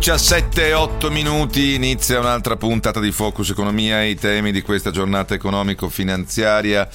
17 0.00 0.68
e 0.68 0.72
8 0.72 1.10
minuti 1.10 1.74
inizia 1.74 2.20
un'altra 2.20 2.56
puntata 2.56 3.00
di 3.00 3.12
Focus 3.12 3.50
Economia 3.50 4.02
i 4.02 4.14
temi 4.14 4.50
di 4.50 4.62
questa 4.62 4.90
giornata 4.90 5.34
economico-finanziaria. 5.34 6.88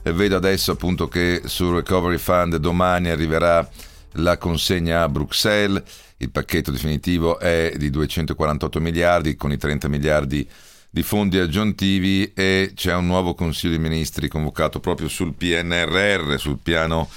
E 0.00 0.12
vedo 0.12 0.36
adesso 0.36 0.70
appunto 0.70 1.08
che 1.08 1.42
sul 1.46 1.74
Recovery 1.74 2.18
Fund 2.18 2.54
domani 2.58 3.08
arriverà 3.08 3.68
la 4.12 4.38
consegna 4.38 5.02
a 5.02 5.08
Bruxelles. 5.08 5.82
Il 6.18 6.30
pacchetto 6.30 6.70
definitivo 6.70 7.40
è 7.40 7.74
di 7.76 7.90
248 7.90 8.78
miliardi 8.78 9.34
con 9.34 9.50
i 9.50 9.58
30 9.58 9.88
miliardi 9.88 10.48
di 10.88 11.02
fondi 11.02 11.38
aggiuntivi 11.38 12.32
e 12.32 12.74
c'è 12.76 12.94
un 12.94 13.06
nuovo 13.06 13.34
Consiglio 13.34 13.72
dei 13.72 13.82
Ministri 13.82 14.28
convocato 14.28 14.78
proprio 14.78 15.08
sul 15.08 15.34
PNRR, 15.34 16.38
sul 16.38 16.60
piano 16.62 17.10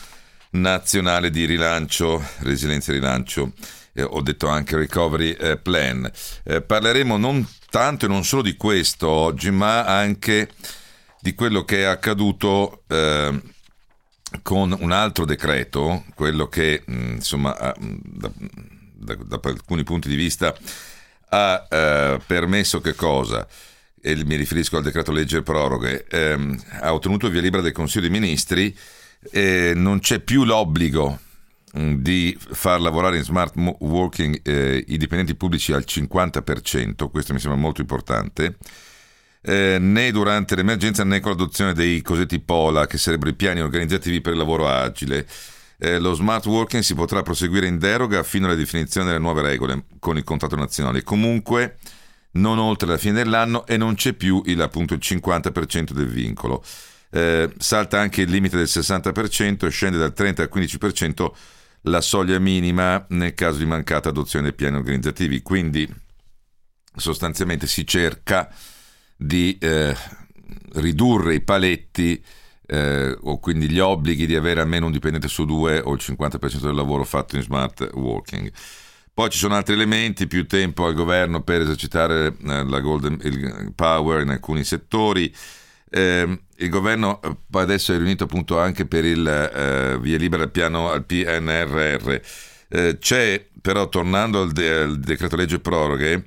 nazionale 0.52 1.30
di 1.30 1.46
rilancio, 1.46 2.20
resilienza 2.40 2.92
e 2.92 2.96
rilancio 2.96 3.52
eh, 3.96 4.04
ho 4.04 4.22
detto 4.22 4.48
anche 4.48 4.76
recovery 4.76 5.32
eh, 5.32 5.58
plan. 5.58 6.10
Eh, 6.44 6.62
parleremo 6.62 7.18
non 7.18 7.48
tanto 7.70 8.06
e 8.06 8.10
non 8.10 8.24
solo 8.24 8.42
di 8.42 8.56
questo 8.58 9.08
oggi, 9.08 9.50
ma 9.52 9.86
anche 9.86 10.50
di 11.22 11.34
quello 11.34 11.64
che 11.64 11.80
è 11.80 11.84
accaduto 11.84 12.84
eh, 12.88 13.42
con 14.44 14.76
un 14.78 14.92
altro 14.92 15.26
decreto, 15.26 16.04
quello 16.14 16.48
che 16.48 16.84
mh, 16.86 17.12
insomma 17.16 17.58
ha, 17.58 17.74
da, 17.80 18.30
da, 18.36 19.16
da, 19.16 19.40
alcuni 19.42 19.84
punti 19.84 20.10
di 20.10 20.16
vista 20.16 20.54
ha 21.30 21.68
eh, 21.70 22.20
permesso 22.26 22.82
che 22.82 22.96
cosa? 22.96 23.48
E 24.02 24.24
mi 24.26 24.36
riferisco 24.36 24.78
al 24.78 24.84
decreto 24.84 25.12
legge 25.12 25.42
proroghe, 25.42 26.06
ehm, 26.08 26.62
ha 26.82 26.94
ottenuto 26.94 27.30
via 27.30 27.42
libera 27.42 27.64
del 27.64 27.72
Consiglio 27.72 28.08
dei 28.08 28.20
Ministri, 28.20 28.78
e 29.32 29.74
non 29.74 30.00
c'è 30.00 30.20
più 30.20 30.44
l'obbligo 30.44 31.20
Mm, 31.20 31.25
di 31.76 32.38
far 32.40 32.80
lavorare 32.80 33.18
in 33.18 33.24
smart 33.24 33.54
working 33.80 34.40
eh, 34.44 34.84
i 34.88 34.98
dipendenti 34.98 35.36
pubblici 35.36 35.74
al 35.74 35.84
50%, 35.86 37.10
questo 37.10 37.34
mi 37.34 37.40
sembra 37.40 37.60
molto 37.60 37.82
importante, 37.82 38.56
eh, 39.42 39.78
né 39.80 40.12
durante 40.12 40.56
l'emergenza 40.56 41.04
né 41.04 41.20
con 41.20 41.32
l'adozione 41.32 41.74
dei 41.74 42.02
cosiddetti 42.02 42.40
POLA, 42.40 42.88
che 42.88 42.98
sarebbero 42.98 43.30
i 43.30 43.36
piani 43.36 43.60
organizzativi 43.60 44.22
per 44.22 44.34
il 44.34 44.40
lavoro 44.40 44.70
agile. 44.70 45.28
Eh, 45.78 46.00
lo 46.00 46.14
smart 46.14 46.46
working 46.46 46.82
si 46.82 46.96
potrà 46.96 47.22
proseguire 47.22 47.68
in 47.68 47.78
deroga 47.78 48.24
fino 48.24 48.46
alla 48.46 48.56
definizione 48.56 49.08
delle 49.08 49.20
nuove 49.20 49.42
regole 49.42 49.84
con 50.00 50.16
il 50.16 50.24
contratto 50.24 50.56
nazionale, 50.56 51.04
comunque 51.04 51.78
non 52.32 52.58
oltre 52.58 52.88
la 52.88 52.98
fine 52.98 53.14
dell'anno 53.14 53.66
e 53.68 53.76
non 53.76 53.96
c'è 53.96 54.14
più 54.14 54.42
il, 54.46 54.62
appunto, 54.62 54.94
il 54.94 55.02
50% 55.04 55.92
del 55.92 56.08
vincolo. 56.08 56.64
Eh, 57.10 57.50
salta 57.58 58.00
anche 58.00 58.22
il 58.22 58.30
limite 58.30 58.56
del 58.56 58.68
60% 58.70 59.66
e 59.66 59.70
scende 59.70 59.98
dal 59.98 60.14
30 60.14 60.42
al 60.42 60.50
15% 60.54 61.32
la 61.86 62.02
soglia 62.02 62.40
minima 62.40 63.06
nel 63.10 63.34
caso 63.34 63.58
di 63.58 63.66
mancata 63.66 64.10
adozione 64.10 64.46
dei 64.46 64.56
piani 64.56 64.78
organizzativi. 64.78 65.42
Quindi 65.42 65.88
sostanzialmente 66.96 67.68
si 67.68 67.86
cerca 67.86 68.50
di 69.16 69.58
eh, 69.60 69.96
ridurre 70.74 71.36
i 71.36 71.42
paletti 71.42 72.24
eh, 72.68 73.18
o 73.22 73.40
quindi 73.40 73.70
gli 73.70 73.80
obblighi 73.80 74.26
di 74.26 74.36
avere 74.36 74.62
almeno 74.62 74.88
un 74.88 74.92
dipendente 74.92 75.28
su 75.28 75.46
due 75.46 75.80
o 75.80 75.94
il 75.94 76.02
50% 76.02 76.62
del 76.62 76.76
lavoro 76.76 77.04
fatto 77.04 77.36
in 77.36 77.42
smart 77.42 77.90
working. 77.94 78.52
Poi 79.14 79.30
ci 79.30 79.38
sono 79.38 79.56
altri 79.56 79.76
elementi, 79.76 80.28
più 80.28 80.46
tempo 80.46 80.86
al 80.86 80.94
governo 80.94 81.42
per 81.42 81.62
esercitare 81.62 82.28
eh, 82.28 82.64
la 82.66 82.80
golden 82.82 83.72
power 83.74 84.22
in 84.22 84.30
alcuni 84.30 84.66
settori, 84.66 85.34
eh, 85.90 86.40
il 86.58 86.70
governo 86.70 87.22
eh, 87.22 87.36
adesso 87.52 87.94
è 87.94 87.98
riunito 87.98 88.26
appunto 88.26 88.60
anche 88.60 88.86
per 88.86 89.06
il 89.06 89.28
eh, 89.28 89.98
via 90.00 90.18
libera 90.18 90.44
al 90.44 90.52
piano 90.52 90.90
al 90.90 91.06
PNRR. 91.06 92.20
Eh, 92.70 92.98
c'è 93.00 93.46
però, 93.62 93.90
tornando 93.90 94.42
al, 94.42 94.52
de- 94.52 94.78
al, 94.78 95.00
decreto 95.00 95.36
legge 95.36 95.60
proroghe, 95.60 96.26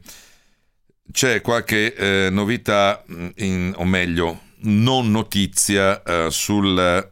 c'è 1.13 1.41
qualche 1.41 1.95
eh, 1.95 2.29
novità, 2.31 3.05
in, 3.37 3.73
o 3.77 3.85
meglio, 3.85 4.41
non 4.63 5.11
notizia 5.11 6.03
eh, 6.03 6.31
sulla 6.31 7.09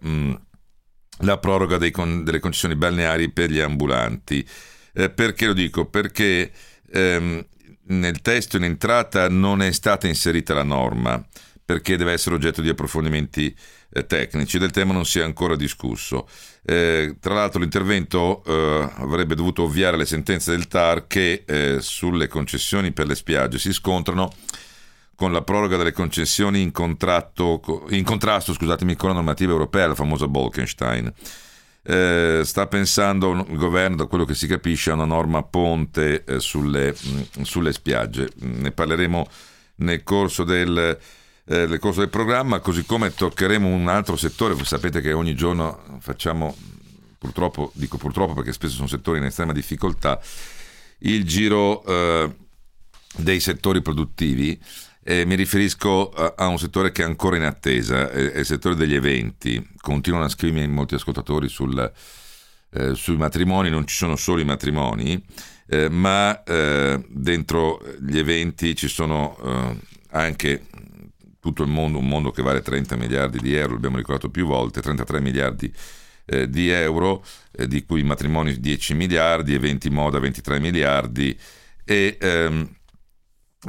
proroga 1.41 1.91
con- 1.91 2.25
delle 2.25 2.41
concessioni 2.41 2.75
balneari 2.75 3.31
per 3.31 3.51
gli 3.51 3.61
ambulanti. 3.61 4.47
Eh, 4.93 5.11
perché 5.11 5.47
lo 5.47 5.53
dico? 5.53 5.87
Perché 5.87 6.51
ehm, 6.91 7.47
nel 7.89 8.21
testo 8.21 8.57
in 8.57 8.65
entrata 8.65 9.29
non 9.29 9.63
è 9.63 9.71
stata 9.71 10.09
inserita 10.09 10.55
la 10.55 10.65
norma 10.65 11.25
perché 11.67 11.97
deve 11.97 12.13
essere 12.13 12.37
oggetto 12.37 12.63
di 12.63 12.69
approfondimenti 12.69 13.55
eh, 13.93 14.07
tecnici. 14.07 14.57
Del 14.57 14.71
tema 14.71 14.93
non 14.93 15.05
si 15.05 15.19
è 15.19 15.23
ancora 15.23 15.57
discusso. 15.57 16.29
Eh, 16.65 17.17
tra 17.21 17.35
l'altro 17.35 17.61
l'intervento 17.61 18.43
eh, 18.45 18.89
avrebbe 18.99 19.35
dovuto 19.35 19.65
ovviare 19.65 19.97
le 19.97 20.07
sentenze 20.07 20.53
del 20.53 20.69
TAR 20.69 21.09
che 21.09 21.43
eh, 21.45 21.79
sulle 21.81 22.29
concessioni 22.29 22.93
per 22.93 23.09
le 23.09 23.17
spiagge 23.17 23.59
si 23.59 23.73
scontrano 23.73 24.33
con 25.17 25.33
la 25.33 25.43
proroga 25.43 25.77
delle 25.77 25.93
concessioni 25.93 26.61
in, 26.61 26.71
in 26.71 26.73
contrasto 28.05 28.55
con 28.57 29.09
la 29.09 29.15
normativa 29.15 29.51
europea, 29.51 29.89
la 29.89 29.95
famosa 29.95 30.29
Bolkenstein. 30.29 31.13
Eh, 31.89 32.41
sta 32.45 32.67
pensando 32.67 33.33
il 33.49 33.57
governo, 33.57 33.97
da 33.97 34.07
quello 34.07 34.25
che 34.25 34.35
si 34.35 34.47
capisce, 34.47 34.91
a 34.91 34.95
una 34.95 35.05
norma 35.05 35.43
ponte 35.43 36.25
eh, 36.25 36.41
sulle, 36.41 36.93
mh, 36.93 37.43
sulle, 37.43 37.73
spiagge. 37.73 38.29
Ne 38.41 38.73
parleremo 38.73 39.29
nel 39.77 40.03
corso 40.03 40.43
del, 40.45 40.99
eh, 41.49 41.67
nel 41.67 41.79
corso 41.79 42.01
del 42.01 42.09
programma, 42.09 42.61
così 42.61 42.85
come 42.85 43.15
toccheremo 43.15 43.69
un 43.69 43.89
altro 43.89 44.17
settore, 44.17 44.55
voi 44.55 44.65
sapete 44.65 45.01
che 45.01 45.13
ogni 45.13 45.35
giorno 45.35 45.99
facciamo, 46.01 46.57
purtroppo, 47.19 47.71
dico 47.75 47.99
purtroppo 47.99 48.35
perché 48.35 48.53
spesso 48.53 48.75
sono 48.75 48.89
settori 48.89 49.19
in 49.19 49.25
estrema 49.25 49.53
difficoltà, 49.53 50.21
il 51.01 51.25
giro 51.25 51.85
eh, 51.85 52.35
dei 53.17 53.41
settori 53.41 53.81
produttivi. 53.81 54.61
Eh, 55.09 55.25
mi 55.25 55.37
riferisco 55.37 56.11
a, 56.11 56.35
a, 56.37 56.47
un 56.49 56.59
settore 56.59 56.91
che 56.91 57.03
è 57.03 57.05
ancora 57.05 57.37
in 57.37 57.45
attesa, 57.45 58.11
è, 58.11 58.33
è 58.33 58.39
il 58.41 58.45
settore 58.45 58.75
degli 58.75 58.95
eventi. 58.95 59.65
Continuano 59.77 60.25
a 60.25 60.29
scrivermi 60.29 60.67
molti 60.67 60.97
ascoltatori 60.97 61.49
sul, 61.49 61.93
eh, 62.71 62.95
sui 62.95 63.17
matrimoni, 63.17 63.71
non 63.71 63.87
ci 63.87 63.95
sono 63.95 64.17
solo 64.17 64.41
i 64.41 64.45
matrimoni, 64.45 65.25
eh, 65.69 65.89
ma 65.89 66.43
eh, 66.43 67.05
dentro 67.09 67.81
gli 68.01 68.19
eventi 68.19 68.75
ci 68.75 68.89
sono 68.89 69.39
eh, 69.45 69.77
anche 70.11 70.67
tutto 71.47 71.63
il 71.63 71.69
mondo, 71.69 71.99
un 71.99 72.09
mondo 72.09 72.31
che 72.31 72.43
vale 72.43 72.61
30 72.61 72.97
miliardi 72.97 73.39
di 73.39 73.55
euro, 73.55 73.75
l'abbiamo 73.75 73.97
ricordato 73.97 74.31
più 74.31 74.47
volte, 74.47 74.81
33 74.81 75.21
miliardi 75.21 75.73
eh, 76.25 76.49
di 76.51 76.71
euro, 76.71 77.25
eh, 77.53 77.69
di 77.69 77.85
cui 77.85 78.03
matrimoni 78.03 78.59
10 78.59 78.95
miliardi, 78.95 79.55
eventi 79.55 79.89
moda 79.89 80.19
23 80.19 80.59
miliardi. 80.59 81.39
E 81.85 82.19
ehm, 82.21 82.75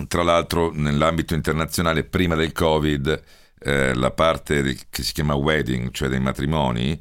tra 0.08 0.24
l'altro 0.24 0.72
nell'ambito 0.74 1.36
internazionale 1.36 2.04
prima 2.04 2.36
del 2.36 2.52
Covid 2.52 3.24
eh, 3.60 3.94
la 3.94 4.12
parte 4.12 4.76
che 4.90 5.04
si 5.04 5.14
chiama 5.14 5.36
wedding, 5.36 5.92
cioè 5.92 6.10
dei 6.10 6.20
matrimoni, 6.20 7.00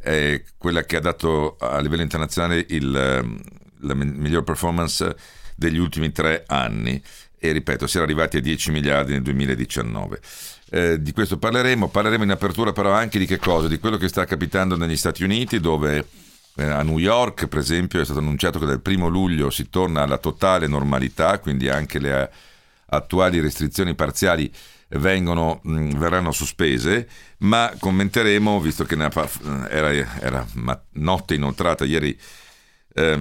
è 0.00 0.42
quella 0.58 0.84
che 0.84 0.96
ha 0.96 1.00
dato 1.00 1.56
a 1.58 1.80
livello 1.80 2.02
internazionale 2.02 2.64
il, 2.68 2.94
ehm, 2.94 3.40
la 3.80 3.94
miglior 3.94 4.44
performance 4.44 5.16
degli 5.56 5.78
ultimi 5.78 6.12
tre 6.12 6.44
anni 6.46 7.02
e 7.38 7.52
ripeto, 7.52 7.86
si 7.86 7.96
era 7.96 8.04
arrivati 8.04 8.36
a 8.36 8.40
10 8.40 8.70
miliardi 8.70 9.12
nel 9.12 9.22
2019. 9.22 10.20
Eh, 10.70 11.02
di 11.02 11.12
questo 11.12 11.38
parleremo, 11.38 11.88
parleremo 11.88 12.24
in 12.24 12.30
apertura 12.30 12.72
però 12.72 12.92
anche 12.92 13.18
di 13.18 13.26
che 13.26 13.38
cosa? 13.38 13.68
Di 13.68 13.78
quello 13.78 13.96
che 13.96 14.08
sta 14.08 14.24
capitando 14.24 14.76
negli 14.76 14.96
Stati 14.96 15.22
Uniti 15.24 15.60
dove 15.60 16.06
eh, 16.56 16.64
a 16.64 16.82
New 16.82 16.98
York 16.98 17.46
per 17.46 17.58
esempio 17.58 18.00
è 18.00 18.04
stato 18.04 18.18
annunciato 18.18 18.58
che 18.58 18.66
dal 18.66 18.80
primo 18.80 19.08
luglio 19.08 19.50
si 19.50 19.70
torna 19.70 20.02
alla 20.02 20.18
totale 20.18 20.66
normalità, 20.66 21.38
quindi 21.38 21.68
anche 21.68 21.98
le 21.98 22.22
eh, 22.22 22.30
attuali 22.90 23.40
restrizioni 23.40 23.94
parziali 23.94 24.52
vengono, 24.90 25.60
mh, 25.62 25.96
verranno 25.98 26.32
sospese, 26.32 27.08
ma 27.38 27.72
commenteremo, 27.78 28.60
visto 28.60 28.84
che 28.84 28.94
era, 28.94 29.92
era 30.20 30.46
notte 30.92 31.34
inoltrata 31.34 31.84
ieri 31.84 32.18
eh, 32.94 33.20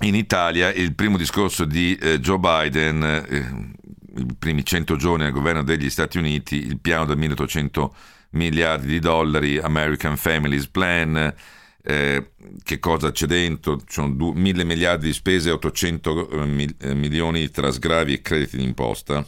in 0.00 0.14
Italia 0.14 0.72
il 0.72 0.94
primo 0.94 1.16
discorso 1.16 1.64
di 1.64 1.96
eh, 1.96 2.20
Joe 2.20 2.38
Biden, 2.38 3.02
eh, 3.02 4.20
i 4.20 4.26
primi 4.38 4.64
100 4.64 4.96
giorni 4.96 5.24
al 5.24 5.32
governo 5.32 5.62
degli 5.62 5.90
Stati 5.90 6.18
Uniti, 6.18 6.56
il 6.56 6.78
piano 6.78 7.06
da 7.06 7.14
1800 7.14 7.94
miliardi 8.30 8.86
di 8.86 8.98
dollari, 8.98 9.58
American 9.58 10.16
Families 10.16 10.66
Plan, 10.66 11.34
eh, 11.82 12.32
che 12.62 12.78
cosa 12.78 13.12
c'è 13.12 13.26
dentro? 13.26 13.78
Ci 13.78 13.84
sono 13.88 14.32
1000 14.32 14.64
miliardi 14.64 15.06
di 15.06 15.12
spese 15.12 15.50
e 15.50 15.52
800 15.52 16.30
eh, 16.30 16.44
mil, 16.44 16.74
milioni 16.94 17.48
tra 17.50 17.70
sgravi 17.70 18.14
e 18.14 18.22
crediti 18.22 18.56
d'imposta, 18.56 19.24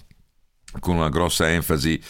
con 0.81 0.97
una 0.97 1.09
grossa 1.09 1.51
enfasi 1.51 2.01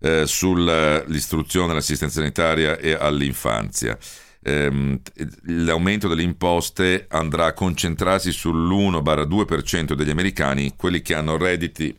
eh, 0.00 0.26
sull'istruzione, 0.26 1.74
l'assistenza 1.74 2.20
sanitaria 2.20 2.78
e 2.78 2.92
all'infanzia. 2.92 3.98
Eh, 4.42 5.00
l'aumento 5.42 6.08
delle 6.08 6.22
imposte 6.22 7.06
andrà 7.08 7.46
a 7.46 7.52
concentrarsi 7.52 8.30
sull'1-2% 8.30 9.92
degli 9.92 10.10
americani, 10.10 10.74
quelli 10.76 11.02
che 11.02 11.14
hanno 11.14 11.36
redditi 11.36 11.98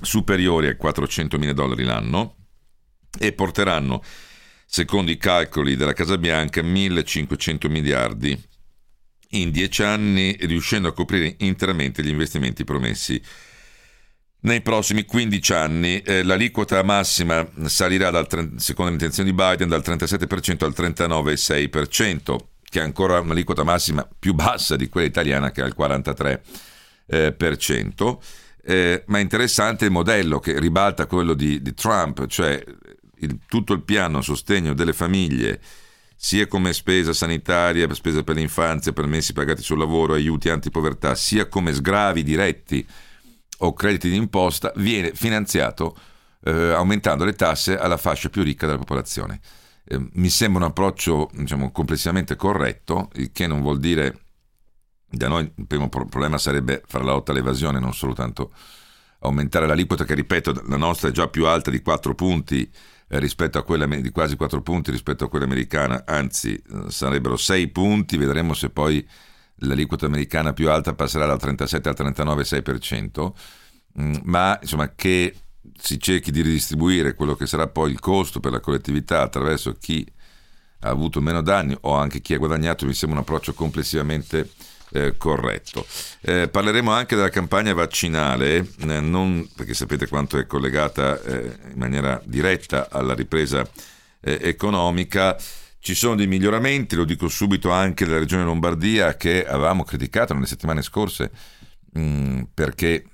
superiori 0.00 0.68
ai 0.68 0.76
400 0.76 1.38
mila 1.38 1.52
dollari 1.52 1.84
l'anno, 1.84 2.36
e 3.18 3.32
porteranno 3.32 4.02
secondo 4.66 5.10
i 5.10 5.16
calcoli 5.16 5.76
della 5.76 5.92
Casa 5.92 6.18
Bianca 6.18 6.60
1500 6.62 7.68
miliardi 7.68 8.38
in 9.30 9.50
dieci 9.50 9.82
anni, 9.82 10.36
riuscendo 10.40 10.88
a 10.88 10.92
coprire 10.92 11.34
interamente 11.38 12.02
gli 12.02 12.08
investimenti 12.08 12.64
promessi. 12.64 13.20
Nei 14.38 14.60
prossimi 14.60 15.04
15 15.04 15.52
anni 15.54 16.00
eh, 16.02 16.22
l'aliquota 16.22 16.82
massima 16.82 17.48
salirà, 17.64 18.10
dal, 18.10 18.26
secondo 18.56 18.90
l'intenzione 18.90 19.30
di 19.30 19.34
Biden, 19.34 19.68
dal 19.68 19.82
37% 19.84 20.64
al 20.64 20.74
39,6%, 20.76 22.36
che 22.62 22.80
è 22.80 22.82
ancora 22.82 23.18
un'aliquota 23.20 23.64
massima 23.64 24.06
più 24.18 24.34
bassa 24.34 24.76
di 24.76 24.88
quella 24.88 25.06
italiana 25.06 25.50
che 25.50 25.62
è 25.62 25.64
al 25.64 25.74
43%. 25.76 26.40
Eh, 27.08 27.32
per 27.32 27.56
cento. 27.56 28.20
Eh, 28.64 29.04
ma 29.06 29.18
è 29.18 29.20
interessante 29.20 29.84
il 29.84 29.92
modello 29.92 30.40
che 30.40 30.58
ribalta 30.58 31.06
quello 31.06 31.34
di, 31.34 31.62
di 31.62 31.72
Trump, 31.72 32.26
cioè 32.26 32.60
il, 33.18 33.38
tutto 33.46 33.72
il 33.72 33.82
piano 33.82 34.18
a 34.18 34.22
sostegno 34.22 34.74
delle 34.74 34.92
famiglie, 34.92 35.60
sia 36.16 36.48
come 36.48 36.72
spesa 36.72 37.12
sanitaria, 37.12 37.92
spesa 37.94 38.24
per 38.24 38.34
l'infanzia, 38.34 38.92
permessi 38.92 39.32
pagati 39.32 39.62
sul 39.62 39.78
lavoro, 39.78 40.14
aiuti 40.14 40.48
antipovertà, 40.48 41.14
sia 41.14 41.46
come 41.46 41.72
sgravi 41.72 42.24
diretti 42.24 42.84
o 43.58 43.72
crediti 43.72 44.10
d'imposta, 44.10 44.72
viene 44.76 45.12
finanziato 45.14 45.96
eh, 46.44 46.72
aumentando 46.72 47.24
le 47.24 47.34
tasse 47.34 47.76
alla 47.76 47.96
fascia 47.96 48.28
più 48.28 48.42
ricca 48.42 48.66
della 48.66 48.78
popolazione. 48.78 49.40
Eh, 49.84 50.08
mi 50.14 50.28
sembra 50.28 50.64
un 50.64 50.70
approccio 50.70 51.30
diciamo, 51.32 51.70
complessivamente 51.70 52.36
corretto, 52.36 53.10
il 53.14 53.32
che 53.32 53.46
non 53.46 53.60
vuol 53.62 53.78
dire 53.78 54.20
da 55.08 55.28
noi 55.28 55.50
il 55.54 55.66
primo 55.66 55.88
problema 55.88 56.38
sarebbe 56.38 56.82
fare 56.86 57.04
la 57.04 57.12
lotta 57.12 57.32
all'evasione, 57.32 57.78
non 57.78 57.94
soltanto 57.94 58.52
aumentare 59.20 59.66
l'aliquota 59.66 60.04
che 60.04 60.14
ripeto 60.14 60.64
la 60.66 60.76
nostra 60.76 61.08
è 61.08 61.12
già 61.12 61.28
più 61.28 61.46
alta 61.46 61.70
di 61.70 61.80
4 61.80 62.14
punti 62.14 62.70
eh, 63.08 63.18
rispetto 63.18 63.58
a 63.58 63.62
quella 63.62 63.86
di 63.86 64.10
quasi 64.10 64.36
4 64.36 64.60
punti 64.62 64.90
rispetto 64.90 65.24
a 65.24 65.28
quella 65.28 65.44
americana, 65.44 66.04
anzi 66.04 66.54
eh, 66.54 66.90
sarebbero 66.90 67.36
6 67.36 67.68
punti, 67.68 68.16
vedremo 68.16 68.52
se 68.54 68.70
poi 68.70 69.06
l'aliquota 69.60 70.06
americana 70.06 70.52
più 70.52 70.70
alta 70.70 70.94
passerà 70.94 71.26
dal 71.26 71.38
37 71.38 71.88
al 71.88 71.94
39,6%, 71.96 73.32
mm, 74.00 74.14
ma 74.24 74.58
insomma 74.60 74.92
che 74.94 75.34
si 75.78 75.98
cerchi 75.98 76.30
di 76.30 76.42
ridistribuire 76.42 77.14
quello 77.14 77.34
che 77.34 77.46
sarà 77.46 77.66
poi 77.66 77.90
il 77.90 78.00
costo 78.00 78.40
per 78.40 78.52
la 78.52 78.60
collettività 78.60 79.22
attraverso 79.22 79.76
chi 79.78 80.06
ha 80.80 80.88
avuto 80.88 81.20
meno 81.20 81.42
danni 81.42 81.76
o 81.82 81.94
anche 81.94 82.20
chi 82.20 82.34
ha 82.34 82.38
guadagnato 82.38 82.86
mi 82.86 82.94
sembra 82.94 83.18
un 83.18 83.24
approccio 83.24 83.54
complessivamente 83.54 84.50
eh, 84.92 85.16
corretto. 85.16 85.86
Eh, 86.20 86.48
parleremo 86.48 86.90
anche 86.90 87.16
della 87.16 87.28
campagna 87.28 87.74
vaccinale, 87.74 88.66
eh, 88.78 89.00
non, 89.00 89.48
perché 89.54 89.74
sapete 89.74 90.06
quanto 90.06 90.38
è 90.38 90.46
collegata 90.46 91.20
eh, 91.22 91.58
in 91.72 91.78
maniera 91.78 92.20
diretta 92.24 92.88
alla 92.90 93.14
ripresa 93.14 93.68
eh, 94.20 94.38
economica. 94.42 95.36
Ci 95.86 95.94
sono 95.94 96.16
dei 96.16 96.26
miglioramenti, 96.26 96.96
lo 96.96 97.04
dico 97.04 97.28
subito 97.28 97.70
anche 97.70 98.04
della 98.04 98.18
regione 98.18 98.42
Lombardia 98.42 99.16
che 99.16 99.46
avevamo 99.46 99.84
criticato 99.84 100.34
nelle 100.34 100.46
settimane 100.46 100.82
scorse 100.82 101.30
mm, 101.96 102.42
perché 102.52 103.04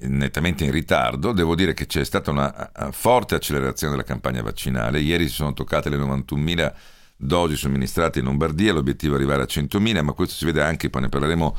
nettamente 0.00 0.64
in 0.64 0.72
ritardo. 0.72 1.30
Devo 1.30 1.54
dire 1.54 1.72
che 1.72 1.86
c'è 1.86 2.04
stata 2.04 2.32
una 2.32 2.72
forte 2.90 3.36
accelerazione 3.36 3.92
della 3.92 4.04
campagna 4.04 4.42
vaccinale. 4.42 4.98
Ieri 4.98 5.28
si 5.28 5.34
sono 5.34 5.52
toccate 5.52 5.88
le 5.88 5.98
91.000 5.98 6.72
dosi 7.16 7.54
somministrate 7.54 8.18
in 8.18 8.24
Lombardia, 8.24 8.72
l'obiettivo 8.72 9.14
è 9.14 9.18
arrivare 9.18 9.42
a 9.42 9.46
100.000, 9.48 10.02
ma 10.02 10.14
questo 10.14 10.34
si 10.34 10.44
vede 10.44 10.62
anche, 10.62 10.90
poi 10.90 11.02
ne 11.02 11.10
parleremo, 11.10 11.56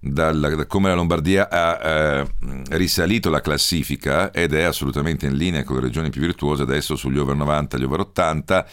dalla, 0.00 0.54
da 0.54 0.64
come 0.64 0.88
la 0.88 0.94
Lombardia 0.94 1.50
ha 1.50 1.86
eh, 1.86 2.26
risalito 2.70 3.28
la 3.28 3.42
classifica 3.42 4.32
ed 4.32 4.54
è 4.54 4.62
assolutamente 4.62 5.26
in 5.26 5.36
linea 5.36 5.64
con 5.64 5.76
le 5.76 5.82
regioni 5.82 6.08
più 6.08 6.22
virtuose, 6.22 6.62
adesso 6.62 6.96
sugli 6.96 7.18
over 7.18 7.36
90, 7.36 7.76
gli 7.76 7.84
over 7.84 8.00
80, 8.00 8.66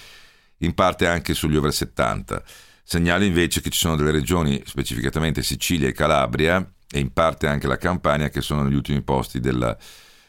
in 0.62 0.74
parte 0.74 1.08
anche 1.08 1.34
sugli 1.34 1.56
over 1.56 1.74
70. 1.74 2.44
Segnalo 2.84 3.24
invece 3.24 3.62
che 3.62 3.70
ci 3.70 3.80
sono 3.80 3.96
delle 3.96 4.12
regioni, 4.12 4.62
specificatamente 4.66 5.44
Sicilia 5.44 5.88
e 5.88 5.94
Calabria, 5.94 6.66
e 6.90 7.00
in 7.00 7.14
parte 7.14 7.48
anche 7.48 7.68
la 7.68 7.78
Campania, 7.78 8.30
che 8.30 8.42
sono 8.42 8.64
negli 8.64 8.76
ultimi 8.76 9.02
posti 9.02 9.40
della, 9.40 9.78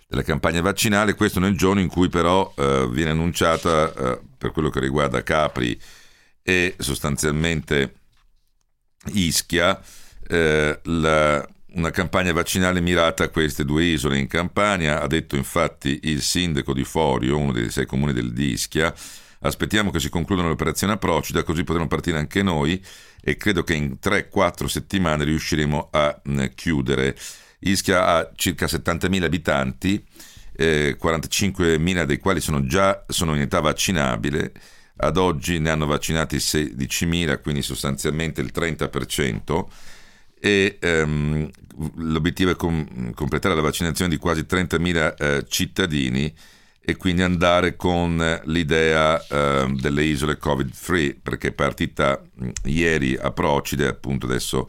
della 0.06 0.22
campagna 0.22 0.60
vaccinale, 0.60 1.14
questo 1.14 1.40
nel 1.40 1.56
giorno 1.56 1.80
in 1.80 1.88
cui 1.88 2.08
però 2.08 2.52
eh, 2.56 2.88
viene 2.90 3.10
annunciata 3.10 3.92
eh, 3.92 4.20
per 4.38 4.52
quello 4.52 4.70
che 4.70 4.80
riguarda 4.80 5.22
Capri 5.22 5.78
e 6.42 6.74
sostanzialmente 6.78 7.94
Ischia 9.06 9.80
eh, 10.28 10.80
la, 10.84 11.48
una 11.74 11.90
campagna 11.90 12.32
vaccinale 12.32 12.80
mirata 12.80 13.24
a 13.24 13.28
queste 13.28 13.64
due 13.64 13.84
isole 13.84 14.18
in 14.18 14.26
Campania, 14.26 15.00
ha 15.00 15.06
detto 15.06 15.36
infatti 15.36 16.00
il 16.04 16.22
sindaco 16.22 16.72
di 16.72 16.84
Forio, 16.84 17.38
uno 17.38 17.52
dei 17.52 17.70
sei 17.70 17.86
comuni 17.86 18.12
del, 18.12 18.32
di 18.32 18.52
Ischia, 18.52 18.94
aspettiamo 19.42 19.90
che 19.90 20.00
si 20.00 20.08
concludano 20.08 20.48
le 20.48 20.54
operazioni 20.54 20.92
a 20.92 20.96
Procida 20.96 21.42
così 21.42 21.64
potremo 21.64 21.88
partire 21.88 22.18
anche 22.18 22.42
noi 22.42 22.82
e 23.20 23.36
credo 23.36 23.62
che 23.62 23.74
in 23.74 23.98
3-4 24.02 24.66
settimane 24.66 25.24
riusciremo 25.24 25.88
a 25.92 26.20
chiudere. 26.54 27.16
Ischia 27.60 28.06
ha 28.06 28.30
circa 28.34 28.66
70.000 28.66 29.22
abitanti, 29.22 30.04
eh, 30.56 30.96
45.000 31.00 32.04
dei 32.04 32.18
quali 32.18 32.40
sono 32.40 32.66
già 32.66 33.04
sono 33.06 33.34
in 33.34 33.42
età 33.42 33.60
vaccinabile, 33.60 34.52
ad 34.96 35.16
oggi 35.16 35.58
ne 35.58 35.70
hanno 35.70 35.86
vaccinati 35.86 36.36
16.000, 36.36 37.40
quindi 37.40 37.62
sostanzialmente 37.62 38.40
il 38.40 38.50
30%, 38.52 39.66
e 40.40 40.78
ehm, 40.80 41.48
l'obiettivo 41.96 42.50
è 42.50 42.56
com- 42.56 43.14
completare 43.14 43.54
la 43.54 43.60
vaccinazione 43.60 44.10
di 44.10 44.16
quasi 44.16 44.40
30.000 44.40 45.14
eh, 45.16 45.44
cittadini 45.48 46.34
e 46.84 46.96
quindi 46.96 47.22
andare 47.22 47.76
con 47.76 48.40
l'idea 48.44 49.24
eh, 49.26 49.72
delle 49.76 50.02
isole 50.02 50.36
covid-free, 50.36 51.14
perché 51.22 51.48
è 51.48 51.52
partita 51.52 52.20
ieri 52.64 53.16
a 53.16 53.30
Procide, 53.30 53.86
appunto 53.86 54.26
adesso 54.26 54.68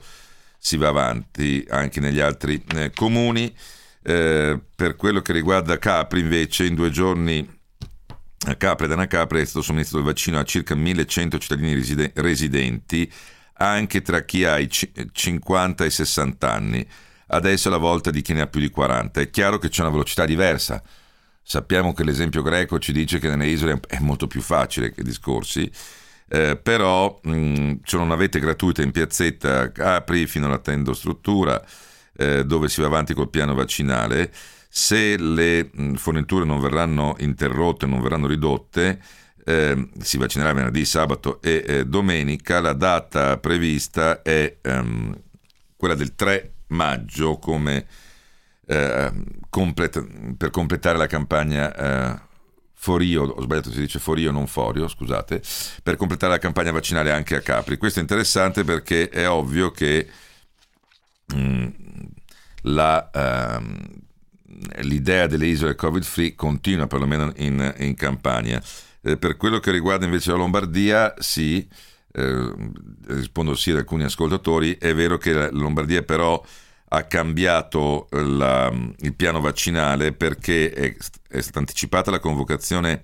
si 0.60 0.78
va 0.78 0.90
avanti 0.90 1.66
anche 1.70 2.00
negli 2.00 2.20
altri 2.20 2.64
eh, 2.76 2.92
comuni. 2.94 3.54
Eh, 4.04 4.60
per 4.76 4.96
quello 4.96 5.22
che 5.22 5.34
riguarda 5.34 5.80
Capri, 5.80 6.20
invece, 6.20 6.66
in 6.66 6.76
due 6.76 6.92
giorni 6.92 7.62
a 8.46 8.56
Capri 8.56 8.86
ed 8.86 8.92
Anacapri 8.92 9.42
è 9.42 9.46
stato 9.46 9.64
somministrato 9.64 10.04
il 10.04 10.10
vaccino 10.10 10.38
a 10.38 10.44
circa 10.44 10.76
1100 10.76 11.40
cittadini 11.40 11.74
reside- 11.74 12.12
residenti, 12.16 13.12
anche 13.54 14.02
tra 14.02 14.22
chi 14.22 14.46
ha 14.46 14.60
i 14.60 14.68
c- 14.68 14.92
50 15.12 15.84
e 15.84 15.90
60 15.90 16.52
anni. 16.52 16.88
Adesso 17.28 17.70
è 17.70 17.72
la 17.72 17.78
volta 17.78 18.12
di 18.12 18.22
chi 18.22 18.34
ne 18.34 18.42
ha 18.42 18.48
più 18.48 18.60
di 18.60 18.70
40. 18.70 19.22
È 19.22 19.30
chiaro 19.32 19.58
che 19.58 19.70
c'è 19.70 19.82
una 19.82 19.90
velocità 19.90 20.26
diversa. 20.26 20.84
Sappiamo 21.44 21.94
che 21.94 22.04
l'esempio 22.04 22.42
greco 22.42 22.80
ci 22.80 22.92
dice 22.92 23.20
che 23.20 23.28
nelle 23.28 23.48
isole 23.48 23.80
è 23.88 24.00
molto 24.00 24.28
più 24.28 24.42
facile 24.42 24.92
che 24.92 25.04
discorsi 25.04 25.70
eh, 26.34 26.58
però 26.58 27.20
mh, 27.22 27.82
c'è 27.84 27.96
una 27.98 28.06
navette 28.06 28.40
gratuita 28.40 28.82
in 28.82 28.90
piazzetta 28.90 29.72
Capri 29.72 30.26
fino 30.26 30.48
alla 30.48 30.58
tendostruttura 30.58 31.64
eh, 32.16 32.44
dove 32.44 32.70
si 32.70 32.82
va 32.82 32.88
avanti 32.88 33.14
col 33.14 33.30
piano 33.30 33.54
vaccinale. 33.54 34.32
Se 34.68 35.16
le 35.18 35.70
mh, 35.72 35.94
forniture 35.94 36.46
non 36.46 36.60
verranno 36.60 37.16
interrotte, 37.20 37.86
non 37.86 38.02
verranno 38.02 38.26
ridotte, 38.26 39.00
eh, 39.46 39.90
si 40.00 40.18
vaccinerà 40.18 40.54
venerdì, 40.54 40.86
sabato 40.86 41.40
e 41.42 41.64
eh, 41.68 41.86
domenica. 41.86 42.62
La 42.62 42.74
data 42.74 43.38
prevista 43.38 44.24
è 44.24 44.58
ehm, 44.60 45.16
quella 45.76 45.96
del 45.96 46.16
3 46.16 46.52
maggio 46.68 47.38
come, 47.38 47.86
eh, 48.66 49.12
complet- 49.50 50.36
per 50.36 50.50
completare 50.50 50.98
la 50.98 51.08
campagna 51.08 51.76
eh, 51.76 52.22
Forio, 52.74 53.24
ho 53.24 53.42
sbagliato 53.42 53.72
si 53.72 53.80
dice 53.80 54.00
Forio, 54.00 54.32
non 54.32 54.46
Forio, 54.46 54.90
scusate, 54.90 55.42
per 55.82 55.96
completare 55.96 56.34
la 56.34 56.40
campagna 56.40 56.72
vaccinale 56.72 57.12
anche 57.12 57.36
a 57.36 57.40
Capri. 57.40 57.78
Questo 57.78 58.00
è 58.00 58.02
interessante 58.02 58.66
perché 58.66 59.08
è 59.08 59.30
ovvio 59.30 59.72
che 59.72 60.10
mh, 61.34 61.38
mm, 61.38 61.68
la, 62.64 63.10
uh, 63.14 64.82
l'idea 64.82 65.28
delle 65.28 65.46
isole 65.46 65.76
covid-free 65.76 66.36
continua 66.36 66.88
perlomeno 66.88 67.32
in, 67.38 67.74
in 67.78 67.96
Campania. 67.96 68.62
Eh, 69.02 69.16
per 69.18 69.38
quello 69.38 69.60
che 69.60 69.72
riguarda 69.72 70.04
invece 70.04 70.32
la 70.32 70.38
Lombardia, 70.38 71.14
sì, 71.20 71.66
eh, 72.12 72.54
rispondo 73.08 73.56
sì 73.56 73.72
ad 73.72 73.78
alcuni 73.78 74.04
ascoltatori, 74.04 74.78
è 74.78 74.94
vero 74.94 75.18
che 75.18 75.32
la 75.32 75.50
Lombardia 75.52 76.04
però 76.04 76.44
ha 76.96 77.04
cambiato 77.06 78.08
la, 78.12 78.72
il 79.00 79.16
piano 79.16 79.42
vaccinale 79.42 80.14
perché 80.14 80.72
è, 80.72 80.96
è, 81.28 81.42
stata 81.42 81.58
anticipata 81.58 82.12
la 82.12 82.20
convocazione 82.20 83.02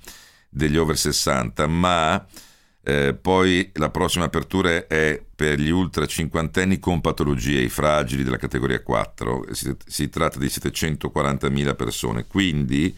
degli 0.48 0.78
over 0.78 0.96
60, 0.96 1.66
ma 1.66 2.24
eh, 2.84 3.16
poi 3.20 3.72
la 3.74 3.90
prossima 3.90 4.26
apertura 4.26 4.86
è 4.86 5.20
per 5.36 5.60
gli 5.60 5.72
ultra 5.72 6.06
cinquantenni 6.06 6.78
con 6.78 7.02
patologie, 7.02 7.62
i 7.62 7.70
fragili 7.70 8.24
della 8.24 8.38
categoria 8.38 8.82
4. 8.84 9.48
Si, 9.54 9.76
si 9.88 10.08
tratta 10.10 10.38
di 10.38 10.46
740.000 10.46 11.76
persone, 11.76 12.28
quindi 12.28 12.96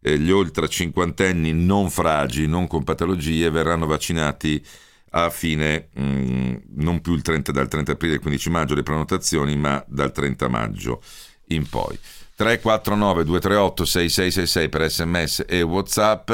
eh, 0.00 0.16
gli 0.16 0.30
oltre 0.30 0.68
cinquantenni 0.68 1.52
non 1.52 1.90
fragili, 1.90 2.46
non 2.46 2.68
con 2.68 2.84
patologie, 2.84 3.50
verranno 3.50 3.86
vaccinati 3.86 4.64
a 5.10 5.30
fine, 5.30 5.88
mh, 5.92 6.02
mm, 6.02 6.54
non 6.76 7.00
più 7.00 7.20
30, 7.20 7.52
dal 7.52 7.68
30 7.68 7.92
aprile 7.92 8.14
al 8.14 8.20
15 8.20 8.50
maggio 8.50 8.74
le 8.74 8.82
prenotazioni, 8.82 9.56
ma 9.56 9.82
dal 9.86 10.12
30 10.12 10.48
maggio 10.48 11.02
in 11.48 11.68
poi. 11.68 11.98
349 12.36 13.24
238 13.24 13.84
6666 13.84 14.68
per 14.68 14.90
sms 14.90 15.44
e 15.46 15.62
whatsapp, 15.62 16.30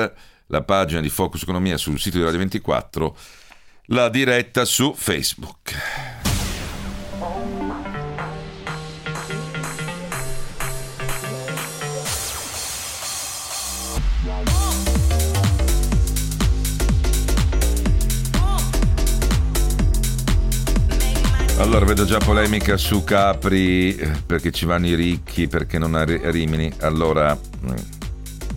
la 0.47 0.63
pagina 0.63 1.01
di 1.01 1.09
Focus 1.09 1.43
Economia 1.43 1.77
sul 1.77 1.99
sito 1.99 2.19
di 2.19 2.23
Radio 2.23 2.39
24, 2.39 3.17
la 3.87 4.09
diretta 4.09 4.65
su 4.65 4.95
Facebook. 4.95 5.75
Allora 21.59 21.87
vedo 21.87 22.05
già 22.05 22.19
polemica 22.19 22.77
su 22.77 23.03
Capri 23.03 23.97
eh, 23.97 24.11
perché 24.27 24.51
ci 24.51 24.67
vanno 24.67 24.89
i 24.89 24.95
ricchi, 24.95 25.49
perché 25.49 25.79
non 25.79 25.95
a 25.95 26.05
Rimini. 26.05 26.71
Allora, 26.81 27.35
mm, 27.35 27.75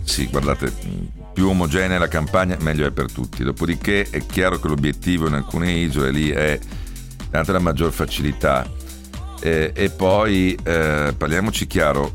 sì, 0.02 0.26
guardate, 0.26 0.70
mm, 0.70 1.04
più 1.32 1.48
omogenea 1.48 1.98
la 1.98 2.08
campagna, 2.08 2.58
meglio 2.60 2.86
è 2.86 2.90
per 2.90 3.10
tutti. 3.10 3.42
Dopodiché 3.42 4.06
è 4.10 4.26
chiaro 4.26 4.60
che 4.60 4.68
l'obiettivo 4.68 5.26
in 5.28 5.32
alcune 5.32 5.72
isole 5.72 6.10
lì 6.10 6.28
è 6.28 6.58
data 7.30 7.52
la 7.52 7.58
maggior 7.58 7.90
facilità. 7.90 8.70
Eh, 9.40 9.72
e 9.74 9.88
poi 9.88 10.54
eh, 10.62 11.14
parliamoci 11.16 11.66
chiaro, 11.66 12.14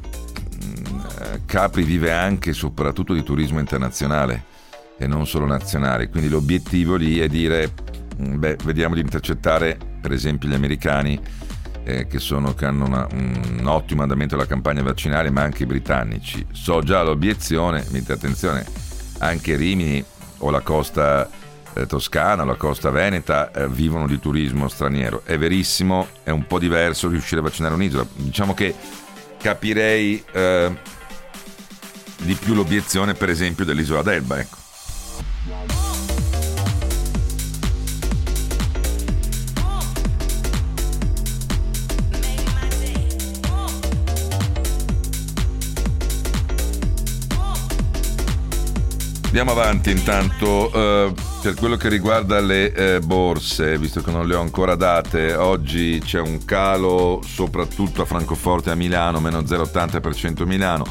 mm, 0.63 1.45
Capri 1.47 1.83
vive 1.83 2.11
anche 2.11 2.51
e 2.51 2.53
soprattutto 2.53 3.13
di 3.13 3.23
turismo 3.23 3.59
internazionale 3.59 4.45
e 4.99 5.07
non 5.07 5.25
solo 5.25 5.47
nazionale, 5.47 6.09
quindi 6.09 6.29
l'obiettivo 6.29 6.95
lì 6.95 7.17
è 7.17 7.27
dire, 7.27 7.73
beh, 8.15 8.57
vediamo 8.63 8.93
di 8.93 9.01
intercettare 9.01 9.93
per 10.05 10.13
esempio 10.13 10.47
gli 10.47 10.53
americani 10.53 11.19
eh, 11.83 12.05
che, 12.05 12.19
sono, 12.19 12.53
che, 12.53 12.65
hanno 12.65 12.85
una, 12.85 13.07
un 13.11 13.63
ottimo 13.65 14.03
andamento 14.03 14.35
della 14.35 14.47
campagna 14.47 14.83
vaccinale, 14.83 15.31
ma 15.31 15.41
anche 15.41 15.63
i 15.63 15.65
britannici. 15.65 16.45
So 16.51 16.83
già 16.83 17.01
l'obiezione, 17.01 17.83
mettete 17.89 18.13
attenzione, 18.13 18.63
anche 19.17 19.55
Rimini 19.55 20.05
o 20.37 20.51
la 20.51 20.59
costa 20.59 21.27
eh, 21.73 21.87
toscana 21.87 22.43
la 22.43 22.53
costa 22.53 22.91
veneta 22.91 23.51
eh, 23.51 23.67
vivono 23.67 24.05
di 24.05 24.19
turismo 24.19 24.67
straniero. 24.67 25.23
È 25.25 25.39
verissimo, 25.39 26.07
è 26.21 26.29
un 26.29 26.45
po' 26.45 26.59
diverso 26.59 27.09
riuscire 27.09 27.41
a 27.41 27.43
vaccinare 27.43 27.73
un'isola. 27.73 28.05
Diciamo 28.13 28.53
che 28.53 28.75
capirei 29.39 30.23
eh, 30.33 30.77
di 32.17 32.35
più 32.35 32.53
l'obiezione, 32.53 33.15
per 33.15 33.29
esempio, 33.29 33.65
dell'isola 33.65 34.03
d'Elba. 34.03 34.39
Ecco. 34.39 35.74
Andiamo 49.37 49.59
avanti 49.59 49.91
intanto 49.91 50.71
eh, 50.71 51.13
per 51.41 51.55
quello 51.55 51.75
che 51.75 51.89
riguarda 51.89 52.39
le 52.39 52.71
eh, 52.71 52.99
borse, 53.01 53.77
visto 53.77 54.01
che 54.01 54.09
non 54.09 54.29
le 54.29 54.35
ho 54.35 54.39
ancora 54.39 54.75
date, 54.75 55.33
oggi 55.33 55.99
c'è 56.01 56.21
un 56.21 56.45
calo 56.45 57.19
soprattutto 57.21 58.01
a 58.01 58.05
Francoforte 58.05 58.69
e 58.69 58.71
a 58.71 58.75
Milano, 58.75 59.19
meno 59.19 59.41
0,80% 59.41 60.45
Milano, 60.45 60.85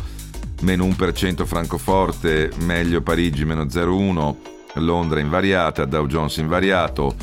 meno 0.61 0.85
1% 0.85 1.47
Francoforte, 1.47 2.51
meglio 2.57 3.01
Parigi, 3.01 3.47
meno 3.47 3.65
0,1%, 3.65 4.35
Londra 4.75 5.21
invariata, 5.21 5.87
Dow 5.87 6.07
Jones 6.07 6.37
invariato, 6.37 7.17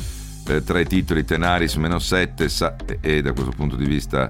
eh, 0.48 0.64
tra 0.64 0.80
i 0.80 0.86
titoli 0.86 1.24
Tenaris 1.24 1.76
meno 1.76 2.00
7 2.00 2.48
e 3.00 3.22
da 3.22 3.32
questo 3.32 3.52
punto 3.52 3.76
di 3.76 3.86
vista 3.86 4.28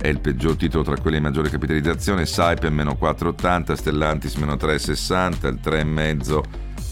è 0.00 0.08
il 0.08 0.18
peggior 0.18 0.56
titolo 0.56 0.82
tra 0.82 0.96
quelli 0.96 1.18
di 1.18 1.22
maggiore 1.22 1.50
capitalizzazione, 1.50 2.24
Saipem 2.24 2.72
meno 2.72 2.96
4,80, 2.98 3.74
Stellantis 3.74 4.34
meno 4.36 4.54
3,60, 4.54 5.46
il 5.46 5.60
3,5 5.62 6.42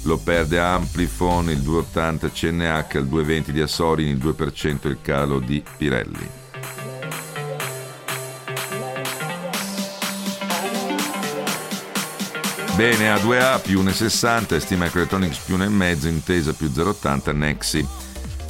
lo 0.02 0.18
perde 0.18 0.60
Amplifon, 0.60 1.48
il 1.48 1.60
2,80 1.60 2.30
CNH, 2.30 2.98
il 2.98 3.08
2,20 3.10 3.50
di 3.50 3.60
Assorin, 3.62 4.08
il 4.08 4.18
2% 4.18 4.88
il 4.88 4.98
calo 5.00 5.38
di 5.38 5.62
Pirelli. 5.76 6.28
Bene, 12.76 13.12
A2A 13.14 13.60
più 13.62 13.82
1,60, 13.82 14.58
Steam 14.58 14.82
Microelectronics 14.82 15.38
più 15.38 15.56
1,5, 15.56 16.06
Intesa 16.08 16.52
più 16.52 16.68
0,80, 16.68 17.34
Nexi 17.34 18.07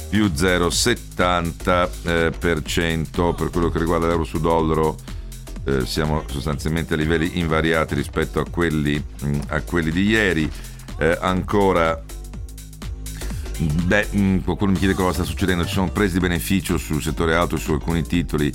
più 0.09 0.25
0,70% 0.25 2.07
eh, 2.07 2.31
per 3.35 3.49
quello 3.51 3.69
che 3.69 3.77
riguarda 3.77 4.07
l'euro 4.07 4.23
su 4.23 4.39
dollaro 4.39 4.95
eh, 5.65 5.85
siamo 5.85 6.23
sostanzialmente 6.27 6.95
a 6.95 6.97
livelli 6.97 7.37
invariati 7.37 7.93
rispetto 7.93 8.39
a 8.39 8.45
quelli, 8.49 8.95
mh, 8.95 9.27
mm, 9.27 9.39
a 9.49 9.61
quelli 9.61 9.91
di 9.91 10.03
ieri. 10.03 10.51
Eh, 10.97 11.17
ancora 11.21 12.01
beh, 13.59 14.07
mh, 14.11 14.19
mm, 14.19 14.37
qualcuno 14.39 14.71
mi 14.71 14.77
chiede 14.77 14.93
cosa 14.93 15.13
sta 15.13 15.23
succedendo. 15.23 15.65
Ci 15.65 15.73
sono 15.73 15.91
presi 15.91 16.13
di 16.13 16.19
beneficio 16.19 16.77
sul 16.77 17.01
settore 17.01 17.35
auto 17.35 17.57
su 17.57 17.73
alcuni 17.73 18.01
titoli 18.03 18.51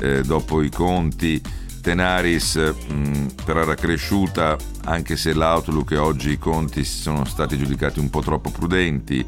eh, 0.00 0.22
dopo 0.22 0.62
i 0.62 0.70
conti. 0.70 1.40
Tenaris 1.80 2.56
mh, 2.56 2.92
mm, 2.92 3.26
però 3.44 3.60
era 3.60 3.74
cresciuta 3.76 4.56
anche 4.84 5.16
se 5.16 5.32
l'outlook 5.32 5.92
e 5.92 5.96
oggi 5.96 6.30
i 6.30 6.38
conti 6.38 6.84
sono 6.84 7.24
stati 7.24 7.56
giudicati 7.56 8.00
un 8.00 8.10
po' 8.10 8.20
troppo 8.20 8.50
prudenti 8.50 9.24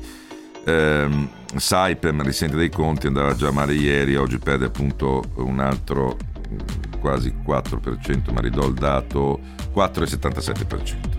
ehm, 0.65 1.29
Saipem 1.57 2.23
risente 2.23 2.57
dei 2.57 2.71
conti, 2.71 3.07
andava 3.07 3.35
già 3.35 3.51
male 3.51 3.75
ieri, 3.75 4.17
oggi 4.17 4.39
perde 4.39 4.67
appunto 4.67 5.23
un 5.37 5.61
altro 5.61 6.17
quasi 7.01 7.35
4%, 7.45 8.33
ma 8.33 8.41
ridò 8.41 8.67
il 8.67 8.75
dato 8.75 9.41
4,77%. 9.75 11.19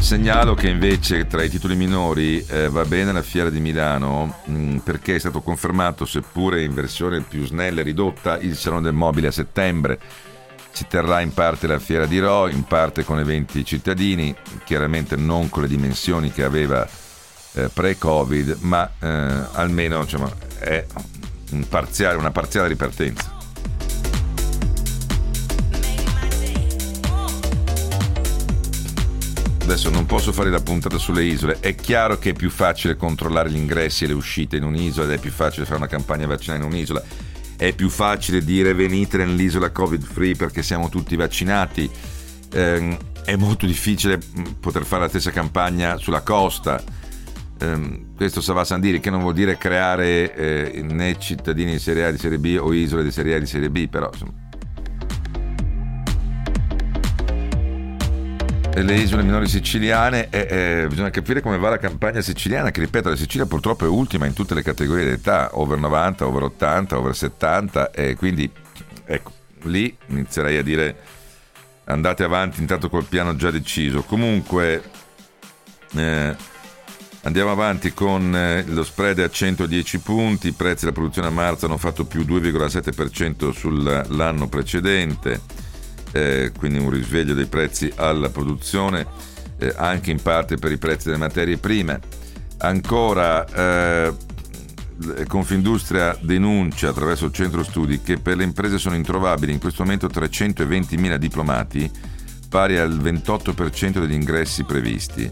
Segnalo 0.00 0.54
che 0.54 0.68
invece 0.68 1.26
tra 1.26 1.42
i 1.42 1.50
titoli 1.50 1.76
minori 1.76 2.42
eh, 2.46 2.70
va 2.70 2.84
bene 2.84 3.12
la 3.12 3.20
Fiera 3.20 3.50
di 3.50 3.60
Milano 3.60 4.36
mh, 4.44 4.52
mm, 4.52 4.76
perché 4.78 5.16
è 5.16 5.18
stato 5.18 5.42
confermato, 5.42 6.06
seppure 6.06 6.62
in 6.62 6.72
versione 6.72 7.20
più 7.20 7.44
snella 7.44 7.80
e 7.80 7.84
ridotta, 7.84 8.38
il 8.38 8.56
Salone 8.56 8.82
del 8.82 8.94
Mobile 8.94 9.26
a 9.26 9.32
settembre. 9.32 9.98
Si 10.78 10.86
terrà 10.86 11.20
in 11.22 11.34
parte 11.34 11.66
la 11.66 11.80
Fiera 11.80 12.06
di 12.06 12.20
Ro, 12.20 12.46
in 12.46 12.62
parte 12.62 13.02
con 13.02 13.18
eventi 13.18 13.64
cittadini, 13.64 14.32
chiaramente 14.64 15.16
non 15.16 15.48
con 15.48 15.62
le 15.62 15.68
dimensioni 15.68 16.30
che 16.30 16.44
aveva 16.44 16.88
eh, 17.54 17.68
pre-Covid, 17.68 18.58
ma 18.60 18.88
eh, 19.00 19.08
almeno 19.54 20.04
diciamo, 20.04 20.32
è 20.60 20.86
un 21.50 21.68
parziale, 21.68 22.16
una 22.16 22.30
parziale 22.30 22.68
ripartenza. 22.68 23.34
Adesso 29.62 29.90
non 29.90 30.06
posso 30.06 30.32
fare 30.32 30.48
la 30.48 30.60
puntata 30.60 30.96
sulle 30.96 31.24
isole. 31.24 31.56
È 31.58 31.74
chiaro 31.74 32.20
che 32.20 32.30
è 32.30 32.34
più 32.34 32.50
facile 32.50 32.94
controllare 32.94 33.50
gli 33.50 33.56
ingressi 33.56 34.04
e 34.04 34.06
le 34.06 34.14
uscite 34.14 34.58
in 34.58 34.62
un'isola 34.62 35.06
ed 35.06 35.18
è 35.18 35.18
più 35.18 35.32
facile 35.32 35.64
fare 35.64 35.78
una 35.78 35.88
campagna 35.88 36.28
vaccinale 36.28 36.62
in 36.62 36.70
un'isola. 36.70 37.02
È 37.58 37.74
più 37.74 37.90
facile 37.90 38.42
dire 38.42 38.72
venite 38.72 39.18
nell'isola 39.18 39.70
covid 39.70 40.02
free 40.02 40.36
perché 40.36 40.62
siamo 40.62 40.88
tutti 40.88 41.16
vaccinati. 41.16 41.90
Eh, 42.52 42.96
è 43.24 43.36
molto 43.36 43.66
difficile 43.66 44.16
mm, 44.16 44.44
poter 44.60 44.84
fare 44.84 45.02
la 45.02 45.08
stessa 45.08 45.30
campagna 45.30 45.98
sulla 45.98 46.22
costa 46.22 46.82
ehm, 47.58 48.14
questo 48.16 48.40
Savà 48.40 48.64
Sandiri, 48.64 49.00
che 49.00 49.10
non 49.10 49.20
vuol 49.20 49.34
dire 49.34 49.58
creare 49.58 50.34
eh, 50.34 50.82
né 50.82 51.18
cittadini 51.18 51.72
di 51.72 51.78
Serie 51.78 52.06
A 52.06 52.10
di 52.10 52.18
Serie 52.18 52.38
B 52.38 52.58
o 52.60 52.72
isole 52.72 53.02
di 53.02 53.10
Serie 53.10 53.36
A 53.36 53.38
di 53.38 53.46
Serie 53.46 53.70
B, 53.70 53.88
però 53.88 54.08
insomma. 54.12 54.47
Le 58.82 58.94
isole 58.94 59.22
minori 59.22 59.48
siciliane 59.48 60.28
eh, 60.30 60.46
eh, 60.50 60.86
bisogna 60.88 61.10
capire 61.10 61.40
come 61.40 61.58
va 61.58 61.70
la 61.70 61.78
campagna 61.78 62.20
siciliana 62.20 62.70
che 62.70 62.80
ripeto 62.80 63.08
la 63.08 63.16
Sicilia 63.16 63.46
purtroppo 63.46 63.84
è 63.84 63.88
ultima 63.88 64.26
in 64.26 64.32
tutte 64.32 64.54
le 64.54 64.62
categorie 64.62 65.04
d'età 65.04 65.50
over 65.52 65.78
90, 65.78 66.26
over 66.26 66.42
80, 66.44 66.98
over 66.98 67.14
70 67.14 67.90
e 67.90 68.14
quindi 68.16 68.50
ecco 69.04 69.32
lì 69.62 69.96
inizierei 70.06 70.58
a 70.58 70.62
dire 70.62 70.96
andate 71.84 72.22
avanti 72.22 72.60
intanto 72.60 72.88
col 72.88 73.04
piano 73.04 73.36
già 73.36 73.50
deciso. 73.50 74.02
Comunque 74.02 74.82
eh, 75.94 76.36
Andiamo 77.22 77.50
avanti 77.50 77.92
con 77.92 78.34
eh, 78.34 78.64
lo 78.68 78.84
spread 78.84 79.18
a 79.18 79.28
110 79.28 79.98
punti, 79.98 80.48
i 80.48 80.52
prezzi 80.52 80.84
della 80.84 80.96
produzione 80.96 81.28
a 81.28 81.30
marzo 81.30 81.66
hanno 81.66 81.76
fatto 81.76 82.04
più 82.04 82.20
2,7% 82.20 83.50
sull'anno 83.50 84.48
precedente, 84.48 85.40
eh, 86.12 86.52
quindi 86.56 86.78
un 86.78 86.90
risveglio 86.90 87.34
dei 87.34 87.46
prezzi 87.46 87.92
alla 87.94 88.28
produzione, 88.28 89.06
eh, 89.58 89.72
anche 89.76 90.10
in 90.10 90.20
parte 90.22 90.56
per 90.56 90.72
i 90.72 90.78
prezzi 90.78 91.06
delle 91.06 91.18
materie 91.18 91.58
prime. 91.58 92.00
Ancora 92.58 93.46
eh, 93.46 94.12
Confindustria 95.28 96.16
denuncia 96.20 96.88
attraverso 96.88 97.26
il 97.26 97.32
centro 97.32 97.62
studi 97.62 98.00
che 98.00 98.18
per 98.18 98.36
le 98.36 98.42
imprese 98.42 98.78
sono 98.78 98.96
introvabili 98.96 99.52
in 99.52 99.60
questo 99.60 99.84
momento 99.84 100.08
320.000 100.08 101.14
diplomati, 101.16 101.88
pari 102.48 102.78
al 102.78 102.98
28% 102.98 104.00
degli 104.00 104.12
ingressi 104.12 104.64
previsti. 104.64 105.30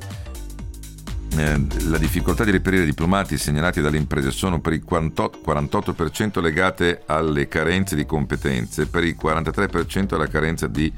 Eh, 1.38 1.66
la 1.88 1.98
difficoltà 1.98 2.44
di 2.44 2.50
reperire 2.50 2.84
diplomati 2.84 3.36
segnalati 3.36 3.82
dalle 3.82 3.98
imprese 3.98 4.30
sono 4.30 4.60
per 4.60 4.72
il 4.72 4.84
48% 4.86 6.40
legate 6.40 7.02
alle 7.06 7.46
carenze 7.46 7.94
di 7.94 8.06
competenze, 8.06 8.86
per 8.86 9.04
il 9.04 9.16
43% 9.20 10.14
alla 10.14 10.28
carenza 10.28 10.66
di 10.66 10.90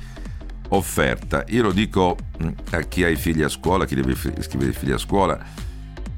offerta. 0.69 1.45
Io 1.49 1.65
lo 1.65 1.73
dico 1.73 2.17
mm, 2.43 2.49
a 2.71 2.81
chi 2.83 3.03
ha 3.05 3.09
i 3.09 3.17
figli 3.17 3.43
a 3.43 3.49
scuola, 3.49 3.85
a 3.85 3.87
chi 3.87 3.95
deve 3.95 4.13
iscrivere 4.13 4.71
i 4.71 4.75
figli 4.75 4.93
a 4.93 4.99
scuola. 4.99 5.39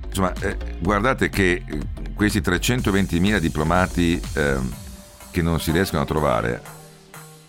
Insomma, 0.06 0.32
eh, 0.40 0.56
guardate 0.80 1.28
che 1.28 1.62
eh, 1.64 1.78
questi 2.14 2.40
320.000 2.40 3.38
diplomati 3.38 4.20
eh, 4.34 4.56
che 5.30 5.40
non 5.42 5.60
si 5.60 5.70
riescono 5.70 6.02
a 6.02 6.06
trovare 6.06 6.78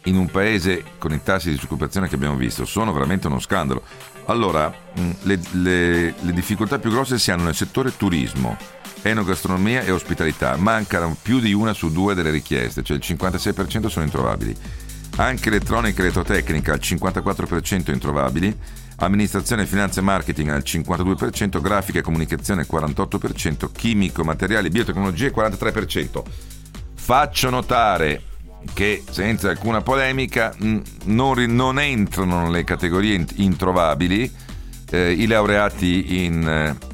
in 0.06 0.16
un 0.16 0.28
paese 0.28 0.84
con 0.98 1.12
i 1.12 1.22
tassi 1.22 1.50
di 1.50 1.56
disoccupazione 1.56 2.08
che 2.08 2.16
abbiamo 2.16 2.36
visto 2.36 2.66
sono 2.66 2.94
veramente 2.94 3.28
uno 3.28 3.40
scandalo. 3.40 3.84
Allora, 4.25 4.74
mm, 5.00 5.12
le, 5.24 5.40
le, 5.51 6.13
le 6.20 6.34
difficoltà 6.34 6.80
più 6.80 6.90
grosse 6.90 7.20
si 7.20 7.32
hanno 7.32 7.44
nel 7.44 7.56
settore 7.56 7.96
turismo, 7.96 8.58
enogastronomia 9.01 9.82
e 9.82 9.92
ospitalità. 9.92 10.56
Mancano 10.58 11.18
più 11.22 11.40
di 11.40 11.54
una 11.54 11.74
su 11.74 11.92
due 11.92 12.13
delle 12.13 12.30
richieste, 12.30 12.84
cioè 12.84 12.98
il 12.98 13.04
56% 13.06 13.88
sono 13.88 14.06
introvabili. 14.06 14.56
Anche 15.18 15.50
elettronica 15.50 16.00
e 16.01 16.06
elettrotecnica 16.06 16.74
al 16.74 16.80
54% 16.82 17.92
introvabili 17.92 18.58
amministrazione, 19.06 19.66
finanza 19.66 20.00
e 20.00 20.04
marketing 20.04 20.50
al 20.50 20.63
52%, 20.66 21.62
grafica 21.62 22.00
e 22.00 22.04
comunicazione 22.04 22.62
al 22.62 22.68
48%, 22.72 23.72
chimico, 23.72 24.24
materiali, 24.24 24.70
biotecnologie 24.70 25.32
al 25.34 25.51
43%. 25.51 26.24
Faccio 26.94 27.50
notare 27.50 28.22
che 28.74 29.03
senza 29.10 29.50
alcuna 29.50 29.82
polemica 29.82 30.53
non, 30.60 31.34
non 31.48 31.80
entrano 31.80 32.44
nelle 32.44 32.63
categorie 32.63 33.25
introvabili 33.36 34.32
eh, 34.91 35.12
i 35.12 35.25
laureati 35.25 36.25
in 36.25 36.48
eh, 36.48 36.89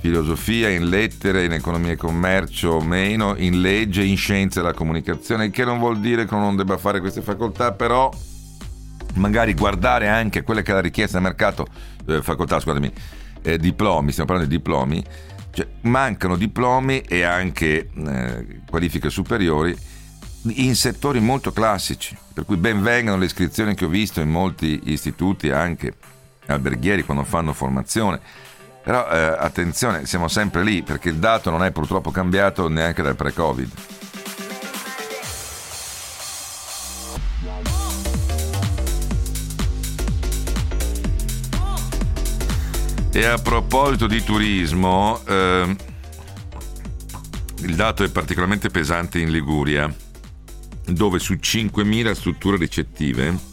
filosofia, 0.00 0.68
in 0.68 0.88
lettere, 0.88 1.44
in 1.44 1.52
economia 1.52 1.92
e 1.92 1.96
commercio 1.96 2.70
o 2.70 2.80
meno, 2.80 3.34
in 3.36 3.60
legge, 3.60 4.02
in 4.02 4.16
scienze 4.16 4.60
della 4.60 4.72
comunicazione, 4.72 5.50
che 5.50 5.64
non 5.64 5.78
vuol 5.78 6.00
dire 6.00 6.26
che 6.26 6.34
non 6.34 6.56
debba 6.56 6.76
fare 6.76 7.00
queste 7.00 7.22
facoltà, 7.22 7.72
però 7.72 8.10
magari 9.14 9.54
guardare 9.54 10.08
anche 10.08 10.42
quelle 10.42 10.62
che 10.62 10.70
è 10.70 10.74
la 10.74 10.80
richiesta 10.80 11.18
del 11.18 11.26
mercato, 11.26 11.66
eh, 12.06 12.22
facoltà, 12.22 12.58
scusatemi, 12.58 12.92
eh, 13.42 13.58
diplomi, 13.58 14.10
stiamo 14.10 14.28
parlando 14.30 14.50
di 14.50 14.56
diplomi, 14.56 15.04
cioè, 15.52 15.66
mancano 15.82 16.36
diplomi 16.36 17.00
e 17.00 17.22
anche 17.22 17.90
eh, 17.94 18.60
qualifiche 18.68 19.10
superiori 19.10 19.76
in 20.44 20.74
settori 20.74 21.20
molto 21.20 21.52
classici, 21.52 22.16
per 22.32 22.44
cui 22.44 22.56
ben 22.56 22.82
vengano 22.82 23.16
le 23.16 23.26
iscrizioni 23.26 23.74
che 23.74 23.84
ho 23.84 23.88
visto 23.88 24.20
in 24.20 24.28
molti 24.28 24.80
istituti, 24.84 25.50
anche 25.50 25.94
alberghieri, 26.46 27.04
quando 27.04 27.24
fanno 27.24 27.52
formazione. 27.52 28.20
Però 28.82 29.08
eh, 29.08 29.36
attenzione, 29.38 30.06
siamo 30.06 30.26
sempre 30.26 30.64
lì 30.64 30.82
perché 30.82 31.08
il 31.08 31.16
dato 31.16 31.50
non 31.50 31.62
è 31.62 31.70
purtroppo 31.70 32.10
cambiato 32.10 32.68
neanche 32.68 33.02
dal 33.02 33.14
pre-Covid. 33.14 33.70
E 43.14 43.26
a 43.26 43.36
proposito 43.36 44.06
di 44.06 44.24
turismo, 44.24 45.20
eh, 45.26 45.76
il 47.58 47.74
dato 47.76 48.02
è 48.02 48.08
particolarmente 48.08 48.70
pesante 48.70 49.20
in 49.20 49.30
Liguria, 49.30 49.94
dove 50.86 51.18
su 51.18 51.34
5.000 51.34 52.12
strutture 52.12 52.56
ricettive 52.56 53.50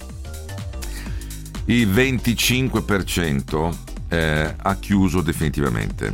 il 1.69 1.87
25% 1.87 3.75
eh, 4.09 4.55
ha 4.57 4.75
chiuso 4.77 5.21
definitivamente. 5.21 6.11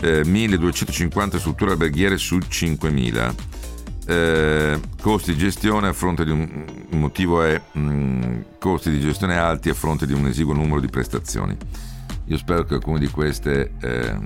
Eh, 0.00 0.22
1.250 0.22 1.38
strutture 1.38 1.72
alberghiere 1.72 2.18
su 2.18 2.38
5.000. 2.38 3.34
Eh, 4.04 4.80
costi 5.00 5.32
di 5.32 5.38
gestione 5.38 5.86
a 5.86 5.92
fronte 5.92 6.24
di 6.24 6.32
un, 6.32 6.64
un 6.90 6.98
motivo 6.98 7.44
è 7.44 7.60
mh, 7.70 7.80
mm, 7.80 8.40
costi 8.58 8.90
di 8.90 9.00
gestione 9.00 9.36
alti 9.36 9.68
a 9.68 9.74
fronte 9.74 10.04
di 10.04 10.12
un 10.12 10.26
esiguo 10.26 10.52
numero 10.52 10.80
di 10.80 10.88
prestazioni. 10.88 11.56
Io 12.26 12.36
spero 12.36 12.64
che 12.64 12.74
alcune 12.74 12.98
di 12.98 13.08
queste 13.08 13.74
eh, 13.80 14.16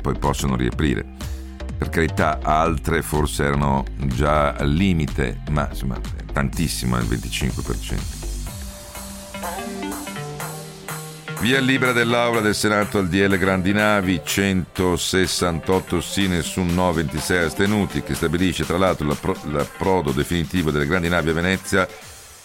poi 0.00 0.16
possano 0.18 0.54
riaprire. 0.54 1.34
Per 1.78 1.88
carità, 1.90 2.38
altre 2.42 3.02
forse 3.02 3.44
erano 3.44 3.84
già 3.96 4.52
al 4.52 4.70
limite, 4.70 5.40
ma 5.50 5.68
insomma 5.70 6.00
tantissimo, 6.32 6.98
il 6.98 7.04
25%. 7.04 8.24
Via 11.40 11.60
libera 11.60 11.92
dell'Aula 11.92 12.40
del 12.40 12.54
Senato 12.54 12.98
al 12.98 13.08
DL 13.08 13.36
Grandi 13.36 13.72
Navi, 13.72 14.22
168 14.24 16.00
sì, 16.00 16.28
nessun 16.28 16.74
no, 16.74 16.92
26 16.92 17.44
astenuti, 17.44 18.02
che 18.02 18.14
stabilisce 18.14 18.64
tra 18.64 18.78
l'altro 18.78 19.06
l'approdo 19.06 20.12
definitivo 20.12 20.70
delle 20.70 20.86
grandi 20.86 21.08
navi 21.10 21.30
a 21.30 21.34
Venezia 21.34 21.86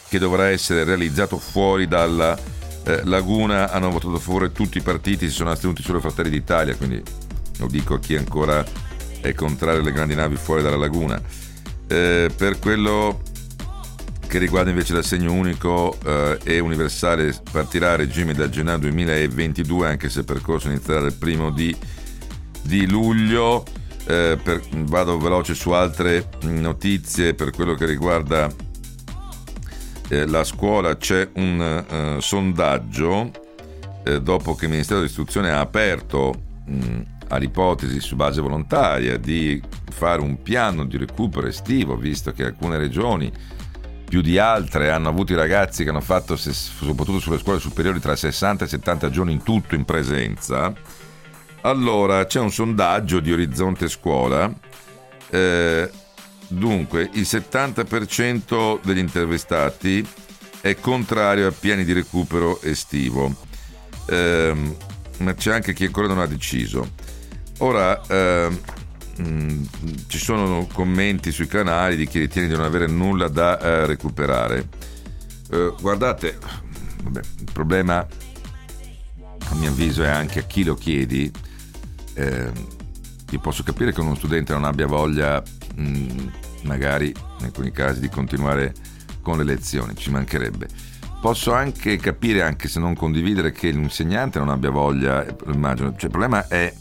che 0.09 0.19
dovrà 0.19 0.49
essere 0.49 0.83
realizzato 0.83 1.37
fuori 1.37 1.87
dalla 1.87 2.37
eh, 2.83 3.01
Laguna 3.05 3.71
hanno 3.71 3.91
votato 3.91 4.15
a 4.15 4.19
favore 4.19 4.51
tutti 4.51 4.77
i 4.77 4.81
partiti, 4.81 5.29
si 5.29 5.35
sono 5.35 5.51
astenuti 5.51 5.81
solo 5.83 6.01
Fratelli 6.01 6.29
d'Italia, 6.29 6.75
quindi 6.75 7.01
lo 7.59 7.67
dico 7.67 7.93
a 7.93 7.99
chi 7.99 8.17
ancora 8.17 8.63
è 9.21 9.33
contrario 9.33 9.81
alle 9.81 9.91
grandi 9.91 10.15
navi 10.15 10.35
fuori 10.35 10.61
dalla 10.61 10.77
Laguna. 10.77 11.21
Eh, 11.87 12.29
per 12.35 12.59
quello 12.59 13.21
che 14.27 14.37
riguarda 14.37 14.69
invece 14.69 14.93
l'assegno 14.93 15.33
unico 15.33 15.97
eh, 16.05 16.39
e 16.43 16.59
universale 16.59 17.35
partirà 17.51 17.91
a 17.91 17.95
regime 17.95 18.33
dal 18.33 18.49
gennaio 18.49 18.79
2022, 18.79 19.87
anche 19.87 20.09
se 20.09 20.19
il 20.19 20.25
percorso 20.25 20.67
inizierà 20.67 21.01
dal 21.01 21.13
primo 21.13 21.51
di, 21.51 21.75
di 22.61 22.87
luglio. 22.87 23.63
Eh, 24.07 24.37
per, 24.41 24.61
vado 24.71 25.19
veloce 25.19 25.53
su 25.53 25.69
altre 25.71 26.27
notizie 26.41 27.35
per 27.35 27.51
quello 27.51 27.75
che 27.75 27.85
riguarda 27.85 28.51
eh, 30.11 30.25
la 30.25 30.43
scuola 30.43 30.97
c'è 30.97 31.29
un 31.35 32.15
uh, 32.15 32.19
sondaggio 32.19 33.31
eh, 34.03 34.21
dopo 34.21 34.55
che 34.55 34.65
il 34.65 34.71
Ministero 34.71 34.99
dell'Istruzione 34.99 35.51
ha 35.51 35.59
aperto 35.59 36.33
mh, 36.65 37.01
all'ipotesi 37.31 37.99
su 37.99 38.15
base 38.15 38.41
volontaria 38.41 39.17
di 39.17 39.61
fare 39.89 40.21
un 40.21 40.41
piano 40.41 40.85
di 40.85 40.97
recupero 40.97 41.47
estivo, 41.47 41.95
visto 41.95 42.31
che 42.31 42.45
alcune 42.45 42.77
regioni 42.77 43.31
più 44.07 44.21
di 44.21 44.37
altre 44.37 44.91
hanno 44.91 45.09
avuto 45.09 45.31
i 45.31 45.37
ragazzi 45.37 45.83
che 45.83 45.89
hanno 45.89 46.01
fatto, 46.01 46.35
soprattutto 46.35 47.19
sulle 47.19 47.39
scuole 47.39 47.59
superiori, 47.59 47.99
tra 47.99 48.15
60 48.15 48.65
e 48.65 48.67
70 48.67 49.09
giorni 49.09 49.31
in 49.31 49.43
tutto 49.43 49.75
in 49.75 49.85
presenza. 49.85 50.73
Allora 51.61 52.25
c'è 52.25 52.39
un 52.39 52.51
sondaggio 52.51 53.19
di 53.19 53.31
Orizzonte 53.31 53.87
Scuola 53.87 54.51
eh, 55.29 55.89
Dunque, 56.51 57.09
il 57.13 57.21
70% 57.21 58.81
degli 58.83 58.97
intervistati 58.97 60.05
è 60.59 60.75
contrario 60.75 61.47
a 61.47 61.53
piani 61.57 61.85
di 61.85 61.93
recupero 61.93 62.61
estivo, 62.61 63.33
ehm, 64.07 64.75
ma 65.19 65.33
c'è 65.33 65.53
anche 65.53 65.71
chi 65.71 65.85
ancora 65.85 66.07
non 66.07 66.19
ha 66.19 66.25
deciso. 66.25 66.91
Ora, 67.63 68.01
ehm, 68.07 68.59
mh, 69.17 69.63
ci 70.07 70.17
sono 70.17 70.67
commenti 70.73 71.31
sui 71.31 71.45
canali 71.45 71.95
di 71.95 72.07
chi 72.07 72.17
ritiene 72.17 72.47
di 72.47 72.55
non 72.55 72.63
avere 72.63 72.87
nulla 72.87 73.27
da 73.27 73.59
eh, 73.59 73.85
recuperare. 73.85 74.67
Eh, 75.51 75.73
guardate, 75.79 76.39
vabbè, 77.03 77.19
il 77.39 77.51
problema 77.53 77.99
a 77.99 79.55
mio 79.55 79.69
avviso 79.69 80.03
è 80.03 80.07
anche 80.07 80.39
a 80.39 80.43
chi 80.43 80.63
lo 80.63 80.73
chiedi. 80.73 81.31
Eh, 82.15 82.51
io 83.29 83.39
posso 83.39 83.61
capire 83.61 83.93
che 83.93 84.01
uno 84.01 84.15
studente 84.15 84.53
non 84.53 84.63
abbia 84.63 84.87
voglia 84.87 85.41
mh, 85.75 86.31
magari 86.63 87.13
in 87.39 87.45
alcuni 87.45 87.71
casi 87.71 87.99
di 87.99 88.09
continuare 88.09 88.73
con 89.21 89.37
le 89.37 89.43
lezioni, 89.43 89.95
ci 89.95 90.09
mancherebbe. 90.09 90.67
Posso 91.21 91.53
anche 91.53 91.97
capire, 91.97 92.41
anche 92.41 92.67
se 92.67 92.79
non 92.79 92.95
condividere, 92.95 93.51
che 93.51 93.69
l'insegnante 93.69 94.39
non 94.39 94.49
abbia 94.49 94.71
voglia, 94.71 95.23
immagino, 95.45 95.91
cioè, 95.91 96.05
il 96.05 96.09
problema 96.09 96.47
è 96.47 96.73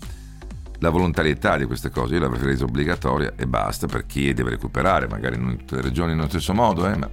la 0.80 0.90
volontarietà 0.90 1.56
di 1.56 1.64
queste 1.64 1.90
cose, 1.90 2.14
io 2.14 2.20
la 2.20 2.28
preferisco 2.28 2.64
obbligatoria 2.64 3.34
e 3.36 3.46
basta 3.46 3.86
per 3.86 4.06
chi 4.06 4.32
deve 4.34 4.50
recuperare, 4.50 5.06
magari 5.08 5.38
non 5.38 5.50
in 5.50 5.58
tutte 5.58 5.76
le 5.76 5.82
regioni 5.82 6.14
nello 6.14 6.28
stesso 6.28 6.52
modo, 6.52 6.86
eh, 6.86 6.96
ma 6.96 7.08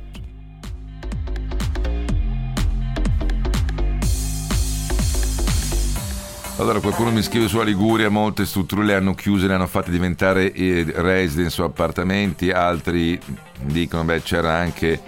Allora, 6.60 6.80
qualcuno 6.80 7.12
mi 7.12 7.21
scrive 7.21 7.47
sulla 7.47 7.62
Liguria, 7.62 8.10
molte 8.10 8.43
strutture 8.43 8.84
le 8.84 8.95
hanno 8.95 9.13
chiuse, 9.13 9.45
le 9.45 9.53
hanno 9.53 9.67
fatte 9.67 9.91
diventare 9.91 10.51
eh, 10.53 10.88
residence 10.95 11.62
o 11.62 11.65
appartamenti, 11.65 12.49
altri 12.49 13.19
dicono 13.62 14.03
che 14.06 14.23
c'era 14.23 14.56
anche 14.56 14.99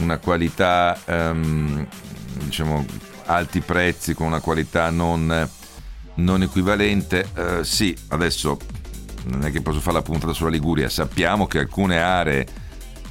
una 0.00 0.18
qualità, 0.18 0.98
um, 1.06 1.86
diciamo, 2.44 2.84
alti 3.24 3.60
prezzi 3.60 4.12
con 4.12 4.26
una 4.26 4.40
qualità 4.40 4.90
non, 4.90 5.48
non 6.16 6.42
equivalente. 6.42 7.28
Uh, 7.34 7.62
sì, 7.62 7.96
adesso 8.08 8.58
non 9.24 9.44
è 9.44 9.50
che 9.50 9.60
posso 9.60 9.80
fare 9.80 9.96
la 9.96 10.02
puntata 10.02 10.32
sulla 10.32 10.50
Liguria, 10.50 10.88
sappiamo 10.88 11.46
che 11.46 11.58
alcune 11.58 12.00
aree, 12.00 12.46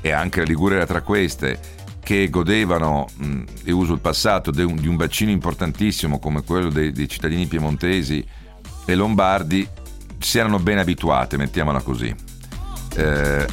e 0.01 0.11
anche 0.11 0.39
la 0.39 0.45
Liguria 0.45 0.77
era 0.77 0.85
tra 0.85 1.01
queste, 1.01 1.59
che 2.03 2.29
godevano, 2.29 3.07
mh, 3.15 3.43
e 3.63 3.71
uso 3.71 3.93
il 3.93 3.99
passato, 3.99 4.51
de 4.51 4.63
un, 4.63 4.75
di 4.75 4.87
un 4.87 4.95
bacino 4.95 5.31
importantissimo 5.31 6.19
come 6.19 6.43
quello 6.43 6.69
dei, 6.69 6.91
dei, 6.91 7.07
cittadini 7.07 7.45
piemontesi 7.45 8.25
e 8.85 8.95
lombardi, 8.95 9.67
si 10.17 10.37
erano 10.37 10.59
ben 10.59 10.79
abituate, 10.79 11.37
mettiamola 11.37 11.81
così, 11.81 12.13
eh, 12.95 13.47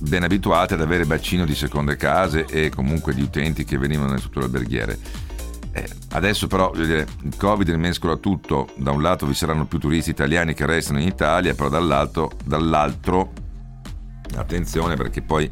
ben 0.00 0.22
abituate 0.22 0.74
ad 0.74 0.80
avere 0.80 1.04
bacino 1.04 1.44
di 1.44 1.54
seconde 1.54 1.96
case 1.96 2.44
e 2.44 2.68
comunque 2.68 3.14
di 3.14 3.22
utenti 3.22 3.64
che 3.64 3.78
venivano 3.78 4.08
nelle 4.08 4.18
strutture 4.18 4.46
alberghiere. 4.46 4.98
Eh, 5.76 5.86
adesso 6.12 6.46
però 6.46 6.72
dire, 6.74 7.06
il 7.22 7.36
Covid 7.36 7.68
rimescola 7.68 8.16
tutto, 8.16 8.68
da 8.76 8.92
un 8.92 9.02
lato 9.02 9.26
vi 9.26 9.34
saranno 9.34 9.66
più 9.66 9.78
turisti 9.78 10.08
italiani 10.08 10.54
che 10.54 10.64
restano 10.64 11.00
in 11.00 11.06
Italia, 11.06 11.54
però 11.54 11.68
dall'altro, 11.68 12.30
dall'altro 12.42 13.30
attenzione 14.36 14.96
perché 14.96 15.20
poi 15.20 15.50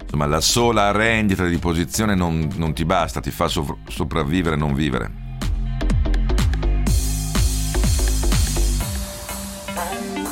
insomma, 0.00 0.26
la 0.26 0.40
sola 0.40 0.92
rendita 0.92 1.44
di 1.44 1.58
posizione 1.58 2.14
non, 2.14 2.48
non 2.54 2.72
ti 2.72 2.84
basta, 2.84 3.18
ti 3.18 3.32
fa 3.32 3.48
sov- 3.48 3.76
sopravvivere 3.88 4.54
e 4.54 4.58
non 4.58 4.74
vivere. 4.74 5.26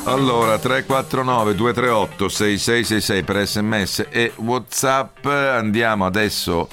Allora, 0.04 0.56
349 0.56 1.56
238 1.56 2.28
6666 2.28 3.22
per 3.24 3.44
sms 3.44 4.06
e 4.08 4.32
whatsapp. 4.36 5.24
Andiamo 5.24 6.06
adesso 6.06 6.68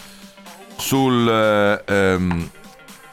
sul, 0.83 1.81
ehm, 1.87 2.49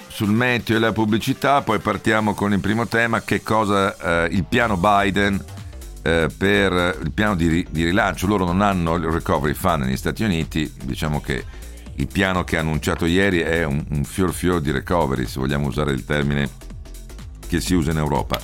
sul 0.08 0.30
meteo 0.30 0.76
e 0.76 0.80
la 0.80 0.90
pubblicità, 0.90 1.62
poi 1.62 1.78
partiamo 1.78 2.34
con 2.34 2.52
il 2.52 2.58
primo 2.58 2.88
tema, 2.88 3.22
che 3.22 3.42
cosa 3.42 4.24
eh, 4.24 4.34
il 4.34 4.44
piano 4.44 4.76
Biden 4.76 5.42
eh, 6.02 6.28
per 6.36 6.98
il 7.00 7.12
piano 7.12 7.36
di, 7.36 7.64
di, 7.70 7.84
rilancio. 7.84 8.26
Loro 8.26 8.44
non 8.44 8.60
hanno 8.60 8.96
il 8.96 9.04
recovery 9.04 9.54
fund 9.54 9.84
negli 9.84 9.96
Stati 9.96 10.24
Uniti, 10.24 10.70
diciamo 10.84 11.20
che 11.20 11.44
il 11.94 12.08
piano 12.10 12.42
che 12.42 12.56
ha 12.56 12.60
annunciato 12.60 13.06
ieri 13.06 13.38
è 13.38 13.64
un, 13.64 13.84
un 13.88 14.02
fior 14.02 14.32
fior 14.32 14.60
di 14.60 14.72
recovery, 14.72 15.26
se 15.26 15.38
vogliamo 15.38 15.68
usare 15.68 15.92
il 15.92 16.04
termine 16.04 16.50
che 17.46 17.60
si 17.60 17.74
usa 17.74 17.92
in 17.92 17.98
Europa. 17.98 18.40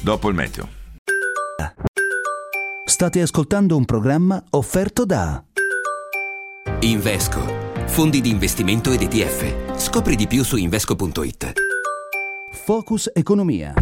Dopo 0.00 0.30
il 0.30 0.34
meteo. 0.34 0.68
State 2.86 3.20
ascoltando 3.20 3.76
un 3.76 3.84
programma 3.84 4.42
offerto 4.50 5.04
da 5.04 5.44
Invesco, 6.80 7.69
fondi 7.90 8.20
di 8.20 8.30
investimento 8.30 8.92
ed 8.92 9.02
ETF. 9.02 9.76
Scopri 9.76 10.14
di 10.14 10.28
più 10.28 10.44
su 10.44 10.56
invesco.it. 10.56 11.52
Focus 12.50 13.10
Economia. 13.12 13.74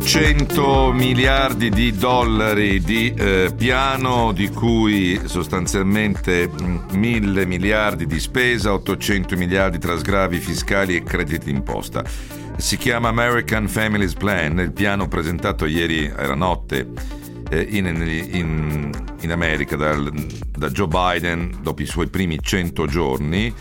1800 0.00 0.92
miliardi 0.92 1.68
di 1.68 1.92
dollari 1.92 2.80
di 2.80 3.12
eh, 3.14 3.52
piano, 3.54 4.32
di 4.32 4.48
cui 4.48 5.20
sostanzialmente 5.26 6.48
mm, 6.48 6.78
mille 6.92 7.44
miliardi 7.44 8.06
di 8.06 8.18
spesa, 8.18 8.72
800 8.72 9.36
miliardi 9.36 9.78
tra 9.78 9.98
sgravi 9.98 10.38
fiscali 10.38 10.96
e 10.96 11.02
crediti 11.02 11.52
d'imposta. 11.52 12.02
Si 12.56 12.78
chiama 12.78 13.08
American 13.08 13.68
Families 13.68 14.14
Plan, 14.14 14.58
il 14.58 14.72
piano 14.72 15.06
presentato 15.06 15.66
ieri 15.66 16.06
era 16.06 16.34
notte 16.34 16.88
eh, 17.50 17.60
in, 17.60 17.86
in, 17.86 18.90
in, 19.20 19.30
America 19.30 19.76
dal, 19.76 20.10
da 20.50 20.70
Joe 20.70 20.88
Biden 20.88 21.58
dopo 21.60 21.82
i 21.82 21.86
suoi 21.86 22.08
primi 22.08 22.38
100 22.40 22.86
giorni 22.86 23.54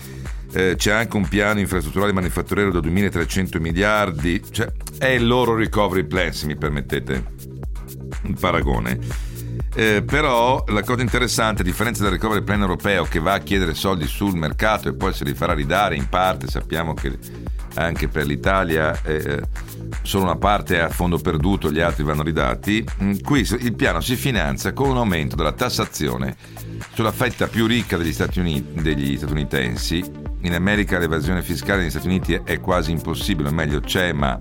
eh, 0.51 0.75
c'è 0.77 0.91
anche 0.91 1.15
un 1.17 1.27
piano 1.27 1.59
infrastrutturale 1.59 2.11
manifatturiero 2.11 2.71
da 2.71 2.79
2.300 2.79 3.59
miliardi, 3.59 4.41
cioè 4.49 4.71
è 4.97 5.07
il 5.07 5.27
loro 5.27 5.55
recovery 5.55 6.05
plan 6.05 6.33
se 6.33 6.45
mi 6.45 6.55
permettete 6.55 7.23
un 8.23 8.33
paragone. 8.33 9.27
Eh, 9.75 10.03
però 10.03 10.63
la 10.67 10.83
cosa 10.83 11.01
interessante, 11.01 11.61
a 11.61 11.65
differenza 11.65 12.01
del 12.01 12.13
recovery 12.13 12.43
plan 12.43 12.61
europeo 12.61 13.03
che 13.03 13.19
va 13.19 13.33
a 13.33 13.39
chiedere 13.39 13.75
soldi 13.75 14.07
sul 14.07 14.35
mercato 14.35 14.89
e 14.89 14.93
poi 14.93 15.13
se 15.13 15.23
li 15.23 15.33
farà 15.33 15.53
ridare 15.53 15.95
in 15.95 16.09
parte, 16.09 16.47
sappiamo 16.47 16.93
che 16.93 17.17
anche 17.75 18.07
per 18.07 18.25
l'Italia 18.25 18.99
eh, 19.03 19.15
eh 19.15 19.41
solo 20.01 20.25
una 20.25 20.37
parte 20.37 20.77
è 20.77 20.79
a 20.79 20.89
fondo 20.89 21.17
perduto, 21.17 21.71
gli 21.71 21.79
altri 21.79 22.03
vanno 22.03 22.23
ridati. 22.23 22.83
Mm, 23.03 23.17
qui 23.23 23.47
il 23.59 23.75
piano 23.75 24.01
si 24.01 24.15
finanzia 24.15 24.73
con 24.73 24.89
un 24.89 24.97
aumento 24.97 25.35
della 25.35 25.51
tassazione 25.51 26.35
sulla 26.93 27.11
fetta 27.11 27.47
più 27.47 27.65
ricca 27.65 27.97
degli, 27.97 28.13
Stati 28.13 28.39
Uniti, 28.39 28.81
degli 28.81 29.17
statunitensi. 29.17 30.28
In 30.41 30.53
America 30.53 30.97
l'evasione 30.97 31.41
fiscale 31.41 31.81
negli 31.81 31.89
Stati 31.89 32.07
Uniti 32.07 32.39
è 32.43 32.59
quasi 32.59 32.91
impossibile, 32.91 33.49
o 33.49 33.51
meglio 33.51 33.81
c'è, 33.81 34.13
ma 34.13 34.39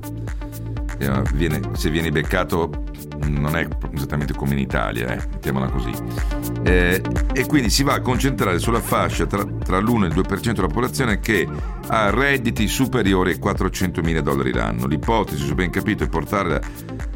eh, 0.99 1.23
viene, 1.35 1.61
se 1.73 1.91
vieni 1.91 2.11
beccato 2.11 2.85
non 3.27 3.57
è 3.57 3.67
esattamente 3.93 4.35
come 4.35 4.53
in 4.53 4.59
Italia, 4.59 5.09
eh, 5.09 5.27
mettiamola 5.31 5.69
così. 5.69 5.93
Eh, 6.63 7.01
e 7.33 7.47
quindi 7.47 7.71
si 7.71 7.83
va 7.83 7.95
a 7.95 8.01
concentrare 8.01 8.59
sulla 8.59 8.81
fascia 8.81 9.27
tra, 9.27 9.45
tra 9.45 9.79
l'1 9.79 10.05
e 10.05 10.07
il 10.07 10.15
2% 10.15 10.53
della 10.53 10.67
popolazione 10.67 11.21
che 11.21 11.47
ha 11.87 12.11
redditi 12.11 12.69
superiori 12.69 13.33
ai 13.33 13.39
400 13.39 14.03
mila 14.03 14.21
dollari 14.21 14.53
l'anno. 14.53 14.87
L'ipotesi, 14.87 15.47
se 15.47 15.55
ben 15.55 15.71
capito, 15.71 16.05
è 16.05 16.09
portare 16.09 16.61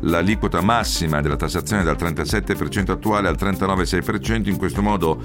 l'aliquota 0.01 0.61
massima 0.61 1.21
della 1.21 1.37
tassazione 1.37 1.83
dal 1.83 1.97
37% 1.97 2.91
attuale 2.91 3.29
al 3.29 3.37
39,6%, 3.39 4.49
in 4.49 4.57
questo 4.57 4.83
modo 4.83 5.21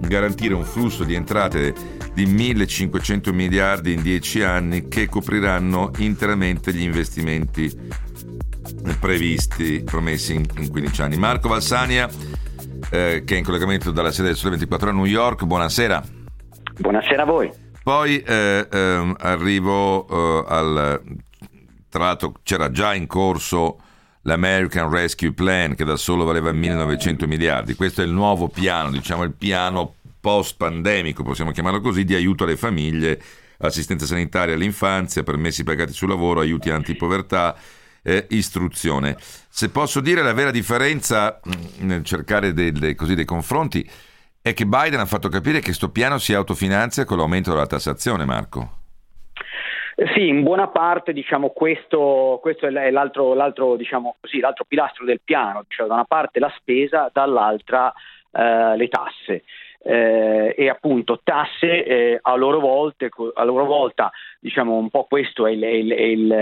garantire 0.00 0.54
un 0.54 0.64
flusso 0.64 1.04
di 1.04 1.14
entrate 1.14 1.74
di 2.14 2.26
1.500 2.26 3.32
miliardi 3.32 3.92
in 3.92 4.02
10 4.02 4.42
anni 4.42 4.88
che 4.88 5.08
copriranno 5.08 5.90
interamente 5.98 6.72
gli 6.72 6.82
investimenti 6.82 8.00
previsti, 8.98 9.82
promessi 9.84 10.34
in, 10.34 10.44
in 10.58 10.70
15 10.70 11.02
anni. 11.02 11.16
Marco 11.16 11.48
Valsania, 11.48 12.08
eh, 12.90 13.22
che 13.24 13.34
è 13.34 13.38
in 13.38 13.44
collegamento 13.44 13.90
dalla 13.90 14.12
sede 14.12 14.28
del 14.28 14.36
Sole 14.36 14.50
24 14.50 14.90
a 14.90 14.92
New 14.92 15.04
York, 15.04 15.44
buonasera. 15.44 16.02
Buonasera 16.78 17.22
a 17.22 17.26
voi. 17.26 17.50
Poi 17.82 18.20
eh, 18.20 18.66
eh, 18.70 19.14
arrivo 19.18 20.44
al... 20.46 21.00
Tra 21.88 22.04
l'altro 22.04 22.34
c'era 22.42 22.70
già 22.70 22.94
in 22.94 23.06
corso 23.06 23.78
l'American 24.22 24.90
Rescue 24.90 25.32
Plan 25.32 25.74
che 25.74 25.84
da 25.84 25.96
solo 25.96 26.24
valeva 26.24 26.52
1900 26.52 27.26
miliardi. 27.26 27.74
Questo 27.74 28.02
è 28.02 28.04
il 28.04 28.12
nuovo 28.12 28.48
piano, 28.48 28.90
diciamo 28.90 29.22
il 29.24 29.32
piano 29.32 29.94
post-pandemico, 30.20 31.22
possiamo 31.22 31.50
chiamarlo 31.50 31.80
così, 31.80 32.04
di 32.04 32.14
aiuto 32.14 32.44
alle 32.44 32.56
famiglie, 32.56 33.20
assistenza 33.58 34.06
sanitaria 34.06 34.54
all'infanzia, 34.54 35.24
permessi 35.24 35.64
pagati 35.64 35.92
sul 35.92 36.08
lavoro, 36.08 36.40
aiuti 36.40 36.70
antipovertà, 36.70 37.56
eh, 38.02 38.26
istruzione. 38.30 39.16
Se 39.18 39.70
posso 39.70 40.00
dire 40.00 40.22
la 40.22 40.32
vera 40.32 40.50
differenza 40.50 41.40
mm, 41.46 41.86
nel 41.86 42.04
cercare 42.04 42.52
delle, 42.52 42.94
così, 42.94 43.14
dei 43.14 43.24
confronti 43.24 43.88
è 44.40 44.52
che 44.54 44.66
Biden 44.66 45.00
ha 45.00 45.06
fatto 45.06 45.28
capire 45.28 45.58
che 45.58 45.66
questo 45.66 45.90
piano 45.90 46.18
si 46.18 46.34
autofinanzia 46.34 47.04
con 47.04 47.18
l'aumento 47.18 47.50
della 47.50 47.66
tassazione, 47.66 48.24
Marco. 48.24 48.80
Sì, 50.14 50.26
in 50.26 50.42
buona 50.42 50.68
parte 50.68 51.12
diciamo, 51.12 51.50
questo, 51.50 52.38
questo, 52.40 52.66
è 52.66 52.90
l'altro, 52.90 53.34
l'altro, 53.34 53.76
diciamo 53.76 54.16
così, 54.20 54.40
l'altro, 54.40 54.64
pilastro 54.66 55.04
del 55.04 55.20
piano, 55.22 55.64
cioè 55.68 55.86
da 55.86 55.94
una 55.94 56.04
parte 56.04 56.40
la 56.40 56.52
spesa, 56.56 57.08
dall'altra 57.12 57.92
eh, 58.32 58.76
le 58.76 58.88
tasse 58.88 59.44
eh, 59.84 60.54
e 60.56 60.68
appunto 60.68 61.20
tasse 61.22 61.84
eh, 61.84 62.18
a, 62.20 62.34
loro 62.36 62.60
volte, 62.60 63.10
a 63.34 63.44
loro 63.44 63.64
volta, 63.64 64.10
diciamo 64.42 64.76
un 64.76 64.90
po' 64.90 65.06
questo 65.08 65.46
è 65.46 65.52
il, 65.52 65.62
il, 65.62 65.92
il, 65.92 66.32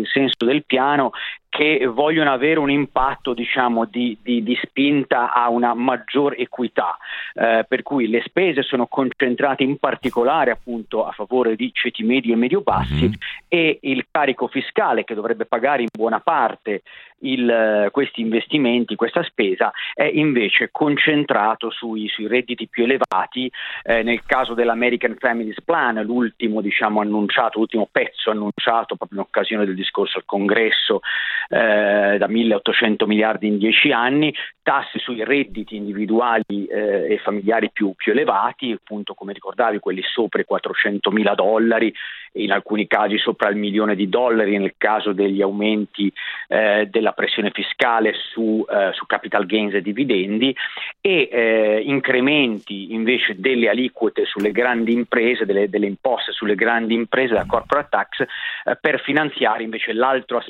il 0.00 0.06
senso 0.08 0.44
del 0.44 0.64
piano, 0.64 1.12
che 1.54 1.86
vogliono 1.86 2.32
avere 2.32 2.58
un 2.58 2.68
impatto 2.68 3.32
diciamo, 3.32 3.84
di, 3.84 4.18
di, 4.20 4.42
di, 4.42 4.58
spinta 4.60 5.32
a 5.32 5.50
una 5.50 5.72
maggior 5.72 6.34
equità, 6.36 6.98
eh, 7.32 7.64
per 7.68 7.84
cui 7.84 8.08
le 8.08 8.22
spese 8.26 8.62
sono 8.62 8.88
concentrate 8.88 9.62
in 9.62 9.78
particolare 9.78 10.50
appunto 10.50 11.06
a 11.06 11.12
favore 11.12 11.54
di 11.54 11.70
ceti 11.72 12.02
medi 12.02 12.32
e 12.32 12.36
medio-bassi 12.36 13.04
mm-hmm. 13.04 13.12
e 13.46 13.78
il 13.82 14.04
carico 14.10 14.48
fiscale 14.48 15.04
che 15.04 15.14
dovrebbe 15.14 15.46
pagare 15.46 15.82
in 15.82 15.88
buona 15.96 16.18
parte 16.18 16.82
il, 17.24 17.88
questi 17.90 18.20
investimenti, 18.20 18.96
questa 18.96 19.22
spesa 19.22 19.72
è 19.92 20.04
invece 20.04 20.70
concentrato 20.70 21.70
sui, 21.70 22.08
sui 22.08 22.26
redditi 22.26 22.68
più 22.68 22.84
elevati. 22.84 23.50
Eh, 23.82 24.02
nel 24.02 24.22
caso 24.24 24.54
dell'American 24.54 25.16
Families 25.18 25.62
Plan, 25.62 26.02
l'ultimo 26.02 26.60
diciamo, 26.60 27.00
annunciato, 27.00 27.43
l'ultimo 27.54 27.88
pezzo 27.90 28.30
annunciato 28.30 28.96
proprio 28.96 29.20
in 29.20 29.26
occasione 29.26 29.64
del 29.64 29.74
discorso 29.74 30.18
al 30.18 30.24
congresso 30.24 31.00
eh, 31.48 32.16
da 32.18 32.26
1800 32.26 33.06
miliardi 33.06 33.46
in 33.46 33.58
10 33.58 33.92
anni, 33.92 34.34
tasse 34.62 34.98
sui 34.98 35.22
redditi 35.24 35.76
individuali 35.76 36.66
eh, 36.66 37.12
e 37.12 37.20
familiari 37.22 37.70
più, 37.70 37.92
più, 37.94 38.12
elevati, 38.12 38.72
appunto 38.72 39.14
come 39.14 39.32
ricordavi 39.32 39.78
quelli 39.78 40.02
sopra 40.02 40.40
i 40.40 40.44
400 40.44 41.10
mila 41.10 41.34
dollari, 41.34 41.92
in 42.34 42.52
alcuni 42.52 42.86
casi 42.86 43.18
sopra 43.18 43.48
il 43.48 43.56
milione 43.56 43.94
di 43.94 44.08
dollari 44.08 44.58
nel 44.58 44.74
caso 44.76 45.12
degli 45.12 45.42
aumenti 45.42 46.12
eh, 46.48 46.88
della 46.90 47.12
pressione 47.12 47.50
fiscale 47.50 48.12
su, 48.14 48.64
eh, 48.68 48.90
su, 48.92 49.06
capital 49.06 49.46
gains 49.46 49.74
e 49.74 49.82
dividendi 49.82 50.54
e 51.00 51.28
eh, 51.30 51.82
incrementi 51.84 52.92
invece 52.92 53.38
delle 53.38 53.68
aliquote 53.68 54.24
sulle 54.24 54.50
grandi 54.52 54.92
imprese, 54.92 55.44
delle, 55.44 55.68
delle 55.68 55.86
imposte 55.86 56.32
sulle 56.32 56.54
grandi 56.54 56.94
imprese, 56.94 57.34
la 57.34 57.46
corporate 57.46 57.88
tax, 57.90 58.20
eh, 58.20 58.76
per 58.80 59.00
finanziare 59.00 59.62
invece 59.62 59.92
l'altra 59.92 60.42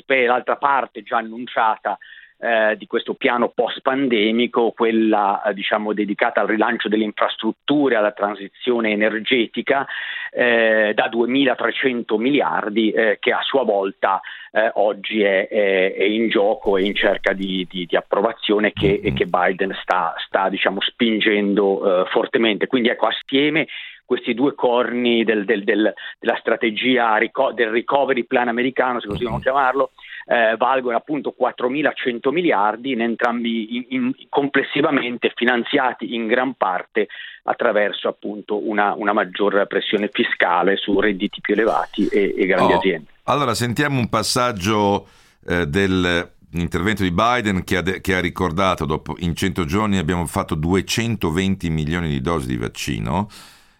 parte 0.57 1.03
già 1.03 1.17
annunciata 1.17 1.97
eh, 2.37 2.75
di 2.77 2.85
questo 2.85 3.13
piano 3.13 3.49
post-pandemico, 3.49 4.71
quella 4.71 5.41
eh, 5.41 5.53
diciamo, 5.53 5.93
dedicata 5.93 6.41
al 6.41 6.47
rilancio 6.47 6.89
delle 6.89 7.03
infrastrutture, 7.03 7.95
alla 7.95 8.11
transizione 8.11 8.91
energetica, 8.91 9.87
eh, 10.31 10.91
da 10.93 11.09
2.300 11.09 12.17
miliardi 12.17 12.91
eh, 12.91 13.17
che 13.19 13.31
a 13.31 13.41
sua 13.41 13.63
volta 13.63 14.19
eh, 14.51 14.69
oggi 14.75 15.21
è, 15.21 15.47
è, 15.47 15.93
è, 15.93 16.03
in 16.03 16.29
gioco 16.29 16.77
e 16.77 16.83
in 16.83 16.93
cerca 16.93 17.33
di, 17.33 17.65
di, 17.69 17.85
di 17.85 17.95
approvazione 17.95 18.73
che, 18.73 18.99
e 19.01 19.13
che 19.13 19.25
Biden 19.25 19.75
sta, 19.81 20.13
sta 20.17 20.49
diciamo, 20.49 20.81
spingendo 20.81 22.05
fortemente. 22.09 22.67
Quindi 22.67 22.89
ecco, 22.89 23.07
assieme 23.07 23.67
questi 24.05 24.33
due 24.33 24.53
corni 24.53 25.23
del, 25.23 25.45
del, 25.45 25.63
del, 25.63 25.93
della 26.19 26.37
strategia 26.39 27.17
del 27.53 27.69
recovery 27.69 28.23
plan 28.23 28.47
americano, 28.47 28.99
se 28.99 29.07
così 29.07 29.23
vogliamo 29.23 29.41
chiamarlo, 29.41 29.91
eh, 30.25 30.55
valgono 30.57 30.97
appunto 30.97 31.35
4.100 31.39 32.31
miliardi, 32.31 32.91
in 32.91 33.01
entrambi 33.01 33.75
in, 33.75 33.85
in, 33.89 34.11
complessivamente 34.29 35.31
finanziati 35.35 36.15
in 36.15 36.27
gran 36.27 36.55
parte 36.55 37.07
attraverso 37.43 38.07
appunto 38.07 38.67
una, 38.67 38.93
una 38.95 39.13
maggior 39.13 39.65
pressione 39.67 40.09
fiscale 40.11 40.77
su 40.77 40.99
redditi 40.99 41.41
più 41.41 41.53
elevati 41.53 42.07
e, 42.07 42.33
e 42.35 42.45
grandi 42.45 42.73
oh. 42.73 42.77
aziende. 42.77 43.09
Allora 43.23 43.53
sentiamo 43.53 43.99
un 43.99 44.09
passaggio 44.09 45.07
eh, 45.47 45.67
dell'intervento 45.67 47.03
di 47.03 47.11
Biden 47.11 47.63
che 47.63 47.77
ha, 47.77 47.81
de- 47.81 48.01
che 48.01 48.15
ha, 48.15 48.19
ricordato 48.19 48.85
dopo 48.85 49.15
in 49.19 49.35
100 49.35 49.65
giorni 49.65 49.97
abbiamo 49.97 50.25
fatto 50.25 50.55
220 50.55 51.69
milioni 51.69 52.09
di 52.09 52.21
dosi 52.21 52.47
di 52.47 52.57
vaccino 52.57 53.27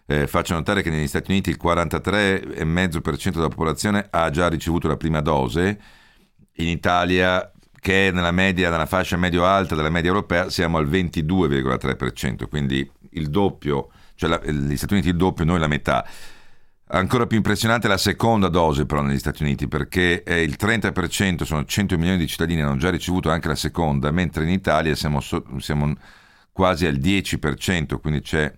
eh, 0.06 0.26
faccio 0.28 0.54
notare 0.54 0.82
che 0.82 0.90
negli 0.90 1.08
Stati 1.08 1.32
Uniti 1.32 1.50
il 1.50 1.58
43,5% 1.60 3.30
della 3.32 3.48
popolazione 3.48 4.06
ha 4.08 4.30
già 4.30 4.48
ricevuto 4.48 4.86
la 4.86 4.96
prima 4.96 5.20
dose, 5.20 5.78
in 6.56 6.68
Italia 6.68 7.50
che 7.80 8.08
è 8.08 8.10
nella 8.10 8.32
media, 8.32 8.68
nella 8.68 8.86
fascia 8.86 9.16
medio-alta 9.16 9.76
della 9.76 9.90
media 9.90 10.10
europea, 10.10 10.50
siamo 10.50 10.76
al 10.76 10.88
22,3%, 10.88 12.48
quindi 12.48 12.90
il 13.10 13.28
doppio, 13.28 13.90
cioè 14.16 14.28
la, 14.28 14.40
gli 14.44 14.76
Stati 14.76 14.94
Uniti 14.94 15.08
il 15.10 15.16
doppio, 15.16 15.44
noi 15.44 15.60
la 15.60 15.68
metà. 15.68 16.04
Ancora 16.88 17.26
più 17.26 17.36
impressionante 17.36 17.86
la 17.86 17.96
seconda 17.96 18.48
dose 18.48 18.86
però 18.86 19.02
negli 19.02 19.18
Stati 19.18 19.44
Uniti 19.44 19.68
perché 19.68 20.24
il 20.26 20.56
30%, 20.58 21.42
sono 21.44 21.64
100 21.64 21.96
milioni 21.96 22.18
di 22.18 22.26
cittadini, 22.26 22.60
hanno 22.60 22.76
già 22.76 22.90
ricevuto 22.90 23.30
anche 23.30 23.46
la 23.46 23.54
seconda, 23.54 24.10
mentre 24.10 24.42
in 24.42 24.50
Italia 24.50 24.94
siamo, 24.96 25.20
so, 25.20 25.44
siamo 25.58 25.94
quasi 26.50 26.86
al 26.86 26.96
10%, 26.96 28.00
quindi 28.00 28.20
c'è 28.20 28.52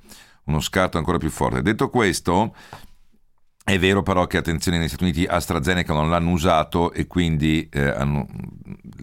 uno 0.44 0.60
scarto 0.60 0.96
ancora 0.96 1.18
più 1.18 1.30
forte. 1.30 1.60
Detto 1.60 1.90
questo, 1.90 2.54
è 3.68 3.78
vero 3.78 4.02
però 4.02 4.26
che 4.26 4.38
attenzione 4.38 4.78
negli 4.78 4.88
Stati 4.88 5.02
Uniti 5.02 5.24
AstraZeneca 5.26 5.92
non 5.92 6.08
l'hanno 6.08 6.30
usato 6.30 6.90
e 6.92 7.06
quindi 7.06 7.68
eh, 7.70 7.88
hanno, 7.88 8.26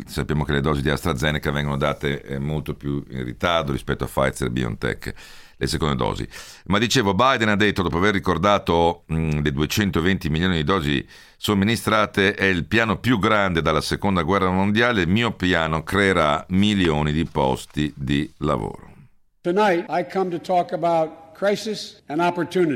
sappiamo 0.08 0.44
che 0.44 0.54
le 0.54 0.62
dosi 0.62 0.82
di 0.82 0.90
AstraZeneca 0.90 1.52
vengono 1.52 1.78
date 1.78 2.24
eh, 2.24 2.40
molto 2.40 2.74
più 2.74 3.04
in 3.10 3.24
ritardo 3.24 3.72
rispetto 3.72 4.06
a 4.06 4.08
Pfizer 4.08 4.48
e 4.48 4.52
BioNTech, 4.52 5.14
le 5.58 5.68
seconde 5.68 5.96
dosi. 5.96 6.28
Ma 6.66 6.80
dicevo, 6.80 7.14
Biden 7.14 7.50
ha 7.50 7.56
detto, 7.56 7.84
dopo 7.84 7.98
aver 7.98 8.14
ricordato 8.14 9.04
mh, 9.06 9.42
le 9.42 9.52
220 9.52 10.30
milioni 10.30 10.56
di 10.56 10.64
dosi 10.64 11.08
somministrate, 11.38 12.34
è 12.34 12.46
il 12.46 12.66
piano 12.66 12.98
più 12.98 13.20
grande 13.20 13.62
dalla 13.62 13.82
seconda 13.82 14.24
guerra 14.24 14.50
mondiale, 14.50 15.02
il 15.02 15.10
mio 15.10 15.34
piano 15.34 15.84
creerà 15.84 16.44
milioni 16.50 17.12
di 17.12 17.26
posti 17.26 17.94
di 17.96 18.34
lavoro. 18.40 18.94
Tonight 19.42 19.86
I 19.90 20.08
come 20.12 20.32
to 20.32 20.40
talk 20.40 20.72
about 20.72 21.25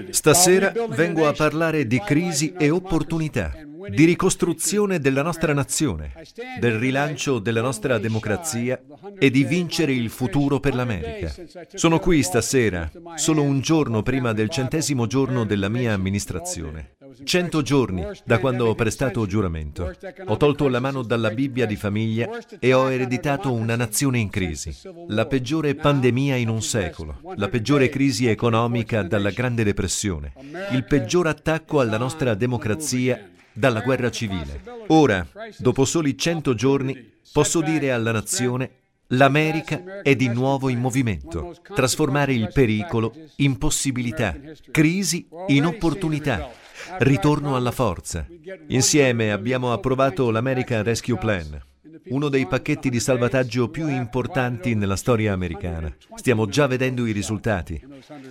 Stasera 0.09 0.73
vengo 0.89 1.27
a 1.27 1.33
parlare 1.33 1.87
di 1.87 1.99
crisi 1.99 2.53
e 2.57 2.69
opportunità, 2.69 3.53
di 3.89 4.03
ricostruzione 4.03 4.99
della 4.99 5.21
nostra 5.21 5.53
nazione, 5.53 6.11
del 6.59 6.77
rilancio 6.77 7.39
della 7.39 7.61
nostra 7.61 7.97
democrazia 7.97 8.81
e 9.17 9.29
di 9.29 9.45
vincere 9.45 9.93
il 9.93 10.09
futuro 10.09 10.59
per 10.59 10.75
l'America. 10.75 11.33
Sono 11.73 11.99
qui 11.99 12.21
stasera, 12.21 12.91
solo 13.15 13.43
un 13.43 13.61
giorno 13.61 14.03
prima 14.03 14.33
del 14.33 14.49
centesimo 14.49 15.07
giorno 15.07 15.45
della 15.45 15.69
mia 15.69 15.93
amministrazione. 15.93 16.97
Cento 17.23 17.61
giorni 17.61 18.05
da 18.23 18.39
quando 18.39 18.67
ho 18.67 18.75
prestato 18.75 19.25
giuramento. 19.25 19.95
Ho 20.25 20.37
tolto 20.37 20.67
la 20.67 20.79
mano 20.79 21.01
dalla 21.01 21.31
Bibbia 21.31 21.65
di 21.65 21.75
famiglia 21.75 22.29
e 22.59 22.73
ho 22.73 22.91
ereditato 22.91 23.51
una 23.51 23.75
nazione 23.75 24.19
in 24.19 24.29
crisi. 24.29 24.75
La 25.07 25.25
peggiore 25.25 25.75
pandemia 25.75 26.35
in 26.35 26.49
un 26.49 26.61
secolo, 26.61 27.19
la 27.35 27.47
peggiore 27.49 27.89
crisi 27.89 28.27
economica 28.27 29.03
dalla 29.03 29.31
Grande 29.31 29.63
Depressione, 29.63 30.33
il 30.71 30.85
peggior 30.85 31.27
attacco 31.27 31.79
alla 31.79 31.97
nostra 31.97 32.33
democrazia 32.33 33.29
dalla 33.51 33.81
guerra 33.81 34.11
civile. 34.11 34.61
Ora, 34.87 35.25
dopo 35.57 35.85
soli 35.85 36.17
cento 36.17 36.53
giorni, 36.53 37.13
posso 37.31 37.61
dire 37.61 37.91
alla 37.91 38.11
nazione 38.11 38.71
L'America 39.13 40.01
è 40.03 40.15
di 40.15 40.27
nuovo 40.27 40.69
in 40.69 40.77
movimento, 40.77 41.55
trasformare 41.73 42.31
il 42.33 42.51
pericolo 42.53 43.11
in 43.37 43.57
possibilità, 43.57 44.37
crisi 44.69 45.27
in 45.47 45.65
opportunità, 45.65 46.51
ritorno 46.97 47.55
alla 47.55 47.71
forza. 47.71 48.25
Insieme 48.67 49.31
abbiamo 49.31 49.71
approvato 49.71 50.29
l'American 50.31 50.83
Rescue 50.83 51.17
Plan, 51.17 51.61
uno 52.09 52.29
dei 52.29 52.47
pacchetti 52.47 52.89
di 52.89 52.99
salvataggio 52.99 53.69
più 53.69 53.87
importanti 53.87 54.73
nella 54.73 54.95
storia 54.95 55.33
americana. 55.33 55.93
Stiamo 56.15 56.47
già 56.47 56.67
vedendo 56.67 57.05
i 57.05 57.11
risultati. 57.11 57.81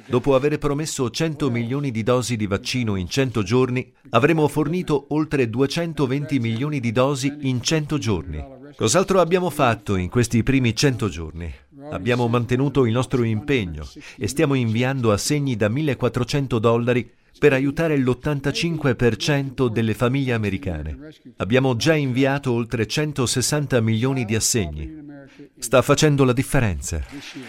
Dopo 0.06 0.34
aver 0.34 0.58
promesso 0.58 1.08
100 1.10 1.50
milioni 1.50 1.90
di 1.90 2.02
dosi 2.02 2.36
di 2.36 2.46
vaccino 2.46 2.96
in 2.96 3.08
100 3.08 3.42
giorni, 3.42 3.92
avremo 4.10 4.48
fornito 4.48 5.06
oltre 5.10 5.48
220 5.48 6.38
milioni 6.38 6.80
di 6.80 6.92
dosi 6.92 7.34
in 7.40 7.62
100 7.62 7.98
giorni. 7.98 8.44
Cos'altro 8.76 9.20
abbiamo 9.20 9.50
fatto 9.50 9.96
in 9.96 10.08
questi 10.08 10.42
primi 10.42 10.74
100 10.74 11.08
giorni? 11.08 11.52
Abbiamo 11.90 12.28
mantenuto 12.28 12.84
il 12.84 12.92
nostro 12.92 13.22
impegno 13.22 13.86
e 14.16 14.28
stiamo 14.28 14.54
inviando 14.54 15.10
assegni 15.10 15.56
da 15.56 15.68
1400 15.68 16.58
dollari 16.58 17.10
per 17.38 17.52
aiutare 17.52 17.96
l'85% 17.96 19.68
delle 19.68 19.94
famiglie 19.94 20.32
americane. 20.32 20.98
Abbiamo 21.36 21.76
già 21.76 21.94
inviato 21.94 22.52
oltre 22.52 22.86
160 22.86 23.80
milioni 23.80 24.24
di 24.24 24.34
assegni. 24.34 25.06
Sta 25.58 25.82
facendo 25.82 26.24
la 26.24 26.32
differenza. 26.32 27.00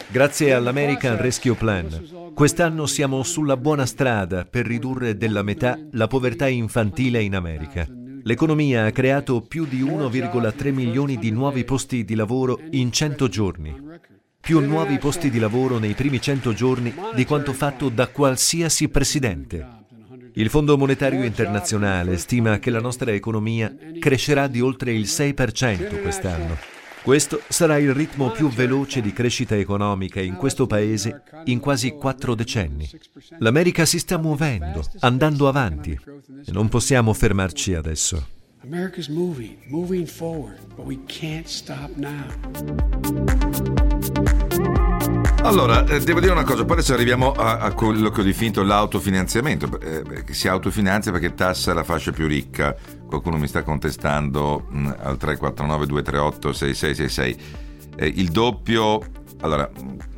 Grazie 0.09 0.53
all'American 0.53 1.19
Rescue 1.19 1.55
Plan, 1.55 2.31
quest'anno 2.33 2.85
siamo 2.85 3.23
sulla 3.23 3.57
buona 3.57 3.85
strada 3.85 4.45
per 4.45 4.65
ridurre 4.65 5.17
della 5.17 5.43
metà 5.43 5.77
la 5.91 6.07
povertà 6.07 6.47
infantile 6.47 7.21
in 7.21 7.35
America. 7.35 7.87
L'economia 8.23 8.85
ha 8.85 8.91
creato 8.91 9.41
più 9.41 9.65
di 9.65 9.81
1,3 9.83 10.73
milioni 10.73 11.17
di 11.17 11.31
nuovi 11.31 11.63
posti 11.63 12.03
di 12.03 12.15
lavoro 12.15 12.59
in 12.71 12.91
100 12.91 13.27
giorni 13.27 13.87
più 14.41 14.59
nuovi 14.61 14.97
posti 14.97 15.29
di 15.29 15.37
lavoro 15.37 15.77
nei 15.77 15.93
primi 15.93 16.19
100 16.19 16.53
giorni 16.53 16.91
di 17.13 17.25
quanto 17.25 17.53
fatto 17.53 17.89
da 17.89 18.07
qualsiasi 18.07 18.89
presidente. 18.89 19.78
Il 20.39 20.49
Fondo 20.49 20.77
Monetario 20.77 21.25
Internazionale 21.25 22.17
stima 22.17 22.59
che 22.59 22.69
la 22.69 22.79
nostra 22.79 23.11
economia 23.11 23.75
crescerà 23.99 24.47
di 24.47 24.61
oltre 24.61 24.93
il 24.93 25.03
6% 25.03 26.01
quest'anno. 26.01 26.55
Questo 27.03 27.41
sarà 27.49 27.77
il 27.77 27.93
ritmo 27.93 28.31
più 28.31 28.47
veloce 28.47 29.01
di 29.01 29.11
crescita 29.11 29.57
economica 29.57 30.21
in 30.21 30.37
questo 30.37 30.65
paese 30.65 31.23
in 31.45 31.59
quasi 31.59 31.91
quattro 31.91 32.35
decenni. 32.35 32.89
L'America 33.39 33.83
si 33.83 33.99
sta 33.99 34.17
muovendo, 34.17 34.81
andando 34.99 35.49
avanti 35.49 35.91
e 35.91 36.51
non 36.53 36.69
possiamo 36.69 37.11
fermarci 37.11 37.73
adesso. 37.73 38.25
America's 38.63 39.09
moving, 39.09 39.57
moving 39.67 40.05
forward, 40.05 40.57
but 40.73 40.85
we 40.85 40.97
can't 41.05 41.47
stop 41.47 41.89
now. 41.97 42.23
Allora, 45.41 45.85
eh, 45.85 45.99
devo 46.01 46.19
dire 46.19 46.33
una 46.33 46.43
cosa, 46.43 46.65
poi 46.65 46.77
adesso 46.77 46.93
arriviamo 46.93 47.31
a, 47.31 47.59
a 47.59 47.71
quello 47.71 48.09
che 48.09 48.21
ho 48.21 48.23
definito 48.23 48.61
l'autofinanziamento, 48.61 49.79
eh, 49.79 50.23
che 50.23 50.33
si 50.33 50.47
autofinanzia 50.47 51.11
perché 51.11 51.33
tassa 51.33 51.73
la 51.73 51.83
fascia 51.83 52.11
più 52.11 52.27
ricca. 52.27 52.75
Qualcuno 53.07 53.37
mi 53.37 53.47
sta 53.47 53.63
contestando 53.63 54.67
mh, 54.69 54.79
mm, 54.79 54.85
al 54.85 55.17
349 55.17 55.85
238 55.87 56.53
6666. 56.53 57.37
Eh, 57.95 58.05
il 58.07 58.29
doppio, 58.29 58.99
allora, 59.39 59.69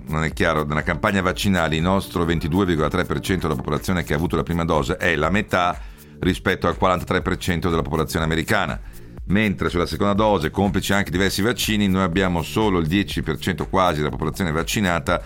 non 0.08 0.24
è 0.24 0.34
chiaro, 0.34 0.66
nella 0.66 0.84
campagna 0.84 1.22
vaccinale 1.22 1.76
il 1.76 1.82
nostro 1.84 2.26
22,3% 2.26 3.42
della 3.42 3.56
popolazione 3.56 4.04
che 4.04 4.14
ha 4.14 4.18
avuto 4.18 4.36
la 4.36 4.44
prima 4.44 4.66
dose 4.66 4.98
è 4.98 5.16
la 5.16 5.30
metà 5.30 5.80
rispetto 6.20 6.68
al 6.68 6.78
43% 6.80 7.70
della 7.70 7.84
popolazione 7.84 8.26
americana 8.26 8.80
mentre 9.28 9.70
sulla 9.70 9.86
seconda 9.86 10.14
dose, 10.14 10.50
complici 10.50 10.94
anche 10.94 11.12
diversi 11.12 11.42
vaccini, 11.42 11.88
noi 11.88 12.04
abbiamo 12.04 12.42
solo 12.42 12.80
il 12.80 12.88
10% 12.88 13.68
quasi 13.70 13.98
della 13.98 14.10
popolazione 14.10 14.52
vaccinata, 14.52 15.22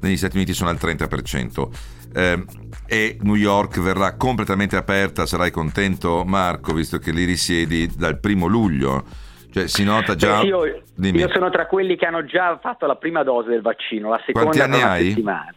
negli 0.00 0.16
Stati 0.16 0.36
Uniti 0.36 0.52
sono 0.52 0.70
al 0.70 0.78
30%. 0.80 1.68
Eh, 2.14 2.44
e 2.86 3.16
New 3.22 3.36
York 3.36 3.80
verrà 3.80 4.16
completamente 4.16 4.76
aperta, 4.76 5.26
sarai 5.26 5.50
contento 5.50 6.24
Marco, 6.26 6.72
visto 6.72 6.98
che 6.98 7.10
lì 7.10 7.24
risiedi 7.24 7.90
dal 7.96 8.18
primo 8.18 8.46
luglio. 8.46 9.04
Cioè 9.50 9.66
si 9.66 9.84
nota 9.84 10.14
già... 10.14 10.40
Io, 10.40 10.64
io, 10.64 11.28
sono 11.30 11.50
tra 11.50 11.66
quelli 11.66 11.96
che 11.96 12.06
hanno 12.06 12.24
già 12.24 12.58
fatto 12.60 12.86
la 12.86 12.96
prima 12.96 13.22
dose 13.22 13.50
del 13.50 13.60
vaccino, 13.60 14.08
la 14.08 14.20
seconda 14.24 14.48
Quanti 14.48 14.60
anni 14.60 14.82
hai? 14.82 15.08
settimana 15.08 15.54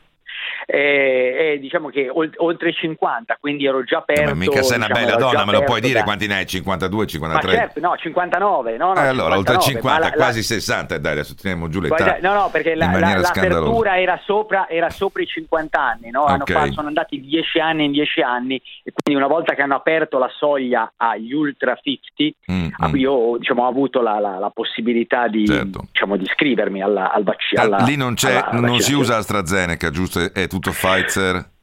eh, 0.66 1.54
eh, 1.54 1.60
diciamo 1.60 1.90
che 1.90 2.10
oltre 2.10 2.74
50, 2.74 3.38
quindi 3.40 3.66
ero 3.66 3.84
già 3.84 4.00
aperto. 4.00 4.24
Ma 4.24 4.34
mica 4.34 4.64
sei 4.64 4.78
una 4.78 4.88
diciamo, 4.88 5.06
bella 5.06 5.18
donna, 5.18 5.46
me 5.46 5.52
lo 5.52 5.64
puoi 5.64 5.82
dire 5.82 6.00
da... 6.00 6.04
quanti 6.04 6.28
ne 6.28 6.38
hai? 6.38 6.46
52, 6.46 7.06
53? 7.06 7.52
Ma 7.52 7.58
certo, 7.58 7.80
no, 7.80 7.96
59. 7.96 8.78
No, 8.78 8.94
no, 8.94 8.96
eh, 8.96 9.08
allora, 9.08 9.36
59, 9.36 9.38
oltre 9.38 9.60
50, 9.60 10.00
la, 10.00 10.12
quasi 10.12 10.44
60, 10.44 10.98
dai, 10.98 11.12
adesso 11.12 11.36
teniamo 11.36 11.70
giù 11.70 11.80
l'età. 11.80 12.18
No, 12.22 12.34
no, 12.34 12.50
perché 12.52 12.76
la, 12.76 12.92
la, 12.98 13.18
l'apertura 13.18 14.00
era 14.00 14.20
sopra, 14.24 14.68
era 14.68 14.90
sopra, 14.90 15.22
i 15.22 15.28
50 15.28 15.80
anni, 15.80 16.10
no? 16.10 16.26
Hanno 16.26 16.44
okay. 16.44 16.56
fatto, 16.56 16.72
sono 16.74 16.88
andati 16.88 17.22
10 17.22 17.60
anni 17.60 17.86
in 17.86 17.92
10 17.92 18.22
anni 18.22 18.62
e 18.84 18.92
quindi 18.92 19.22
una 19.22 19.32
volta 19.32 19.54
che 19.54 19.62
hanno 19.62 19.76
aperto 19.76 20.18
la 20.18 20.30
soglia 20.36 20.94
agli 20.96 21.34
ultra 21.34 21.78
50, 21.80 22.36
mm, 22.52 22.90
mm. 22.90 22.96
io 22.96 23.38
diciamo, 23.38 23.64
ho 23.64 23.68
avuto 23.68 24.02
la, 24.02 24.20
la, 24.20 24.40
la 24.40 24.50
possibilità 24.50 25.28
di, 25.28 25.46
certo. 25.46 25.86
diciamo, 25.92 26.18
di 26.18 26.24
iscrivermi 26.24 26.82
alla, 26.82 27.12
al 27.12 27.24
vaccino. 27.24 27.62
Ah, 27.62 27.84
lì 27.84 27.96
non, 27.96 28.16
c'è, 28.16 28.42
alla, 28.44 28.60
non 28.60 28.80
si 28.80 28.94
usa 28.94 29.18
AstraZeneca, 29.18 29.90
giusto? 29.90 30.32
È 30.32 30.48
tutto 30.60 30.72
Pfizer? 30.72 31.54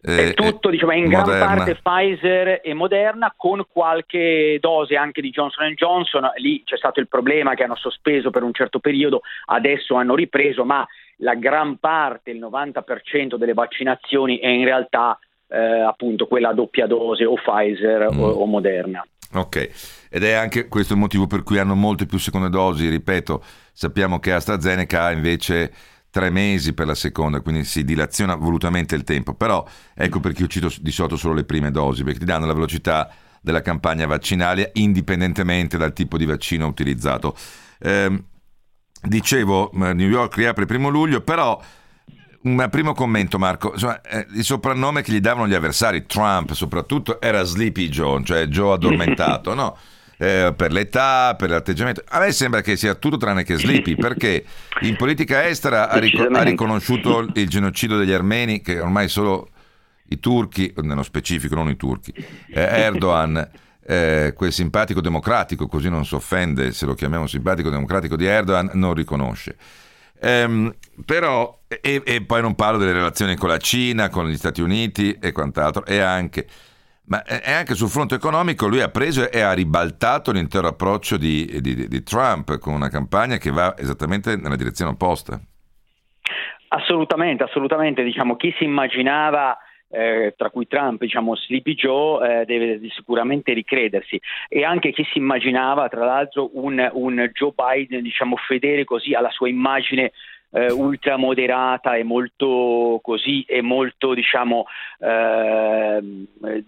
è 0.00 0.32
tutto, 0.34 0.70
diciamo, 0.70 0.92
è 0.92 0.96
in 0.96 1.10
Moderna. 1.10 1.34
gran 1.34 1.56
parte 1.56 1.74
Pfizer 1.82 2.60
e 2.62 2.72
Moderna 2.74 3.34
con 3.36 3.64
qualche 3.70 4.58
dose 4.60 4.96
anche 4.96 5.20
di 5.20 5.30
Johnson 5.30 5.72
Johnson. 5.74 6.30
Lì 6.36 6.62
c'è 6.64 6.76
stato 6.76 7.00
il 7.00 7.08
problema 7.08 7.54
che 7.54 7.64
hanno 7.64 7.76
sospeso 7.76 8.30
per 8.30 8.42
un 8.42 8.52
certo 8.52 8.78
periodo, 8.78 9.22
adesso 9.46 9.96
hanno 9.96 10.14
ripreso, 10.14 10.64
ma 10.64 10.86
la 11.16 11.34
gran 11.34 11.78
parte, 11.78 12.30
il 12.30 12.38
90% 12.38 13.34
delle 13.36 13.54
vaccinazioni 13.54 14.38
è 14.38 14.48
in 14.48 14.64
realtà 14.64 15.18
eh, 15.48 15.58
appunto 15.58 16.26
quella 16.26 16.52
doppia 16.52 16.86
dose 16.86 17.24
o 17.24 17.34
Pfizer 17.34 18.12
mm. 18.12 18.20
o, 18.20 18.28
o 18.28 18.46
Moderna. 18.46 19.04
Ok, 19.34 20.06
ed 20.10 20.24
è 20.24 20.32
anche 20.32 20.68
questo 20.68 20.94
il 20.94 21.00
motivo 21.00 21.26
per 21.26 21.42
cui 21.42 21.58
hanno 21.58 21.74
molte 21.74 22.06
più 22.06 22.18
seconde 22.18 22.48
dosi, 22.48 22.88
ripeto, 22.88 23.42
sappiamo 23.72 24.20
che 24.20 24.32
AstraZeneca 24.32 25.10
invece 25.10 25.70
tre 26.18 26.30
mesi 26.30 26.72
per 26.72 26.88
la 26.88 26.96
seconda, 26.96 27.40
quindi 27.42 27.62
si 27.62 27.84
dilaziona 27.84 28.34
volutamente 28.34 28.96
il 28.96 29.04
tempo, 29.04 29.34
però 29.34 29.64
ecco 29.94 30.18
perché 30.18 30.42
io 30.42 30.48
cito 30.48 30.68
di 30.80 30.90
sotto 30.90 31.16
solo 31.16 31.34
le 31.34 31.44
prime 31.44 31.70
dosi, 31.70 32.02
perché 32.02 32.18
ti 32.18 32.24
danno 32.24 32.44
la 32.44 32.54
velocità 32.54 33.08
della 33.40 33.62
campagna 33.62 34.04
vaccinale 34.04 34.72
indipendentemente 34.74 35.76
dal 35.76 35.92
tipo 35.92 36.18
di 36.18 36.26
vaccino 36.26 36.66
utilizzato. 36.66 37.36
Eh, 37.78 38.20
dicevo, 39.00 39.70
New 39.74 40.08
York 40.08 40.34
riapre 40.34 40.62
il 40.62 40.66
primo 40.66 40.88
luglio, 40.88 41.20
però 41.20 41.62
un 42.42 42.66
primo 42.68 42.94
commento 42.94 43.38
Marco, 43.38 43.70
Insomma, 43.74 44.00
eh, 44.00 44.26
il 44.34 44.42
soprannome 44.42 45.02
che 45.02 45.12
gli 45.12 45.20
davano 45.20 45.46
gli 45.46 45.54
avversari, 45.54 46.04
Trump 46.06 46.50
soprattutto, 46.50 47.20
era 47.20 47.44
Sleepy 47.44 47.88
Joe, 47.88 48.24
cioè 48.24 48.46
Joe 48.46 48.74
addormentato, 48.74 49.54
no? 49.54 49.76
Eh, 50.18 50.52
per 50.54 50.72
l'età, 50.72 51.34
per 51.36 51.50
l'atteggiamento. 51.50 52.02
A 52.08 52.18
me 52.18 52.32
sembra 52.32 52.60
che 52.60 52.76
sia 52.76 52.94
tutto 52.94 53.16
tranne 53.16 53.44
che 53.44 53.56
Sleepy, 53.56 53.94
perché 53.96 54.44
in 54.82 54.96
politica 54.96 55.46
estera 55.46 55.88
ha, 55.88 55.98
ric- 55.98 56.28
ha 56.30 56.42
riconosciuto 56.42 57.20
il 57.32 57.48
genocidio 57.48 57.96
degli 57.96 58.12
armeni, 58.12 58.60
che 58.60 58.80
ormai 58.80 59.08
solo 59.08 59.48
i 60.10 60.18
turchi, 60.18 60.72
nello 60.82 61.02
specifico 61.02 61.54
non 61.54 61.68
i 61.70 61.76
turchi, 61.76 62.12
eh, 62.12 62.60
Erdogan, 62.60 63.48
eh, 63.86 64.34
quel 64.36 64.52
simpatico 64.52 65.00
democratico, 65.00 65.66
così 65.66 65.88
non 65.88 66.04
si 66.04 66.14
offende 66.14 66.72
se 66.72 66.84
lo 66.84 66.94
chiamiamo 66.94 67.26
simpatico 67.26 67.70
democratico 67.70 68.16
di 68.16 68.26
Erdogan, 68.26 68.70
non 68.74 68.94
riconosce. 68.94 69.56
Ehm, 70.20 70.74
però, 71.04 71.60
e, 71.68 72.02
e, 72.04 72.22
poi 72.22 72.42
non 72.42 72.56
parlo 72.56 72.78
delle 72.78 72.92
relazioni 72.92 73.36
con 73.36 73.48
la 73.48 73.58
Cina, 73.58 74.08
con 74.08 74.28
gli 74.28 74.36
Stati 74.36 74.60
Uniti 74.60 75.16
e 75.20 75.30
quant'altro, 75.30 75.84
e 75.84 76.00
anche 76.00 76.46
ma 77.08 77.22
anche 77.44 77.74
sul 77.74 77.88
fronte 77.88 78.14
economico 78.14 78.68
lui 78.68 78.80
ha 78.80 78.90
preso 78.90 79.30
e 79.30 79.40
ha 79.40 79.52
ribaltato 79.52 80.30
l'intero 80.30 80.68
approccio 80.68 81.16
di, 81.16 81.60
di, 81.60 81.88
di 81.88 82.02
Trump 82.02 82.58
con 82.58 82.74
una 82.74 82.88
campagna 82.88 83.36
che 83.38 83.50
va 83.50 83.74
esattamente 83.76 84.36
nella 84.36 84.56
direzione 84.56 84.92
opposta. 84.92 85.40
Assolutamente, 86.68 87.42
assolutamente. 87.42 88.02
Diciamo, 88.02 88.36
chi 88.36 88.54
si 88.58 88.64
immaginava 88.64 89.56
eh, 89.90 90.34
tra 90.36 90.50
cui 90.50 90.66
Trump, 90.66 91.00
diciamo 91.00 91.34
Sleepy 91.34 91.74
Joe, 91.74 92.40
eh, 92.40 92.44
deve 92.44 92.80
sicuramente 92.90 93.52
ricredersi 93.52 94.20
e 94.48 94.64
anche 94.64 94.92
chi 94.92 95.04
si 95.10 95.18
immaginava 95.18 95.88
tra 95.88 96.04
l'altro 96.04 96.50
un, 96.52 96.88
un 96.92 97.30
Joe 97.32 97.52
Biden 97.54 98.02
diciamo 98.02 98.36
fedele 98.36 98.84
così 98.84 99.14
alla 99.14 99.30
sua 99.30 99.48
immagine 99.48 100.12
eh, 100.50 100.70
ultramoderata 100.70 101.96
e 101.96 102.04
molto 102.04 103.00
così 103.02 103.42
e 103.42 103.60
molto 103.60 104.14
diciamo 104.14 104.66
eh, 105.00 106.00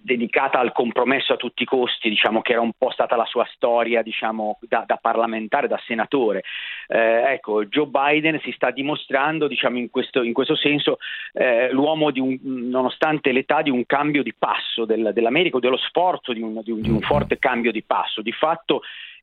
dedicata 0.01 0.59
al 0.59 0.73
compromesso 0.73 1.33
a 1.33 1.37
tutti 1.37 1.63
i 1.63 1.67
costi, 1.67 2.09
diciamo 2.09 2.43
che 2.43 2.53
era 2.53 2.61
un 2.61 2.73
po' 2.77 2.91
stata 2.91 3.17
la 3.17 3.25
sua 3.27 3.47
storia 3.55 4.03
diciamo 4.03 4.59
da, 4.63 4.85
da 4.87 4.97
parlamentare, 4.97 5.69
da 5.69 5.81
senatore. 5.87 6.43
Eh, 6.87 7.33
ecco, 7.33 7.65
Joe 7.67 7.87
Biden 7.87 8.41
si 8.43 8.53
sta 8.53 8.71
dimostrando 8.71 9.47
diciamo 9.47 9.79
in 9.79 9.91
questo, 9.91 10.23
in 10.23 10.33
questo 10.33 10.57
senso 10.57 10.99
eh, 11.33 11.71
l'uomo 11.71 12.11
di 12.11 12.21
un, 12.21 12.39
nonostante 12.43 13.33
l'età 13.33 13.63
di 13.63 13.71
un 13.71 13.87
cambio 13.87 14.23
di 14.23 14.35
passo 14.35 14.85
del, 14.85 15.11
dell'America 15.13 15.59
dello 15.59 15.77
sforzo 15.77 16.33
di 16.33 16.41
un, 16.41 16.61
di 16.63 16.71
un, 16.71 16.81
di 16.81 16.89
un 16.89 16.97
mm-hmm. 16.97 17.07
forte 17.07 17.39
cambio 17.39 17.73
di 17.73 17.83
passo. 17.83 18.23
Di 18.23 18.33
fatto 18.33 18.83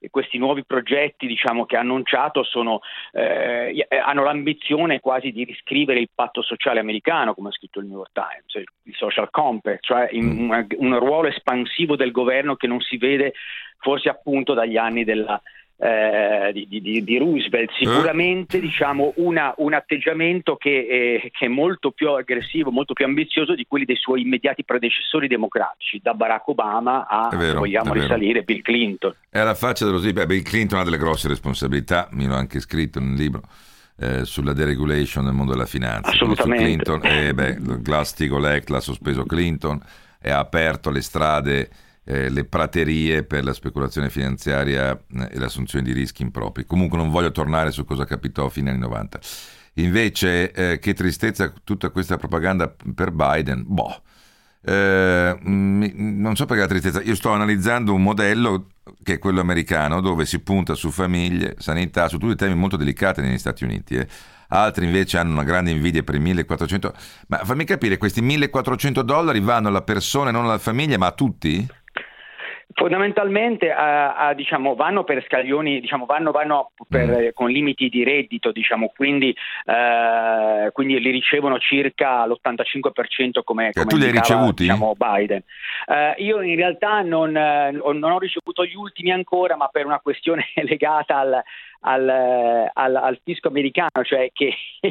questi 0.10 0.38
nuovi 0.38 0.64
progetti 0.66 1.28
diciamo, 1.28 1.66
che 1.66 1.78
ha 1.78 1.82
annunciato 1.82 2.44
sono, 2.44 2.80
eh, 3.12 3.88
hanno 4.04 4.24
l'ambizione 4.24 5.00
quasi 5.00 5.32
di 5.32 5.44
riscrivere 5.44 6.00
il 6.00 6.10
patto 6.14 6.42
sociale 6.42 6.80
americano, 6.80 7.34
come 7.34 7.50
ha 7.50 7.54
scritto 7.54 7.80
il 7.80 7.88
New 7.88 7.98
York 7.98 8.12
Times, 8.14 8.68
il 8.84 8.96
social 8.96 9.30
compact, 9.30 9.84
cioè 9.84 10.08
in, 10.12 10.50
un, 10.50 10.68
un 10.78 11.00
ruolo 11.00 11.28
espansivo 11.28 11.96
del 11.96 12.12
governo 12.12 12.56
che 12.56 12.68
non 12.68 12.80
si 12.82 12.98
vede 12.98 13.34
forse 13.80 14.10
appunto 14.10 14.54
dagli 14.54 14.78
anni 14.78 15.04
della, 15.04 15.42
eh, 15.80 16.52
di, 16.54 16.68
di, 16.82 17.04
di, 17.04 17.18
Roosevelt, 17.18 17.70
sicuramente 17.78 18.60
diciamo, 18.60 19.14
una, 19.18 19.54
un 19.58 19.74
atteggiamento 19.74 20.56
che 20.56 21.22
è, 21.22 21.30
che 21.30 21.46
è, 21.46 21.48
molto 21.48 21.92
più 21.92 22.10
aggressivo, 22.10 22.72
molto 22.72 22.94
più 22.94 23.06
ambizioso 23.06 23.54
di 23.54 23.66
quelli 23.68 23.86
dei 23.86 23.96
suoi 23.96 24.22
immediati 24.22 24.64
predecessori 24.64 25.28
democratici, 25.28 26.00
da 26.02 26.16
Barack 26.16 26.48
Obama 26.48 27.06
a, 27.08 27.30
vero, 27.36 27.60
vogliamo 27.60 27.94
risalire, 27.94 28.42
Bill 28.42 28.62
Clinton. 28.62 29.14
È 29.30 29.38
alla 29.38 29.54
faccia 29.54 29.86
dello 29.86 30.00
Beh, 30.00 30.26
Bill 30.26 30.42
Clinton 30.42 30.80
ha 30.80 30.84
delle 30.84 30.98
grosse 30.98 31.28
responsabilità, 31.28 32.08
mi 32.12 32.26
l'ho 32.26 32.36
anche 32.36 32.60
scritto 32.60 33.00
nel 33.00 33.14
libro. 33.14 33.42
Eh, 34.00 34.26
sulla 34.26 34.54
deregulation 34.54 35.26
nel 35.26 35.34
mondo 35.34 35.54
della 35.54 35.66
finanza. 35.66 36.12
Assolutamente. 36.12 36.64
Clinton, 36.64 37.02
eh, 37.04 37.34
beh, 37.34 37.82
Glass-Steagall 37.82 38.46
Act 38.46 38.70
l'ha 38.70 38.80
sospeso 38.80 39.26
Clinton 39.26 39.82
e 40.22 40.30
ha 40.30 40.38
aperto 40.38 40.92
le 40.92 41.02
strade 41.02 41.70
eh, 42.08 42.30
le 42.30 42.46
praterie 42.46 43.24
per 43.24 43.44
la 43.44 43.52
speculazione 43.52 44.10
finanziaria 44.10 44.92
eh, 44.94 45.30
e 45.32 45.40
l'assunzione 45.40 45.84
di 45.84 45.92
rischi 45.92 46.22
impropri. 46.22 46.66
Comunque 46.66 46.98
non 46.98 47.10
voglio 47.10 47.32
tornare 47.32 47.72
su 47.72 47.84
cosa 47.84 48.06
capitò 48.06 48.46
a 48.46 48.50
fine 48.50 48.70
anni 48.70 48.80
90. 48.80 49.20
Invece, 49.74 50.52
eh, 50.52 50.80
che 50.80 50.94
tristezza 50.94 51.54
tutta 51.64 51.90
questa 51.90 52.16
propaganda 52.16 52.74
per 52.96 53.12
Biden. 53.12 53.64
Boh, 53.68 54.02
eh, 54.62 55.38
non 55.44 56.36
so 56.36 56.46
perché 56.46 56.62
la 56.62 56.70
tristezza. 56.70 57.02
Io 57.02 57.14
sto 57.14 57.32
analizzando 57.32 57.94
un 57.94 58.02
modello 58.02 58.68
che 59.04 59.14
è 59.16 59.20
quello 59.20 59.42
americano, 59.42 60.00
dove 60.00 60.26
si 60.26 60.40
punta 60.40 60.76
su 60.76 60.90
famiglie, 60.90 61.56
sanità, 61.60 62.08
su 62.08 62.18
tutti 62.18 62.36
temi 62.36 62.56
molto 62.56 62.78
delicati 62.78 63.22
negli 63.22 63.38
Stati 63.38 63.66
Uniti. 63.66 63.96
Eh. 63.96 64.08
Altri 64.50 64.86
invece 64.86 65.18
hanno 65.18 65.34
una 65.34 65.44
grande 65.44 65.72
invidia 65.72 66.04
per 66.04 66.16
i 66.16 66.20
1400. 66.20 66.94
Ma 67.28 67.40
fammi 67.44 67.66
capire, 67.66 67.98
questi 67.98 68.22
1400 68.22 69.02
dollari 69.02 69.42
vanno 69.42 69.68
alla 69.68 69.82
persona 69.82 70.30
e 70.30 70.32
non 70.32 70.46
alla 70.46 70.58
famiglia, 70.58 70.98
ma 70.98 71.08
a 71.08 71.12
tutti? 71.12 71.68
Fondamentalmente 72.74 73.70
uh, 73.70 74.30
uh, 74.30 74.36
diciamo, 74.36 74.76
vanno 74.76 75.04
per 75.04 75.24
scaglioni, 75.26 75.80
diciamo, 75.80 76.06
vanno, 76.06 76.32
vanno 76.32 76.72
per, 76.88 77.08
mm. 77.08 77.28
con 77.34 77.50
limiti 77.50 77.90
di 77.90 78.04
reddito, 78.04 78.52
diciamo, 78.52 78.92
quindi, 78.96 79.36
uh, 79.66 80.72
quindi, 80.74 81.00
li 81.00 81.10
ricevono 81.10 81.58
circa 81.60 82.26
l'85% 82.26 83.42
come, 83.44 83.72
come 83.72 83.86
tu 83.86 83.96
li 83.96 84.06
hai 84.06 84.12
ricevuti? 84.12 84.64
Diciamo, 84.64 84.96
Biden. 84.96 85.44
io 86.18 86.42
in 86.42 86.56
realtà 86.56 87.02
non, 87.02 87.32
non, 87.32 88.04
ho 88.04 88.20
ricevuto 88.20 88.64
gli 88.66 88.76
ultimi 88.76 89.12
ancora, 89.12 89.56
ma 89.56 89.68
per 89.70 89.86
una 89.86 90.00
questione 90.00 90.48
legata 90.62 91.18
al, 91.18 91.44
al, 91.82 92.70
al, 92.74 92.96
al, 92.96 93.20
fisco 93.24 93.48
americano, 93.48 94.04
cioè 94.04 94.30
che, 94.34 94.54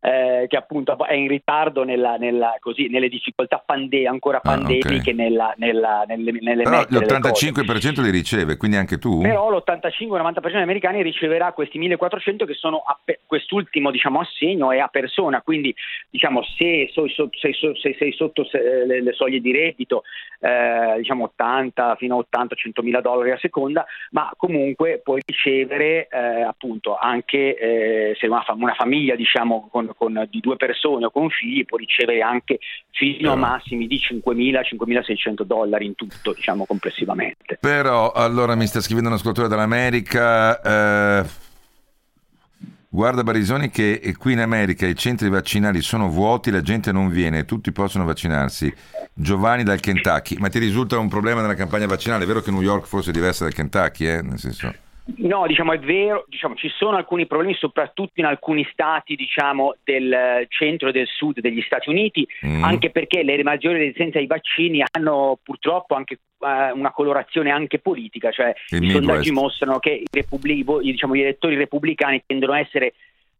eh, 0.00 0.46
che, 0.48 0.56
appunto 0.56 0.96
è 1.06 1.14
in 1.14 1.28
ritardo 1.28 1.84
nella, 1.84 2.16
nella, 2.16 2.56
così, 2.60 2.88
nelle 2.88 3.08
difficoltà 3.08 3.62
pande- 3.64 4.06
ancora 4.06 4.40
pandemiche 4.40 4.88
ah, 4.88 4.98
okay. 5.00 5.14
nella, 5.14 5.54
nella, 5.56 6.04
nelle, 6.06 6.32
nelle 6.40 6.62
Però 6.62 6.82
l'85% 6.82 8.02
li 8.02 8.10
riceve, 8.10 8.56
quindi 8.56 8.76
anche 8.76 8.98
tu? 8.98 9.20
Però 9.20 9.50
l'85-90% 9.50 10.42
degli 10.42 10.56
americani 10.56 11.02
riceverà 11.02 11.52
questi 11.52 11.78
1400 11.78 12.44
che 12.44 12.54
sono 12.54 12.82
a 12.86 12.98
pe- 13.02 13.20
quest'ultimo 13.26 13.90
diciamo, 13.90 14.20
assegno 14.20 14.72
è 14.72 14.78
a 14.78 14.88
persona, 14.88 15.42
quindi 15.42 15.74
diciamo, 16.10 16.42
se, 16.56 16.90
so, 16.92 17.08
so, 17.08 17.28
se, 17.32 17.52
so, 17.52 17.74
se 17.76 17.94
sei 17.98 18.12
sotto 18.12 18.46
le, 18.52 19.02
le, 19.02 19.12
soglie 19.12 19.40
di 19.40 19.52
reddito, 19.52 20.02
eh, 20.40 20.94
diciamo 20.98 21.24
80 21.24 21.96
fino 21.96 22.18
a 22.18 22.38
80-100 22.38 22.82
mila 22.82 23.00
dollari 23.00 23.32
a 23.32 23.38
seconda, 23.38 23.84
ma 24.10 24.30
comunque 24.36 25.00
puoi 25.02 25.22
ricevere 25.24 26.05
eh, 26.10 26.42
appunto 26.42 26.96
anche 26.96 27.56
eh, 27.56 28.16
se 28.18 28.26
una, 28.26 28.44
una 28.54 28.74
famiglia 28.74 29.14
diciamo 29.14 29.68
con, 29.70 29.90
con, 29.96 30.26
di 30.30 30.40
due 30.40 30.56
persone 30.56 31.06
o 31.06 31.10
con 31.10 31.28
figli 31.30 31.64
può 31.64 31.76
ricevere 31.76 32.22
anche 32.22 32.58
fino 32.90 33.32
a 33.32 33.36
massimi 33.36 33.86
di 33.86 33.98
5.000-5.600 33.98 35.42
dollari 35.42 35.86
in 35.86 35.94
tutto 35.94 36.32
diciamo 36.32 36.64
complessivamente. 36.66 37.58
Però 37.60 38.12
allora 38.12 38.54
mi 38.54 38.66
sta 38.66 38.80
scrivendo 38.80 39.08
un 39.08 39.16
ascoltatore 39.16 39.48
dall'America 39.48 40.60
eh... 41.22 41.44
Guarda 42.96 43.22
Barisoni 43.22 43.68
che 43.68 44.14
qui 44.16 44.32
in 44.32 44.38
America 44.38 44.86
i 44.86 44.94
centri 44.94 45.28
vaccinali 45.28 45.82
sono 45.82 46.08
vuoti, 46.08 46.50
la 46.50 46.62
gente 46.62 46.92
non 46.92 47.10
viene, 47.10 47.44
tutti 47.44 47.70
possono 47.70 48.06
vaccinarsi. 48.06 48.72
Giovanni 49.12 49.64
dal 49.64 49.80
Kentucky, 49.80 50.38
ma 50.38 50.48
ti 50.48 50.58
risulta 50.58 50.98
un 50.98 51.10
problema 51.10 51.42
nella 51.42 51.54
campagna 51.54 51.86
vaccinale? 51.86 52.24
È 52.24 52.26
vero 52.26 52.40
che 52.40 52.50
New 52.50 52.62
York 52.62 52.86
forse 52.86 53.10
è 53.10 53.12
diversa 53.12 53.44
dal 53.44 53.52
Kentucky, 53.52 54.06
eh? 54.06 54.22
Nel 54.22 54.38
senso... 54.38 54.74
No, 55.18 55.46
diciamo 55.46 55.72
è 55.72 55.78
vero, 55.78 56.24
diciamo, 56.26 56.56
ci 56.56 56.68
sono 56.68 56.96
alcuni 56.96 57.26
problemi 57.26 57.54
soprattutto 57.54 58.18
in 58.18 58.24
alcuni 58.26 58.66
stati 58.72 59.14
diciamo, 59.14 59.76
del 59.84 60.46
centro 60.48 60.88
e 60.88 60.92
del 60.92 61.06
sud 61.06 61.38
degli 61.38 61.62
Stati 61.62 61.88
Uniti, 61.90 62.26
mm. 62.44 62.64
anche 62.64 62.90
perché 62.90 63.22
le 63.22 63.40
maggiori 63.44 63.78
resistenze 63.78 64.18
ai 64.18 64.26
vaccini 64.26 64.82
hanno 64.90 65.38
purtroppo 65.40 65.94
anche 65.94 66.18
uh, 66.38 66.76
una 66.76 66.90
colorazione 66.90 67.50
anche 67.50 67.78
politica, 67.78 68.32
cioè 68.32 68.52
Il 68.70 68.82
i 68.82 68.90
sondaggi 68.90 69.30
mostrano 69.30 69.78
che 69.78 69.90
i 69.90 70.06
repubblic- 70.10 70.80
diciamo, 70.80 71.14
gli 71.14 71.20
elettori 71.20 71.54
repubblicani 71.54 72.24
tendono 72.26 72.54
a 72.54 72.58
essere 72.58 72.94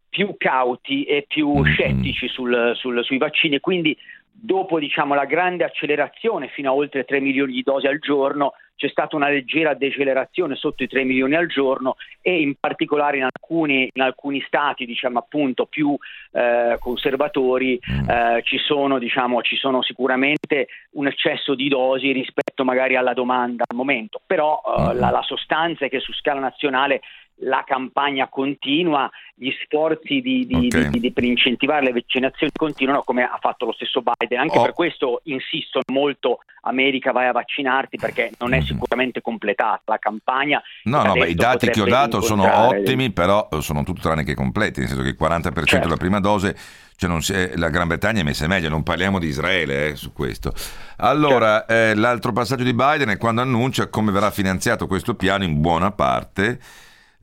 più 0.08 0.36
cauti 0.38 1.02
e 1.02 1.24
più 1.26 1.58
mm. 1.58 1.64
scettici 1.64 2.28
sul, 2.28 2.72
sul, 2.76 3.04
sui 3.04 3.18
vaccini 3.18 3.56
e 3.56 3.60
quindi 3.60 3.96
dopo 4.38 4.78
diciamo, 4.78 5.14
la 5.14 5.24
grande 5.24 5.64
accelerazione 5.64 6.48
fino 6.48 6.70
a 6.70 6.74
oltre 6.74 7.04
3 7.04 7.20
milioni 7.20 7.52
di 7.52 7.62
dosi 7.62 7.86
al 7.86 7.98
giorno 7.98 8.52
c'è 8.76 8.88
stata 8.88 9.16
una 9.16 9.30
leggera 9.30 9.72
decelerazione 9.72 10.54
sotto 10.54 10.82
i 10.82 10.86
3 10.86 11.04
milioni 11.04 11.34
al 11.34 11.46
giorno 11.46 11.96
e 12.20 12.40
in 12.40 12.56
particolare 12.60 13.16
in 13.16 13.22
alcuni, 13.22 13.88
in 13.90 14.02
alcuni 14.02 14.44
stati 14.46 14.84
diciamo, 14.84 15.18
appunto, 15.18 15.64
più 15.64 15.96
eh, 16.32 16.76
conservatori 16.78 17.80
mm. 17.80 18.10
eh, 18.10 18.42
ci, 18.44 18.58
sono, 18.58 18.98
diciamo, 18.98 19.40
ci, 19.40 19.56
sono, 19.56 19.82
sicuramente 19.82 20.68
un 20.92 21.06
eccesso 21.06 21.54
di 21.54 21.68
dosi 21.68 22.12
rispetto 22.12 22.64
magari 22.64 22.96
alla 22.96 23.14
domanda 23.14 23.64
al 23.66 23.76
momento, 23.76 24.20
però 24.24 24.60
eh, 24.62 24.94
mm. 24.94 24.98
la, 24.98 25.10
la 25.10 25.22
sostanza 25.22 25.86
è 25.86 25.88
che 25.88 26.00
su 26.00 26.12
scala 26.12 26.40
nazionale 26.40 27.00
la 27.40 27.62
campagna 27.66 28.28
continua, 28.28 29.10
gli 29.34 29.50
sforzi 29.64 30.20
di, 30.20 30.46
di, 30.46 30.68
okay. 30.72 30.88
di, 30.90 31.12
per 31.12 31.24
incentivare 31.24 31.84
le 31.84 31.92
vaccinazioni 31.92 32.50
continuano 32.54 33.02
come 33.02 33.24
ha 33.24 33.38
fatto 33.40 33.66
lo 33.66 33.72
stesso 33.72 34.02
Biden. 34.02 34.38
Anche 34.38 34.58
oh. 34.58 34.62
per 34.62 34.72
questo 34.72 35.20
insistono 35.24 35.84
molto 35.92 36.40
America 36.62 37.12
vai 37.12 37.26
a 37.26 37.32
vaccinarti 37.32 37.98
perché 37.98 38.32
non 38.38 38.54
è 38.54 38.58
mm. 38.58 38.64
sicuramente 38.64 39.20
completata 39.20 39.82
la 39.84 39.98
campagna. 39.98 40.62
No, 40.84 41.02
no, 41.02 41.12
beh, 41.12 41.28
i 41.28 41.34
dati 41.34 41.68
che 41.68 41.80
ho 41.80 41.86
dato 41.86 42.20
sono 42.20 42.68
ottimi, 42.68 43.10
però 43.12 43.48
sono 43.60 43.84
tutto 43.84 44.00
tranne 44.00 44.24
che 44.24 44.34
completi, 44.34 44.80
nel 44.80 44.88
senso 44.88 45.02
che 45.02 45.10
il 45.10 45.16
40% 45.20 45.64
certo. 45.64 45.78
della 45.78 45.96
prima 45.96 46.20
dose 46.20 46.56
cioè 46.96 47.50
è, 47.50 47.56
la 47.56 47.68
Gran 47.68 47.88
Bretagna 47.88 48.20
è 48.20 48.24
messa 48.24 48.46
meglio, 48.46 48.70
non 48.70 48.82
parliamo 48.82 49.18
di 49.18 49.26
Israele 49.26 49.88
eh, 49.88 49.96
su 49.96 50.12
questo. 50.12 50.52
Allora, 50.96 51.58
certo. 51.58 51.72
eh, 51.72 51.94
l'altro 51.94 52.32
passaggio 52.32 52.64
di 52.64 52.72
Biden 52.72 53.10
è 53.10 53.18
quando 53.18 53.42
annuncia 53.42 53.88
come 53.88 54.10
verrà 54.10 54.30
finanziato 54.30 54.86
questo 54.86 55.14
piano 55.14 55.44
in 55.44 55.60
buona 55.60 55.92
parte 55.92 56.58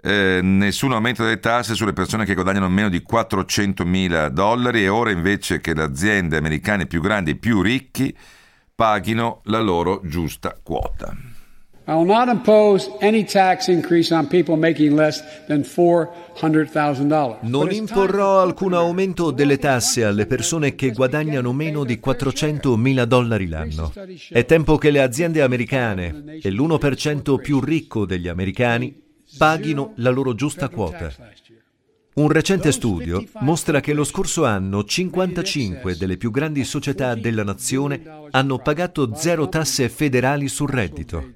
eh, 0.05 0.41
nessun 0.43 0.91
aumento 0.91 1.23
delle 1.23 1.39
tasse 1.39 1.75
sulle 1.75 1.93
persone 1.93 2.25
che 2.25 2.33
guadagnano 2.33 2.67
meno 2.67 2.89
di 2.89 3.01
400 3.01 3.85
mila 3.85 4.27
dollari 4.27 4.83
e 4.83 4.89
ora 4.89 5.11
invece 5.11 5.61
che 5.61 5.73
le 5.73 5.83
aziende 5.83 6.35
americane 6.35 6.87
più 6.87 6.99
grandi 6.99 7.31
e 7.31 7.35
più 7.35 7.61
ricchi 7.61 8.13
paghino 8.75 9.39
la 9.45 9.61
loro 9.61 10.01
giusta 10.03 10.57
quota. 10.61 11.15
I 11.85 11.91
will 11.91 12.05
not 12.05 12.29
impose 12.29 12.89
any 13.01 13.25
tax 13.25 13.67
increase 13.67 14.13
on 14.13 14.27
people 14.27 14.55
making 14.55 14.95
less 14.95 15.21
than 15.47 15.61
$400,000. 15.61 17.39
Non 17.41 17.71
imporrò 17.71 18.41
alcun 18.41 18.73
aumento 18.73 19.31
delle 19.31 19.57
tasse 19.57 20.05
alle 20.05 20.25
persone 20.25 20.75
che 20.75 20.91
guadagnano 20.91 21.51
meno 21.51 21.83
di 21.83 21.99
400 21.99 22.77
mila 22.77 23.03
dollari 23.03 23.49
l'anno. 23.49 23.91
È 24.29 24.45
tempo 24.45 24.77
che 24.77 24.91
le 24.91 25.01
aziende 25.01 25.41
americane 25.41 26.39
e 26.41 26.49
l'1% 26.51 27.41
più 27.41 27.59
ricco 27.59 28.05
degli 28.05 28.29
americani 28.29 29.02
paghino 29.37 29.93
la 29.97 30.09
loro 30.09 30.35
giusta 30.35 30.69
quota. 30.69 31.11
Un 32.15 32.27
recente 32.27 32.71
studio 32.71 33.23
mostra 33.39 33.79
che 33.79 33.91
lo 33.93 34.03
scorso 34.03 34.45
anno 34.45 34.83
55 34.83 35.97
delle 35.97 36.15
più 36.15 36.29
grandi 36.29 36.63
società 36.63 37.15
della 37.15 37.43
nazione 37.43 38.03
hanno 38.29 38.59
pagato 38.59 39.15
zero 39.15 39.49
tasse 39.49 39.89
federali 39.89 40.47
sul 40.47 40.69
reddito. 40.69 41.33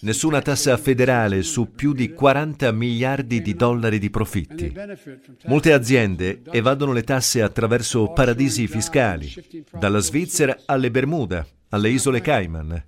Nessuna 0.00 0.42
tassa 0.42 0.76
federale 0.78 1.42
su 1.44 1.70
più 1.70 1.92
di 1.92 2.12
40 2.12 2.72
miliardi 2.72 3.40
di 3.40 3.54
dollari 3.54 4.00
di 4.00 4.10
profitti. 4.10 4.74
Molte 5.44 5.72
aziende 5.72 6.42
evadono 6.50 6.92
le 6.92 7.04
tasse 7.04 7.40
attraverso 7.40 8.08
paradisi 8.08 8.66
fiscali, 8.66 9.32
dalla 9.78 10.00
Svizzera 10.00 10.58
alle 10.64 10.90
Bermuda, 10.90 11.46
alle 11.68 11.90
isole 11.90 12.20
Cayman 12.20 12.84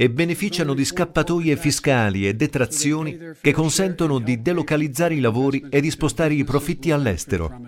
e 0.00 0.08
beneficiano 0.08 0.74
di 0.74 0.84
scappatoie 0.84 1.56
fiscali 1.56 2.28
e 2.28 2.34
detrazioni 2.34 3.18
che 3.40 3.50
consentono 3.50 4.20
di 4.20 4.40
delocalizzare 4.40 5.16
i 5.16 5.18
lavori 5.18 5.66
e 5.68 5.80
di 5.80 5.90
spostare 5.90 6.34
i 6.34 6.44
profitti 6.44 6.92
all'estero. 6.92 7.62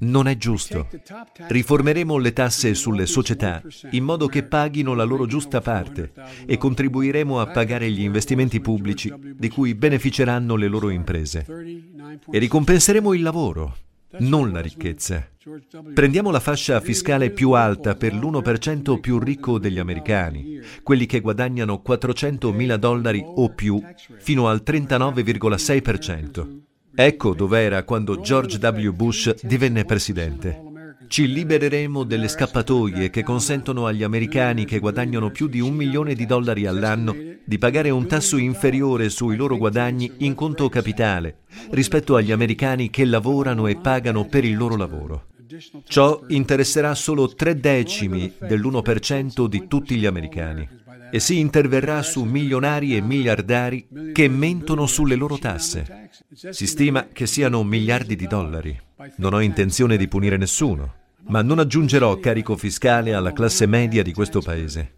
Non 0.00 0.28
è 0.28 0.36
giusto. 0.36 0.90
Riformeremo 1.48 2.18
le 2.18 2.34
tasse 2.34 2.74
sulle 2.74 3.06
società 3.06 3.62
in 3.92 4.04
modo 4.04 4.26
che 4.26 4.42
paghino 4.42 4.92
la 4.92 5.04
loro 5.04 5.24
giusta 5.24 5.62
parte 5.62 6.12
e 6.44 6.58
contribuiremo 6.58 7.40
a 7.40 7.46
pagare 7.46 7.90
gli 7.90 8.02
investimenti 8.02 8.60
pubblici 8.60 9.10
di 9.34 9.48
cui 9.48 9.74
beneficeranno 9.74 10.56
le 10.56 10.68
loro 10.68 10.90
imprese. 10.90 11.46
E 12.30 12.38
ricompenseremo 12.38 13.14
il 13.14 13.22
lavoro, 13.22 13.74
non 14.18 14.52
la 14.52 14.60
ricchezza. 14.60 15.26
Prendiamo 15.94 16.30
la 16.30 16.40
fascia 16.40 16.80
fiscale 16.80 17.30
più 17.30 17.52
alta 17.52 17.94
per 17.94 18.14
l'1% 18.14 19.00
più 19.00 19.18
ricco 19.18 19.58
degli 19.58 19.78
americani, 19.78 20.60
quelli 20.82 21.06
che 21.06 21.20
guadagnano 21.20 21.80
400 21.80 22.52
mila 22.52 22.76
dollari 22.76 23.22
o 23.24 23.48
più, 23.50 23.82
fino 24.18 24.48
al 24.48 24.62
39,6%. 24.64 26.60
Ecco 26.94 27.34
dov'era 27.34 27.84
quando 27.84 28.20
George 28.20 28.58
W. 28.58 28.90
Bush 28.90 29.44
divenne 29.44 29.84
presidente. 29.84 30.68
Ci 31.06 31.26
libereremo 31.26 32.04
delle 32.04 32.28
scappatoie 32.28 33.10
che 33.10 33.24
consentono 33.24 33.86
agli 33.86 34.04
americani 34.04 34.64
che 34.64 34.78
guadagnano 34.78 35.30
più 35.30 35.48
di 35.48 35.58
un 35.58 35.74
milione 35.74 36.14
di 36.14 36.24
dollari 36.24 36.66
all'anno 36.66 37.16
di 37.44 37.58
pagare 37.58 37.90
un 37.90 38.06
tasso 38.06 38.36
inferiore 38.36 39.08
sui 39.08 39.34
loro 39.34 39.56
guadagni 39.56 40.12
in 40.18 40.36
conto 40.36 40.68
capitale 40.68 41.38
rispetto 41.70 42.14
agli 42.14 42.30
americani 42.30 42.90
che 42.90 43.04
lavorano 43.04 43.66
e 43.66 43.76
pagano 43.76 44.26
per 44.26 44.44
il 44.44 44.56
loro 44.56 44.76
lavoro. 44.76 45.29
Ciò 45.84 46.24
interesserà 46.28 46.94
solo 46.94 47.34
tre 47.34 47.58
decimi 47.58 48.32
dell'1% 48.38 49.46
di 49.46 49.66
tutti 49.66 49.96
gli 49.96 50.06
americani 50.06 50.68
e 51.10 51.18
si 51.18 51.38
interverrà 51.38 52.02
su 52.02 52.22
milionari 52.22 52.96
e 52.96 53.00
miliardari 53.00 53.88
che 54.12 54.28
mentono 54.28 54.86
sulle 54.86 55.16
loro 55.16 55.38
tasse. 55.38 56.10
Si 56.32 56.66
stima 56.66 57.08
che 57.12 57.26
siano 57.26 57.64
miliardi 57.64 58.14
di 58.14 58.26
dollari. 58.26 58.78
Non 59.16 59.34
ho 59.34 59.40
intenzione 59.40 59.96
di 59.96 60.06
punire 60.06 60.36
nessuno 60.36 60.98
ma 61.30 61.42
non 61.42 61.58
aggiungerò 61.58 62.18
carico 62.18 62.56
fiscale 62.56 63.14
alla 63.14 63.32
classe 63.32 63.66
media 63.66 64.02
di 64.02 64.12
questo 64.12 64.40
paese. 64.40 64.94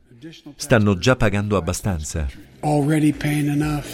Stanno 0.56 0.98
già 0.98 1.16
pagando 1.16 1.56
abbastanza. 1.56 2.28
Already 2.60 3.12
paying 3.12 3.48
enough. 3.48 3.86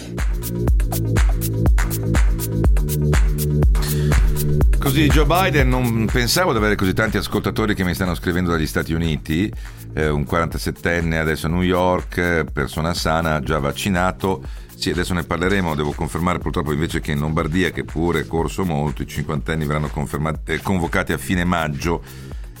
Così 4.77 5.07
Joe 5.07 5.25
Biden, 5.25 5.69
non 5.69 6.05
pensavo 6.05 6.51
di 6.51 6.57
avere 6.57 6.75
così 6.75 6.93
tanti 6.93 7.17
ascoltatori 7.17 7.73
che 7.73 7.83
mi 7.83 7.95
stanno 7.95 8.13
scrivendo 8.13 8.51
dagli 8.51 8.67
Stati 8.67 8.93
Uniti, 8.93 9.51
eh, 9.93 10.07
un 10.07 10.21
47enne 10.21 11.17
adesso 11.17 11.47
a 11.47 11.49
New 11.49 11.63
York, 11.63 12.45
persona 12.51 12.93
sana, 12.93 13.39
già 13.39 13.57
vaccinato. 13.59 14.43
Sì, 14.75 14.91
adesso 14.91 15.13
ne 15.13 15.23
parleremo, 15.23 15.75
devo 15.75 15.91
confermare 15.91 16.39
purtroppo 16.39 16.71
invece 16.71 17.01
che 17.01 17.11
in 17.11 17.19
Lombardia, 17.19 17.71
che 17.71 17.83
pure 17.83 18.21
è 18.21 18.27
corso 18.27 18.63
molto, 18.63 19.01
i 19.01 19.07
cinquantenni 19.07 19.65
verranno 19.65 19.91
eh, 20.45 20.61
convocati 20.61 21.11
a 21.11 21.17
fine 21.17 21.43
maggio, 21.43 22.01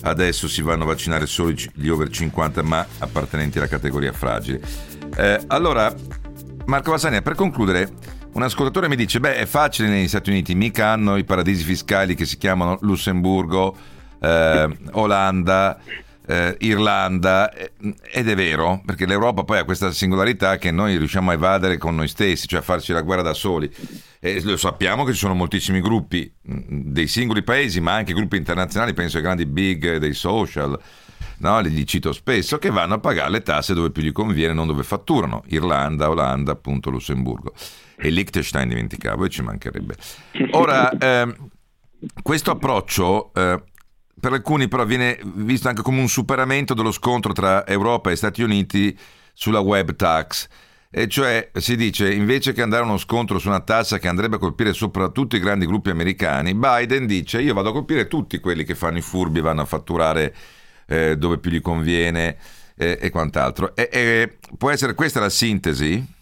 adesso 0.01 0.47
si 0.47 0.61
vanno 0.61 0.83
a 0.83 0.87
vaccinare 0.87 1.25
solo 1.25 1.51
gli 1.51 1.87
over 1.87 2.09
50 2.09 2.61
ma 2.63 2.85
appartenenti 2.99 3.57
alla 3.57 3.67
categoria 3.67 4.13
fragile. 4.13 4.61
Eh, 5.15 5.39
allora, 5.47 5.93
Marco 6.65 6.91
Vassania, 6.91 7.21
per 7.21 7.35
concludere, 7.35 7.91
un 8.33 8.43
ascoltatore 8.43 8.87
mi 8.87 8.95
dice, 8.95 9.19
beh 9.19 9.35
è 9.35 9.45
facile 9.45 9.89
negli 9.89 10.07
Stati 10.07 10.29
Uniti, 10.29 10.53
mica 10.55 10.89
hanno 10.89 11.17
i 11.17 11.23
paradisi 11.23 11.63
fiscali 11.63 12.15
che 12.15 12.25
si 12.25 12.37
chiamano 12.37 12.77
Lussemburgo, 12.81 13.75
eh, 14.19 14.77
Olanda, 14.91 15.79
eh, 16.29 16.55
Irlanda, 16.59 17.51
eh, 17.51 17.71
ed 18.11 18.29
è 18.29 18.35
vero, 18.35 18.83
perché 18.85 19.07
l'Europa 19.07 19.43
poi 19.43 19.57
ha 19.57 19.63
questa 19.63 19.91
singolarità 19.91 20.57
che 20.57 20.69
noi 20.69 20.95
riusciamo 20.95 21.31
a 21.31 21.33
evadere 21.33 21.79
con 21.79 21.95
noi 21.95 22.07
stessi, 22.07 22.47
cioè 22.47 22.59
a 22.59 22.61
farci 22.61 22.93
la 22.93 23.01
guerra 23.01 23.23
da 23.23 23.33
soli. 23.33 23.67
E 24.19 24.39
lo 24.43 24.55
sappiamo 24.55 25.05
che 25.05 25.13
ci 25.13 25.17
sono 25.17 25.33
moltissimi 25.33 25.81
gruppi 25.81 26.31
dei 26.43 27.07
singoli 27.07 27.41
paesi, 27.41 27.81
ma 27.81 27.95
anche 27.95 28.13
gruppi 28.13 28.37
internazionali, 28.37 28.93
penso 28.93 29.17
ai 29.17 29.23
grandi 29.23 29.47
big 29.47 29.97
dei 29.97 30.13
social, 30.13 30.79
no? 31.37 31.59
li 31.61 31.85
cito 31.87 32.11
spesso, 32.11 32.59
che 32.59 32.69
vanno 32.69 32.93
a 32.93 32.99
pagare 32.99 33.31
le 33.31 33.41
tasse 33.41 33.73
dove 33.73 33.89
più 33.89 34.03
gli 34.03 34.11
conviene, 34.11 34.53
non 34.53 34.67
dove 34.67 34.83
fatturano. 34.83 35.43
Irlanda, 35.47 36.11
Olanda, 36.11 36.51
appunto 36.51 36.91
Lussemburgo 36.91 37.53
e 37.95 38.11
Liechtenstein 38.11 38.69
dimenticavo 38.69 39.25
e 39.25 39.29
ci 39.29 39.41
mancherebbe. 39.41 39.95
Ora, 40.51 40.91
eh, 40.91 41.35
questo 42.21 42.51
approccio 42.51 43.33
eh, 43.33 43.63
per 44.19 44.33
alcuni 44.33 44.67
però 44.67 44.85
viene 44.85 45.19
visto 45.23 45.67
anche 45.67 45.81
come 45.81 45.99
un 45.99 46.07
superamento 46.07 46.73
dello 46.73 46.91
scontro 46.91 47.33
tra 47.33 47.65
Europa 47.65 48.11
e 48.11 48.15
Stati 48.15 48.41
Uniti 48.41 48.97
sulla 49.33 49.59
web 49.59 49.95
tax. 49.95 50.47
E 50.91 51.07
cioè 51.07 51.51
si 51.53 51.75
dice 51.75 52.11
invece 52.11 52.51
che 52.51 52.63
andare 52.63 52.81
a 52.81 52.87
uno 52.87 52.97
scontro 52.97 53.37
su 53.37 53.47
una 53.47 53.59
tassa 53.59 53.99
che 53.99 54.07
andrebbe 54.07 54.37
a 54.37 54.39
colpire 54.39 54.73
soprattutto 54.73 55.35
i 55.35 55.39
grandi 55.39 55.67
gruppi 55.67 55.91
americani, 55.91 56.55
Biden 56.55 57.05
dice 57.05 57.41
io 57.41 57.53
vado 57.53 57.69
a 57.69 57.73
colpire 57.73 58.07
tutti 58.07 58.39
quelli 58.39 58.63
che 58.63 58.73
fanno 58.73 58.97
i 58.97 59.01
furbi 59.01 59.39
vanno 59.39 59.61
a 59.61 59.65
fatturare 59.65 60.33
eh, 60.87 61.15
dove 61.15 61.37
più 61.37 61.51
gli 61.51 61.61
conviene 61.61 62.37
eh, 62.75 62.97
e 62.99 63.09
quant'altro. 63.11 63.75
E, 63.75 63.89
e 63.91 64.37
può 64.57 64.71
essere 64.71 64.95
questa 64.95 65.19
la 65.19 65.29
sintesi? 65.29 66.17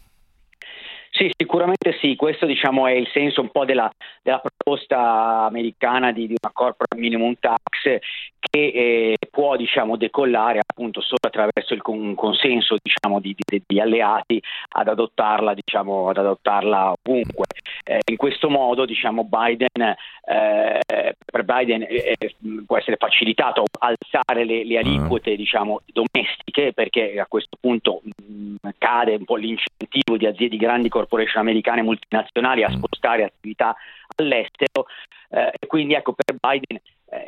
Sì, 1.17 1.31
sicuramente 1.35 1.97
sì, 1.99 2.15
questo 2.15 2.45
diciamo, 2.45 2.85
è 2.85 2.91
il 2.91 3.09
senso 3.11 3.41
un 3.41 3.49
po' 3.49 3.65
della, 3.65 3.91
della 4.21 4.39
proposta 4.39 5.45
americana 5.45 6.11
di, 6.11 6.27
di, 6.27 6.35
una 6.39 6.51
corporate 6.53 6.95
minimum 6.95 7.33
tax 7.39 7.97
che 8.39 8.67
eh, 8.67 9.17
può 9.29 9.55
diciamo, 9.55 9.97
decollare 9.97 10.59
appunto 10.65 11.01
solo 11.01 11.19
attraverso 11.21 11.73
il 11.73 11.81
con, 11.81 12.15
consenso 12.15 12.77
diciamo, 12.81 13.19
di, 13.19 13.35
di, 13.37 13.61
di, 13.65 13.79
alleati 13.79 14.41
ad 14.69 14.87
adottarla, 14.87 15.53
diciamo, 15.53 16.09
ad 16.09 16.17
adottarla 16.17 16.93
ovunque. 17.03 17.45
Eh, 17.83 17.99
in 18.11 18.17
questo 18.17 18.49
modo 18.49 18.85
diciamo, 18.85 19.23
Biden, 19.23 19.95
eh, 20.25 21.15
per 21.25 21.43
Biden 21.43 21.83
eh, 21.83 22.15
eh, 22.17 22.35
può 22.65 22.77
essere 22.77 22.97
facilitato 22.97 23.63
alzare 23.79 24.43
le, 24.43 24.65
le 24.65 24.77
aliquote 24.77 25.35
diciamo, 25.35 25.81
domestiche 25.85 26.73
perché 26.73 27.19
a 27.19 27.25
questo 27.27 27.57
punto 27.59 28.01
mh, 28.03 28.69
cade 28.77 29.15
un 29.15 29.25
po' 29.25 29.35
l'incentivo 29.35 30.17
di 30.17 30.25
aziende 30.25 30.55
di 30.55 30.57
grandi 30.57 30.89
corporation 30.89 31.41
americane 31.41 31.81
multinazionali 31.81 32.63
a 32.63 32.69
mm. 32.69 32.73
spostare 32.73 33.23
attività 33.23 33.75
all'estero 34.15 34.85
eh, 35.29 35.51
e 35.59 35.67
quindi 35.67 35.93
ecco 35.93 36.13
per 36.13 36.35
Biden 36.39 36.79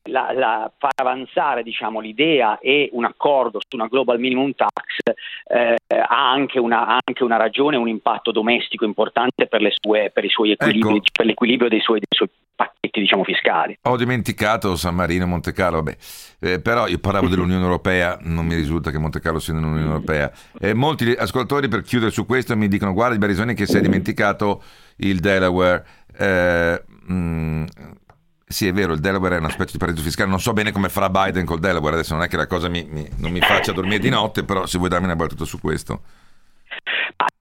la, 0.03 0.31
la, 0.33 0.71
far 0.77 0.91
avanzare 0.95 1.63
diciamo, 1.63 1.99
l'idea 1.99 2.59
e 2.59 2.89
un 2.93 3.05
accordo 3.05 3.59
su 3.59 3.75
una 3.75 3.87
global 3.87 4.19
minimum 4.19 4.53
tax 4.53 5.15
eh, 5.47 5.75
ha, 5.87 6.31
anche 6.31 6.59
una, 6.59 6.87
ha, 6.87 6.99
anche 7.03 7.23
una, 7.23 7.37
ragione, 7.37 7.77
un 7.77 7.87
impatto 7.87 8.31
domestico 8.31 8.85
importante 8.85 9.47
per, 9.47 9.61
sue, 9.79 10.11
per, 10.11 10.25
equilibri, 10.25 10.97
ecco. 10.97 11.01
per 11.11 11.25
l'equilibrio 11.25 11.69
dei 11.69 11.81
suoi, 11.81 11.99
dei 11.99 12.07
suoi 12.09 12.29
pacchetti 12.55 12.99
diciamo, 12.99 13.23
fiscali. 13.23 13.77
Ho 13.83 13.95
dimenticato 13.95 14.75
San 14.75 14.95
Marino 14.95 15.23
e 15.23 15.27
Monte 15.27 15.53
Carlo, 15.53 15.83
eh, 16.39 16.59
però 16.59 16.87
io 16.87 16.99
parlavo 16.99 17.27
dell'Unione 17.27 17.63
Europea, 17.63 18.17
non 18.21 18.45
mi 18.45 18.55
risulta 18.55 18.91
che 18.91 18.97
Monte 18.97 19.19
Carlo 19.19 19.39
sia 19.39 19.53
nell'Unione 19.53 19.85
Europea. 19.85 20.31
Eh, 20.59 20.73
molti 20.73 21.11
ascoltatori 21.11 21.67
per 21.67 21.81
chiudere 21.83 22.11
su 22.11 22.25
questo 22.25 22.55
mi 22.57 22.67
dicono 22.67 22.93
guarda 22.93 23.17
Barisoni 23.17 23.53
che 23.53 23.65
si 23.65 23.77
è 23.77 23.81
dimenticato 23.81 24.61
il 24.97 25.19
Delaware. 25.19 25.85
Eh, 26.17 26.83
mh, 27.07 27.13
mm, 27.13 27.65
sì, 28.51 28.65
è 28.65 28.73
vero, 28.73 28.93
il 28.93 28.99
Delaware 28.99 29.35
è 29.35 29.37
una 29.39 29.51
specie 29.51 29.73
di 29.73 29.77
paradiso 29.77 30.03
fiscale. 30.03 30.27
Non 30.27 30.39
so 30.39 30.53
bene 30.53 30.71
come 30.71 30.89
farà 30.89 31.07
Biden 31.07 31.45
col 31.45 31.59
Delaware. 31.59 31.93
Adesso 31.93 32.15
non 32.15 32.23
è 32.23 32.27
che 32.27 32.35
la 32.35 32.47
cosa 32.47 32.67
mi, 32.67 32.83
mi, 32.89 33.07
non 33.17 33.31
mi 33.31 33.41
faccia 33.41 33.71
dormire 33.71 33.99
di 33.99 34.09
notte, 34.09 34.43
però 34.43 34.65
se 34.65 34.79
vuoi 34.79 34.89
darmi 34.89 35.05
una 35.05 35.15
battuta 35.15 35.45
su 35.45 35.59
questo. 35.59 36.01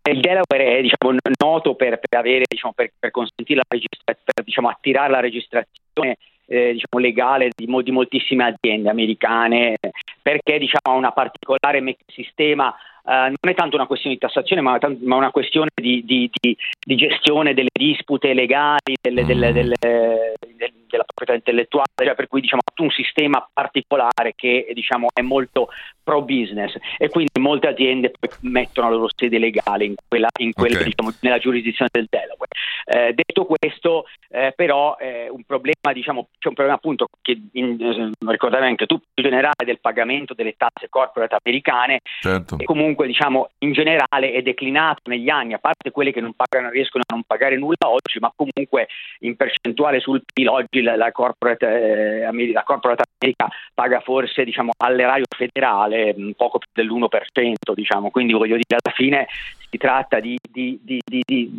Il 0.02 0.20
Delaware 0.20 0.76
è 0.76 0.82
diciamo, 0.82 1.16
noto 1.38 1.76
per, 1.76 1.98
per, 1.98 2.18
avere, 2.18 2.44
diciamo, 2.46 2.74
per, 2.74 2.92
per 2.98 3.10
consentire 3.10 3.60
la 3.60 3.64
registrazione, 3.66 4.32
per 4.34 4.44
diciamo, 4.44 4.68
attirare 4.68 5.10
la 5.10 5.20
registrazione 5.20 6.18
eh, 6.44 6.72
diciamo, 6.72 7.02
legale 7.02 7.52
di, 7.56 7.64
di, 7.64 7.90
moltissime 7.90 8.44
aziende 8.44 8.90
americane, 8.90 9.78
perché 10.20 10.58
diciamo, 10.58 10.82
ha 10.82 10.92
una 10.92 11.12
particolare 11.12 11.82
sistema 12.06 12.74
Uh, 13.08 13.32
non 13.40 13.52
è 13.52 13.54
tanto 13.54 13.76
una 13.76 13.86
questione 13.86 14.16
di 14.16 14.20
tassazione, 14.20 14.60
ma, 14.60 14.78
ma 15.00 15.16
una 15.16 15.30
questione 15.30 15.70
di, 15.74 16.04
di, 16.04 16.30
di, 16.30 16.54
di, 16.78 16.94
gestione 16.94 17.54
delle 17.54 17.70
dispute 17.72 18.34
legali, 18.34 18.96
delle, 19.00 19.24
delle, 19.24 19.50
delle, 19.50 19.76
della 19.78 21.04
proprietà 21.04 21.32
intellettuale, 21.32 21.88
cioè 21.96 22.14
per 22.14 22.28
cui 22.28 22.42
diciamo 22.42 22.60
un 22.82 22.90
sistema 22.90 23.46
particolare 23.52 24.34
che 24.34 24.70
diciamo, 24.72 25.08
è 25.12 25.20
molto 25.20 25.68
pro 26.02 26.22
business 26.22 26.74
e 26.96 27.08
quindi 27.08 27.38
molte 27.38 27.68
aziende 27.68 28.12
mettono 28.40 28.88
la 28.88 28.96
loro 28.96 29.10
sede 29.14 29.38
legale 29.38 29.84
in 29.84 29.94
quella, 30.06 30.28
in 30.38 30.52
quella 30.52 30.76
okay. 30.76 30.88
diciamo, 30.88 31.14
nella 31.20 31.38
giurisdizione 31.38 31.90
del 31.92 32.06
Delaware. 32.08 32.48
Eh, 32.84 33.14
detto 33.14 33.44
questo, 33.44 34.06
eh, 34.30 34.52
però 34.56 34.96
eh, 34.98 35.28
un 35.28 35.42
problema, 35.44 35.92
diciamo, 35.92 36.28
c'è 36.38 36.48
un 36.48 36.54
problema 36.54 36.78
appunto 36.78 37.08
che 37.20 37.38
in, 37.52 37.76
eh, 37.80 38.26
ricordavi 38.26 38.64
anche 38.64 38.86
tu, 38.86 38.94
in 38.94 39.24
generale 39.24 39.64
del 39.64 39.80
pagamento 39.80 40.34
delle 40.34 40.54
tasse 40.56 40.88
corporate 40.88 41.36
americane 41.42 42.00
certo. 42.20 42.56
e 42.58 42.64
comunque 42.64 42.97
diciamo 43.06 43.50
in 43.58 43.72
generale 43.72 44.32
è 44.32 44.42
declinato 44.42 45.02
negli 45.06 45.28
anni, 45.28 45.54
a 45.54 45.58
parte 45.58 45.90
quelle 45.90 46.12
che 46.12 46.20
non 46.20 46.34
pagano, 46.34 46.70
riescono 46.70 47.04
a 47.06 47.12
non 47.14 47.22
pagare 47.26 47.56
nulla 47.56 47.88
oggi, 47.88 48.18
ma 48.18 48.32
comunque 48.34 48.88
in 49.20 49.36
percentuale 49.36 50.00
sul 50.00 50.22
PIL 50.32 50.48
oggi 50.48 50.82
la, 50.82 50.96
la, 50.96 51.12
corporate, 51.12 51.66
eh, 51.66 52.52
la 52.52 52.62
corporate 52.62 53.04
America 53.18 53.48
paga 53.74 54.00
forse 54.00 54.44
diciamo, 54.44 54.72
all'erario 54.78 55.24
federale 55.28 56.14
un 56.16 56.34
poco 56.34 56.58
più 56.58 56.68
dell'1%, 56.72 57.74
diciamo. 57.74 58.10
quindi 58.10 58.32
voglio 58.32 58.56
dire 58.56 58.78
alla 58.82 58.94
fine 58.94 59.26
si 59.70 59.76
tratta 59.76 60.20
di, 60.20 60.38
di, 60.50 60.78
di, 60.82 61.00
di 61.04 61.52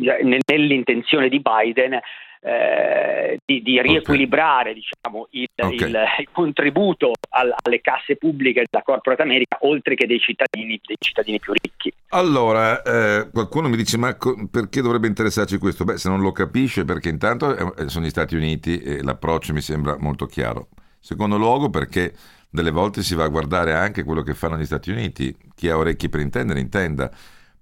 nell'intenzione 0.46 1.28
di 1.28 1.40
Biden 1.40 2.00
eh, 2.42 3.38
di, 3.44 3.62
di, 3.62 3.80
riequilibrare 3.82 4.70
okay. 4.70 4.82
diciamo, 4.82 5.28
il, 5.32 5.48
okay. 5.56 5.74
il, 5.74 6.00
il, 6.20 6.28
contributo 6.32 7.12
al, 7.30 7.54
alle 7.62 7.80
casse 7.80 8.16
pubbliche 8.16 8.64
della 8.70 8.82
Corporate 8.82 9.22
America 9.22 9.58
oltre 9.60 9.94
che 9.94 10.06
dei 10.06 10.18
cittadini, 10.18 10.80
dei 10.82 10.96
cittadini 10.98 11.38
più 11.38 11.52
ricchi. 11.52 11.92
Allora, 12.08 12.82
eh, 12.82 13.28
qualcuno 13.30 13.68
mi 13.68 13.76
dice 13.76 13.98
ma 13.98 14.16
co- 14.16 14.48
perché 14.50 14.80
dovrebbe 14.80 15.06
interessarci 15.06 15.58
questo? 15.58 15.84
Beh, 15.84 15.98
se 15.98 16.08
non 16.08 16.20
lo 16.20 16.32
capisce 16.32 16.84
perché 16.84 17.10
intanto 17.10 17.76
eh, 17.76 17.88
sono 17.88 18.06
gli 18.06 18.10
Stati 18.10 18.34
Uniti 18.34 18.78
e 18.78 19.02
l'approccio 19.02 19.52
mi 19.52 19.60
sembra 19.60 19.96
molto 19.98 20.26
chiaro. 20.26 20.68
Secondo 20.98 21.36
luogo 21.36 21.68
perché 21.68 22.12
delle 22.50 22.70
volte 22.70 23.02
si 23.02 23.14
va 23.14 23.24
a 23.24 23.28
guardare 23.28 23.74
anche 23.74 24.02
quello 24.02 24.22
che 24.22 24.34
fanno 24.34 24.56
gli 24.56 24.64
Stati 24.64 24.90
Uniti, 24.90 25.36
chi 25.54 25.68
ha 25.68 25.76
orecchie 25.76 26.08
per 26.08 26.20
intendere 26.20 26.60
intenda. 26.60 27.10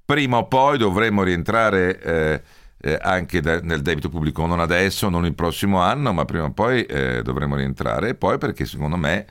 Prima 0.04 0.38
o 0.38 0.46
poi 0.46 0.78
dovremmo 0.78 1.22
rientrare 1.22 2.00
eh, 2.00 2.42
eh, 2.80 2.98
anche 3.00 3.40
da, 3.40 3.60
nel 3.60 3.82
debito 3.82 4.08
pubblico, 4.08 4.46
non 4.46 4.60
adesso, 4.60 5.08
non 5.08 5.26
il 5.26 5.34
prossimo 5.34 5.80
anno, 5.80 6.12
ma 6.12 6.24
prima 6.24 6.44
o 6.44 6.52
poi 6.52 6.84
eh, 6.84 7.22
dovremo 7.22 7.56
rientrare. 7.56 8.10
E 8.10 8.14
poi 8.14 8.38
perché 8.38 8.64
secondo 8.64 8.96
me 8.96 9.26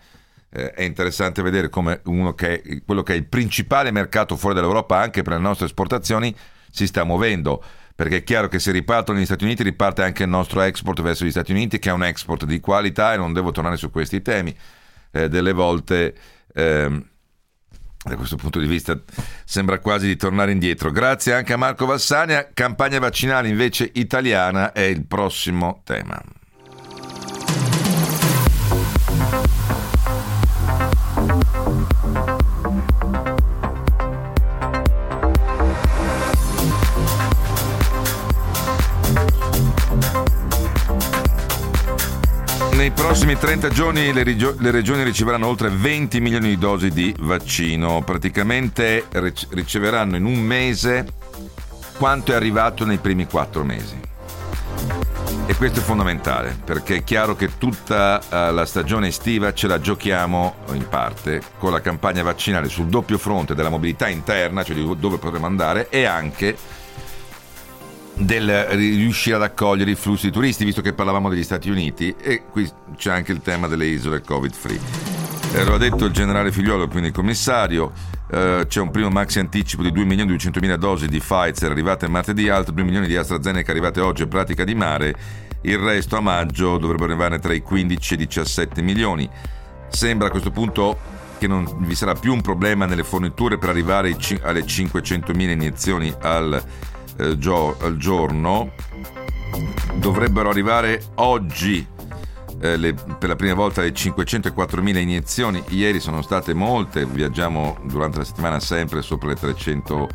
eh, 0.49 0.71
è 0.71 0.83
interessante 0.83 1.41
vedere 1.41 1.69
come 1.69 2.01
uno 2.05 2.33
che 2.33 2.61
è, 2.61 2.81
quello 2.85 3.03
che 3.03 3.13
è 3.13 3.15
il 3.15 3.25
principale 3.25 3.91
mercato 3.91 4.35
fuori 4.35 4.55
dall'Europa 4.55 4.99
anche 4.99 5.21
per 5.21 5.33
le 5.33 5.39
nostre 5.39 5.65
esportazioni 5.65 6.35
si 6.69 6.87
sta 6.87 7.03
muovendo. 7.03 7.63
Perché 7.95 8.17
è 8.17 8.23
chiaro 8.23 8.47
che 8.47 8.59
se 8.59 8.71
ripartono 8.71 9.17
gli 9.17 9.25
Stati 9.25 9.43
Uniti 9.43 9.63
riparte 9.63 10.03
anche 10.03 10.21
il 10.21 10.29
nostro 10.29 10.61
export 10.61 11.01
verso 11.01 11.25
gli 11.25 11.31
Stati 11.31 11.51
Uniti, 11.51 11.79
che 11.79 11.89
è 11.89 11.93
un 11.93 12.03
export 12.03 12.45
di 12.45 12.59
qualità 12.59 13.13
e 13.13 13.17
non 13.17 13.33
devo 13.33 13.51
tornare 13.51 13.75
su 13.75 13.89
questi 13.89 14.21
temi. 14.21 14.55
Eh, 15.09 15.29
delle 15.29 15.51
volte 15.51 16.13
ehm, 16.53 17.03
da 18.07 18.15
questo 18.15 18.35
punto 18.35 18.59
di 18.59 18.67
vista 18.67 18.99
sembra 19.43 19.79
quasi 19.79 20.07
di 20.07 20.15
tornare 20.15 20.51
indietro. 20.51 20.91
Grazie 20.91 21.33
anche 21.33 21.53
a 21.53 21.57
Marco 21.57 21.85
Vassania. 21.85 22.49
Campagna 22.53 22.99
vaccinale 22.99 23.47
invece 23.47 23.89
italiana 23.93 24.71
è 24.71 24.81
il 24.81 25.05
prossimo 25.05 25.81
tema. 25.83 26.21
Prossimi 42.97 43.37
30 43.37 43.69
giorni 43.69 44.11
le, 44.11 44.23
rigio- 44.23 44.55
le, 44.57 44.71
regioni 44.71 45.03
riceveranno 45.03 45.45
oltre 45.45 45.69
20 45.69 46.19
milioni 46.19 46.49
di 46.49 46.57
dosi 46.57 46.89
di 46.89 47.13
vaccino, 47.19 48.01
praticamente 48.01 49.05
riceveranno 49.49 50.15
in 50.15 50.25
un 50.25 50.39
mese 50.39 51.05
quanto 51.99 52.31
è 52.31 52.35
arrivato 52.35 52.85
nei 52.85 52.97
primi 52.97 53.27
4 53.27 53.63
mesi. 53.63 53.99
E 55.45 55.55
questo 55.55 55.79
è 55.79 55.83
fondamentale 55.83 56.57
perché 56.61 56.95
è 56.95 57.03
chiaro 57.03 57.35
che 57.35 57.57
tutta 57.59 58.19
uh, 58.19 58.53
la 58.53 58.65
stagione 58.65 59.09
estiva 59.09 59.53
ce 59.53 59.67
la 59.67 59.79
giochiamo 59.79 60.55
in 60.73 60.89
parte 60.89 61.41
con 61.59 61.71
la 61.71 61.81
campagna 61.81 62.23
vaccinale 62.23 62.67
sul 62.67 62.87
doppio 62.87 63.19
fronte 63.19 63.53
della 63.53 63.69
mobilità 63.69 64.07
interna, 64.07 64.63
cioè 64.63 64.75
di 64.75 64.95
dove 64.97 65.19
potremo 65.19 65.45
andare, 65.45 65.87
e 65.89 66.05
anche 66.05 66.57
del 68.17 68.65
riuscire 68.71 69.35
ad 69.35 69.43
accogliere 69.43 69.91
i 69.91 69.95
flussi 69.95 70.27
di 70.27 70.31
turisti, 70.31 70.65
visto 70.65 70.81
che 70.81 70.93
parlavamo 70.93 71.29
degli 71.29 71.43
Stati 71.43 71.69
Uniti 71.69 72.15
e 72.19 72.45
qui 72.49 72.69
c'è 72.95 73.11
anche 73.11 73.31
il 73.31 73.41
tema 73.41 73.67
delle 73.67 73.85
isole 73.85 74.21
Covid 74.21 74.53
free. 74.53 74.79
Eh, 75.53 75.63
lo 75.63 75.75
ha 75.75 75.77
detto 75.77 76.05
il 76.05 76.11
generale 76.11 76.51
Figliolo, 76.51 76.87
quindi 76.87 77.09
il 77.09 77.13
commissario, 77.13 77.91
eh, 78.29 78.65
c'è 78.67 78.81
un 78.81 78.91
primo 78.91 79.09
maxi 79.09 79.39
anticipo 79.39 79.83
di 79.83 79.91
2 79.91 80.03
milioni 80.03 80.29
e 80.29 80.33
200 80.33 80.59
mila 80.59 80.75
dosi 80.75 81.07
di 81.07 81.19
Pfizer 81.19 81.71
arrivate 81.71 82.07
martedì, 82.07 82.49
altri 82.49 82.73
2 82.73 82.83
milioni 82.83 83.07
di 83.07 83.15
AstraZeneca 83.15 83.71
arrivate 83.71 84.01
oggi 84.01 84.23
in 84.23 84.29
pratica 84.29 84.63
di 84.63 84.75
mare, 84.75 85.15
il 85.61 85.77
resto 85.77 86.17
a 86.17 86.21
maggio 86.21 86.77
dovrebbero 86.77 87.11
arrivare 87.11 87.39
tra 87.39 87.53
i 87.53 87.61
15 87.61 88.13
e 88.13 88.15
i 88.15 88.25
17 88.25 88.81
milioni. 88.81 89.29
Sembra 89.89 90.27
a 90.27 90.31
questo 90.31 90.51
punto 90.51 91.15
che 91.37 91.47
non 91.47 91.65
vi 91.79 91.95
sarà 91.95 92.13
più 92.13 92.33
un 92.33 92.41
problema 92.41 92.85
nelle 92.85 93.03
forniture 93.03 93.57
per 93.57 93.69
arrivare 93.69 94.15
alle 94.41 94.65
500 94.65 95.33
mila 95.33 95.51
iniezioni 95.51 96.13
al 96.21 96.61
eh, 97.17 97.37
gio- 97.37 97.77
al 97.81 97.97
giorno 97.97 98.71
dovrebbero 99.95 100.49
arrivare 100.49 101.01
oggi 101.15 101.85
eh, 102.59 102.77
le, 102.77 102.93
per 102.93 103.29
la 103.29 103.35
prima 103.35 103.53
volta 103.53 103.81
le 103.81 103.91
504.000 103.91 104.97
iniezioni. 104.97 105.63
Ieri 105.69 105.99
sono 105.99 106.21
state 106.21 106.53
molte, 106.53 107.05
viaggiamo 107.05 107.77
durante 107.83 108.19
la 108.19 108.23
settimana 108.23 108.59
sempre 108.59 109.01
sopra 109.01 109.29
le 109.29 109.35
300.000, 109.35 110.07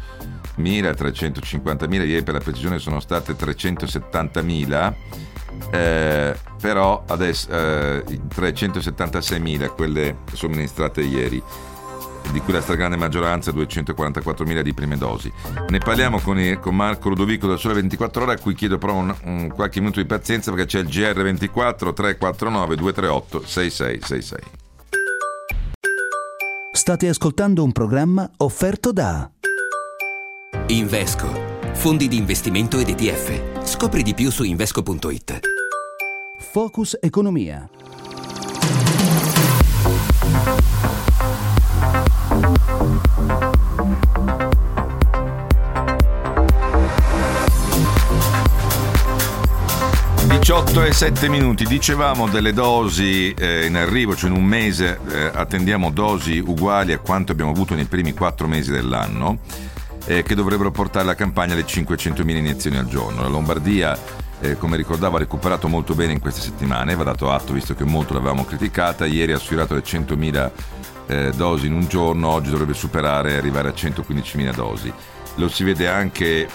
350.000, 0.57 1.92
ieri 2.07 2.22
per 2.22 2.34
la 2.34 2.40
precisione 2.40 2.78
sono 2.78 3.00
state 3.00 3.34
370.000. 3.34 4.94
Eh, 5.70 6.34
però 6.61 7.05
adesso 7.07 7.48
eh, 7.50 8.03
376.000 8.34 9.74
quelle 9.74 10.16
somministrate 10.32 11.03
ieri 11.03 11.42
di 12.30 12.40
cui 12.40 12.52
la 12.52 12.60
stragrande 12.60 12.96
maggioranza 12.96 13.50
244.000 13.50 14.60
di 14.60 14.74
prime 14.74 14.96
dosi. 14.96 15.32
Ne 15.68 15.78
parliamo 15.78 16.20
con, 16.20 16.38
il, 16.38 16.58
con 16.60 16.76
Marco 16.76 17.08
Ludovico 17.08 17.46
da 17.46 17.56
Sole 17.56 17.74
24 17.74 18.22
Ore, 18.22 18.32
a 18.34 18.38
cui 18.38 18.54
chiedo 18.54 18.78
però 18.78 18.94
un, 18.94 19.14
un 19.24 19.48
qualche 19.48 19.80
minuto 19.80 20.00
di 20.00 20.06
pazienza 20.06 20.50
perché 20.50 20.66
c'è 20.66 20.80
il 20.80 20.86
GR24 20.86 21.92
349 21.92 22.76
238 22.76 23.46
6666. 23.46 24.38
State 26.72 27.08
ascoltando 27.08 27.62
un 27.62 27.72
programma 27.72 28.28
offerto 28.38 28.92
da 28.92 29.30
Invesco, 30.68 31.28
fondi 31.74 32.08
di 32.08 32.16
investimento 32.16 32.78
ed 32.78 32.88
ETF. 32.88 33.64
Scopri 33.64 34.02
di 34.02 34.14
più 34.14 34.30
su 34.30 34.42
invesco.it. 34.42 35.40
Focus 36.38 36.96
Economia. 37.00 37.68
18 50.42 50.82
e 50.82 50.92
7 50.92 51.28
minuti, 51.28 51.64
dicevamo 51.64 52.28
delle 52.28 52.52
dosi 52.52 53.32
eh, 53.32 53.66
in 53.66 53.76
arrivo, 53.76 54.16
cioè 54.16 54.28
in 54.28 54.36
un 54.36 54.44
mese 54.44 54.98
eh, 55.08 55.30
attendiamo 55.32 55.90
dosi 55.90 56.42
uguali 56.44 56.92
a 56.92 56.98
quanto 56.98 57.32
abbiamo 57.32 57.52
avuto 57.52 57.74
nei 57.74 57.84
primi 57.84 58.12
4 58.12 58.48
mesi 58.48 58.72
dell'anno, 58.72 59.38
eh, 60.04 60.22
che 60.22 60.34
dovrebbero 60.34 60.70
portare 60.70 61.06
la 61.06 61.14
campagna 61.14 61.52
alle 61.52 61.64
500.000 61.64 62.28
iniezioni 62.36 62.76
al 62.76 62.86
giorno. 62.86 63.22
La 63.22 63.28
Lombardia, 63.28 63.96
eh, 64.40 64.58
come 64.58 64.76
ricordavo, 64.76 65.16
ha 65.16 65.20
recuperato 65.20 65.68
molto 65.68 65.94
bene 65.94 66.12
in 66.12 66.20
queste 66.20 66.40
settimane, 66.40 66.96
va 66.96 67.04
dato 67.04 67.30
atto 67.30 67.52
visto 67.52 67.74
che 67.74 67.84
molto 67.84 68.12
l'avevamo 68.12 68.44
criticata, 68.44 69.06
ieri 69.06 69.32
ha 69.32 69.38
sfiorato 69.38 69.74
le 69.74 69.82
100.000 69.82 70.50
eh, 71.12 71.32
dosi 71.32 71.66
in 71.66 71.74
un 71.74 71.86
giorno, 71.86 72.28
oggi 72.28 72.50
dovrebbe 72.50 72.74
superare 72.74 73.32
e 73.32 73.36
arrivare 73.36 73.68
a 73.68 73.72
115.000 73.72 74.54
dosi. 74.54 74.92
Lo 75.36 75.48
si 75.48 75.64
vede 75.64 75.88
anche 75.88 76.48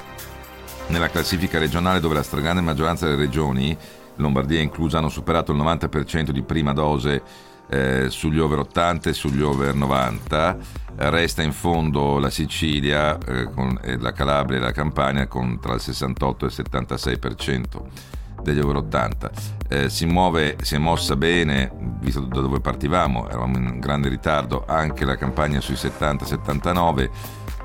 nella 0.87 1.09
classifica 1.09 1.59
regionale 1.59 1.99
dove 1.99 2.15
la 2.15 2.23
stragrande 2.23 2.61
maggioranza 2.61 3.05
delle 3.05 3.17
regioni, 3.17 3.77
Lombardia 4.15 4.59
inclusa, 4.59 4.97
hanno 4.97 5.09
superato 5.09 5.51
il 5.51 5.59
90% 5.59 6.31
di 6.31 6.41
prima 6.41 6.73
dose 6.73 7.21
eh, 7.69 8.07
sugli 8.09 8.39
over 8.39 8.59
80 8.59 9.09
e 9.09 9.13
sugli 9.13 9.41
over 9.41 9.75
90, 9.75 10.57
resta 10.95 11.43
in 11.43 11.51
fondo 11.51 12.17
la 12.17 12.31
Sicilia, 12.31 13.17
eh, 13.17 13.51
con, 13.53 13.79
la 13.99 14.11
Calabria 14.11 14.57
e 14.57 14.61
la 14.61 14.71
Campania 14.71 15.27
con 15.27 15.59
tra 15.59 15.73
il 15.73 15.81
68 15.81 16.45
e 16.45 16.47
il 16.47 16.65
76% 16.71 18.16
degli 18.53 18.59
over 18.59 18.77
80. 18.77 19.31
Eh, 19.69 19.89
si 19.89 20.05
muove, 20.05 20.55
si 20.61 20.75
è 20.75 20.77
mossa 20.77 21.15
bene, 21.15 21.71
visto 21.99 22.21
da 22.21 22.39
dove 22.39 22.59
partivamo, 22.59 23.27
eravamo 23.27 23.57
in 23.57 23.79
grande 23.79 24.09
ritardo, 24.09 24.63
anche 24.65 25.05
la 25.05 25.15
campagna 25.15 25.59
sui 25.59 25.75
70-79 25.75 27.09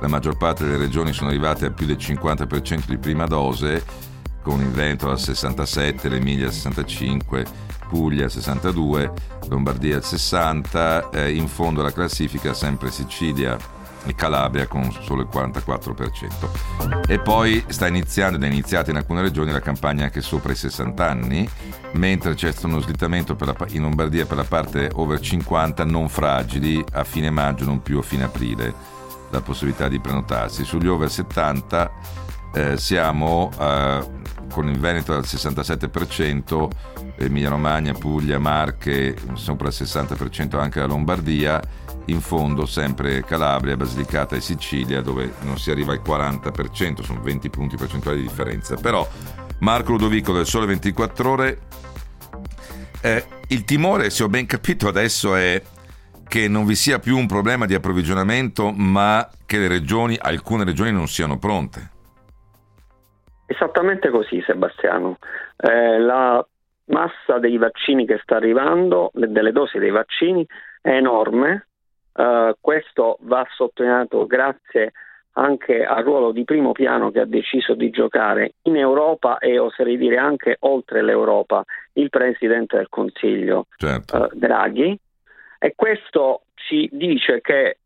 la 0.02 0.08
maggior 0.08 0.36
parte 0.36 0.64
delle 0.64 0.78
regioni 0.78 1.12
sono 1.12 1.28
arrivate 1.28 1.66
a 1.66 1.70
più 1.70 1.86
del 1.86 1.96
50% 1.96 2.86
di 2.88 2.98
prima 2.98 3.26
dose, 3.26 3.84
con 4.42 4.60
il 4.60 4.70
Veneto 4.70 5.08
al 5.08 5.20
67, 5.20 6.08
l'Emilia 6.08 6.46
al 6.46 6.52
65, 6.52 7.46
Puglia 7.88 8.24
al 8.24 8.30
62, 8.32 9.12
Lombardia 9.48 9.94
al 9.94 10.04
60, 10.04 11.10
eh, 11.10 11.32
in 11.32 11.46
fondo 11.46 11.82
alla 11.82 11.92
classifica 11.92 12.52
sempre 12.52 12.90
Sicilia 12.90 13.56
e 14.04 14.14
Calabria 14.14 14.66
con 14.66 14.90
solo 15.00 15.22
il 15.22 15.28
44%. 15.32 17.06
E 17.06 17.18
poi 17.18 17.64
sta 17.68 17.86
iniziando 17.86 18.36
ed 18.36 18.44
è 18.44 18.46
iniziata 18.46 18.90
in 18.90 18.96
alcune 18.96 19.22
regioni 19.22 19.52
la 19.52 19.60
campagna 19.60 20.04
anche 20.04 20.20
sopra 20.20 20.52
i 20.52 20.56
60 20.56 21.08
anni, 21.08 21.48
mentre 21.92 22.34
c'è 22.34 22.50
stato 22.52 22.68
uno 22.68 22.80
slittamento 22.80 23.36
la, 23.38 23.54
in 23.70 23.82
Lombardia 23.82 24.26
per 24.26 24.36
la 24.36 24.44
parte 24.44 24.90
over 24.94 25.20
50 25.20 25.84
non 25.84 26.08
fragili 26.08 26.84
a 26.92 27.04
fine 27.04 27.30
maggio, 27.30 27.64
non 27.64 27.82
più 27.82 27.98
a 27.98 28.02
fine 28.02 28.24
aprile 28.24 28.74
la 29.30 29.40
possibilità 29.40 29.88
di 29.88 29.98
prenotarsi. 29.98 30.64
Sugli 30.64 30.86
over 30.86 31.10
70 31.10 31.90
eh, 32.54 32.76
siamo 32.76 33.50
eh, 33.58 34.00
con 34.52 34.68
il 34.68 34.78
Veneto 34.78 35.14
al 35.14 35.22
67%, 35.22 36.68
Emilia 37.16 37.48
Romagna, 37.48 37.92
Puglia, 37.94 38.38
Marche, 38.38 39.16
sopra 39.34 39.68
il 39.68 39.74
60% 39.74 40.58
anche 40.58 40.80
la 40.80 40.86
Lombardia, 40.86 41.60
in 42.06 42.20
fondo 42.20 42.66
sempre 42.66 43.22
Calabria, 43.22 43.76
Basilicata 43.76 44.36
e 44.36 44.40
Sicilia 44.40 45.00
dove 45.00 45.32
non 45.42 45.58
si 45.58 45.70
arriva 45.70 45.92
al 45.92 46.02
40%, 46.04 47.02
sono 47.02 47.20
20 47.20 47.50
punti 47.50 47.76
percentuali 47.76 48.18
di 48.18 48.26
differenza. 48.26 48.76
Però 48.76 49.06
Marco 49.60 49.92
Ludovico 49.92 50.32
del 50.32 50.46
Sole 50.46 50.66
24 50.66 51.30
ore, 51.30 51.58
eh, 53.02 53.24
il 53.48 53.64
timore, 53.64 54.10
se 54.10 54.24
ho 54.24 54.28
ben 54.28 54.46
capito 54.46 54.88
adesso, 54.88 55.36
è 55.36 55.62
che 56.26 56.48
non 56.48 56.64
vi 56.64 56.74
sia 56.74 56.98
più 56.98 57.18
un 57.18 57.26
problema 57.26 57.66
di 57.66 57.74
approvvigionamento, 57.74 58.72
ma 58.72 59.28
che 59.44 59.58
le 59.58 59.68
regioni, 59.68 60.16
alcune 60.18 60.64
regioni 60.64 60.90
non 60.90 61.06
siano 61.06 61.38
pronte. 61.38 61.90
Esattamente 63.46 64.08
così, 64.08 64.42
Sebastiano. 64.46 65.18
Eh, 65.56 65.98
la 65.98 66.44
massa 66.86 67.38
dei 67.38 67.58
vaccini 67.58 68.06
che 68.06 68.18
sta 68.22 68.36
arrivando, 68.36 69.10
delle 69.12 69.52
dosi 69.52 69.78
dei 69.78 69.90
vaccini, 69.90 70.46
è 70.80 70.90
enorme. 70.90 71.68
Eh, 72.14 72.56
questo 72.60 73.18
va 73.22 73.46
sottolineato 73.54 74.26
grazie 74.26 74.92
anche 75.34 75.82
al 75.82 76.04
ruolo 76.04 76.30
di 76.30 76.44
primo 76.44 76.72
piano 76.72 77.10
che 77.10 77.20
ha 77.20 77.24
deciso 77.24 77.72
di 77.72 77.88
giocare 77.88 78.54
in 78.62 78.76
Europa 78.76 79.38
e 79.38 79.58
oserei 79.58 79.96
dire 79.96 80.18
anche 80.18 80.56
oltre 80.60 81.02
l'Europa 81.02 81.64
il 81.94 82.10
Presidente 82.10 82.76
del 82.76 82.90
Consiglio 82.90 83.66
certo. 83.78 84.26
eh, 84.26 84.28
Draghi, 84.34 84.98
e 85.58 85.72
questo 85.74 86.42
ci 86.54 86.86
dice 86.92 87.40
che 87.40 87.78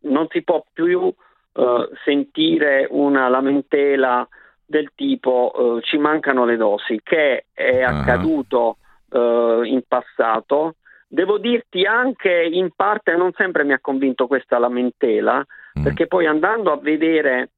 non 0.00 0.26
si 0.30 0.42
può 0.42 0.64
più 0.72 1.12
eh, 1.52 1.88
sentire 2.04 2.88
una 2.90 3.28
lamentela 3.28 4.26
del 4.64 4.90
tipo 4.94 5.80
ci 5.82 5.98
mancano 5.98 6.44
le 6.44 6.56
dosi, 6.56 7.00
che 7.02 7.46
è 7.52 7.84
uh-huh. 7.84 7.96
accaduto 7.96 8.76
in 9.12 9.82
passato. 9.88 10.76
Devo 11.12 11.38
dirti 11.38 11.84
anche 11.84 12.30
in 12.30 12.70
parte 12.76 13.16
non 13.16 13.32
sempre 13.32 13.64
mi 13.64 13.72
ha 13.72 13.80
convinto 13.80 14.28
questa 14.28 14.60
lamentela, 14.60 15.44
mm. 15.76 15.82
perché 15.82 16.06
poi 16.06 16.26
andando 16.26 16.70
a 16.70 16.76
vedere 16.76 17.48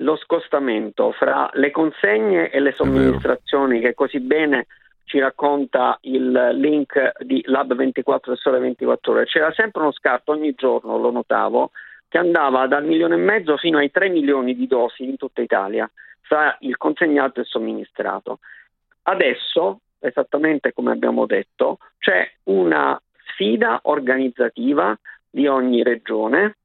lo 0.00 0.16
scostamento 0.16 1.10
fra 1.12 1.48
le 1.54 1.70
consegne 1.70 2.50
e 2.50 2.60
le 2.60 2.72
somministrazioni 2.72 3.80
che 3.80 3.94
così 3.94 4.20
bene 4.20 4.66
ci 5.04 5.18
racconta 5.18 5.96
il 6.02 6.50
link 6.56 7.22
di 7.24 7.42
Lab 7.46 7.74
24 7.74 8.34
e 8.34 8.36
Sole 8.36 8.58
24 8.58 9.12
ore. 9.12 9.24
C'era 9.24 9.50
sempre 9.52 9.80
uno 9.80 9.92
scarto 9.92 10.32
ogni 10.32 10.52
giorno, 10.54 10.98
lo 10.98 11.10
notavo, 11.10 11.70
che 12.06 12.18
andava 12.18 12.66
dal 12.66 12.84
milione 12.84 13.14
e 13.14 13.18
mezzo 13.18 13.56
fino 13.56 13.78
ai 13.78 13.90
3 13.90 14.10
milioni 14.10 14.54
di 14.54 14.66
dosi 14.66 15.04
in 15.04 15.16
tutta 15.16 15.40
Italia, 15.40 15.90
fra 16.20 16.54
il 16.60 16.76
consegnato 16.76 17.38
e 17.38 17.42
il 17.44 17.48
somministrato. 17.48 18.40
Adesso 19.04 19.80
esattamente 20.00 20.72
come 20.72 20.92
abbiamo 20.92 21.26
detto, 21.26 21.78
c'è 21.98 22.28
una 22.44 23.00
sfida 23.32 23.80
organizzativa 23.84 24.98
di 25.30 25.46
ogni 25.46 25.82
regione 25.82 26.56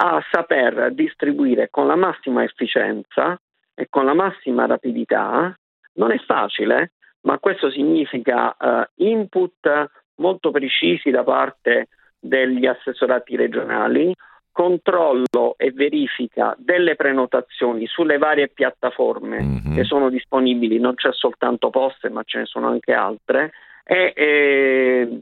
a 0.00 0.22
saper 0.30 0.92
distribuire 0.92 1.70
con 1.70 1.86
la 1.86 1.96
massima 1.96 2.44
efficienza 2.44 3.38
e 3.74 3.88
con 3.90 4.04
la 4.04 4.14
massima 4.14 4.66
rapidità. 4.66 5.52
Non 5.94 6.12
è 6.12 6.18
facile, 6.18 6.92
ma 7.22 7.38
questo 7.38 7.70
significa 7.70 8.54
uh, 8.58 8.84
input 9.02 9.90
molto 10.16 10.50
precisi 10.50 11.10
da 11.10 11.24
parte 11.24 11.88
degli 12.18 12.66
assessorati 12.66 13.36
regionali, 13.36 14.14
controllo 14.52 15.54
e 15.56 15.70
verifica 15.72 16.54
delle 16.58 16.96
prenotazioni 16.96 17.86
sulle 17.86 18.18
varie 18.18 18.48
piattaforme 18.48 19.42
mm-hmm. 19.42 19.74
che 19.74 19.84
sono 19.84 20.10
disponibili, 20.10 20.78
non 20.78 20.94
c'è 20.94 21.12
soltanto 21.12 21.70
Poste 21.70 22.08
ma 22.08 22.22
ce 22.24 22.38
ne 22.38 22.46
sono 22.46 22.68
anche 22.68 22.92
altre, 22.92 23.52
e 23.84 24.12
eh, 24.16 25.20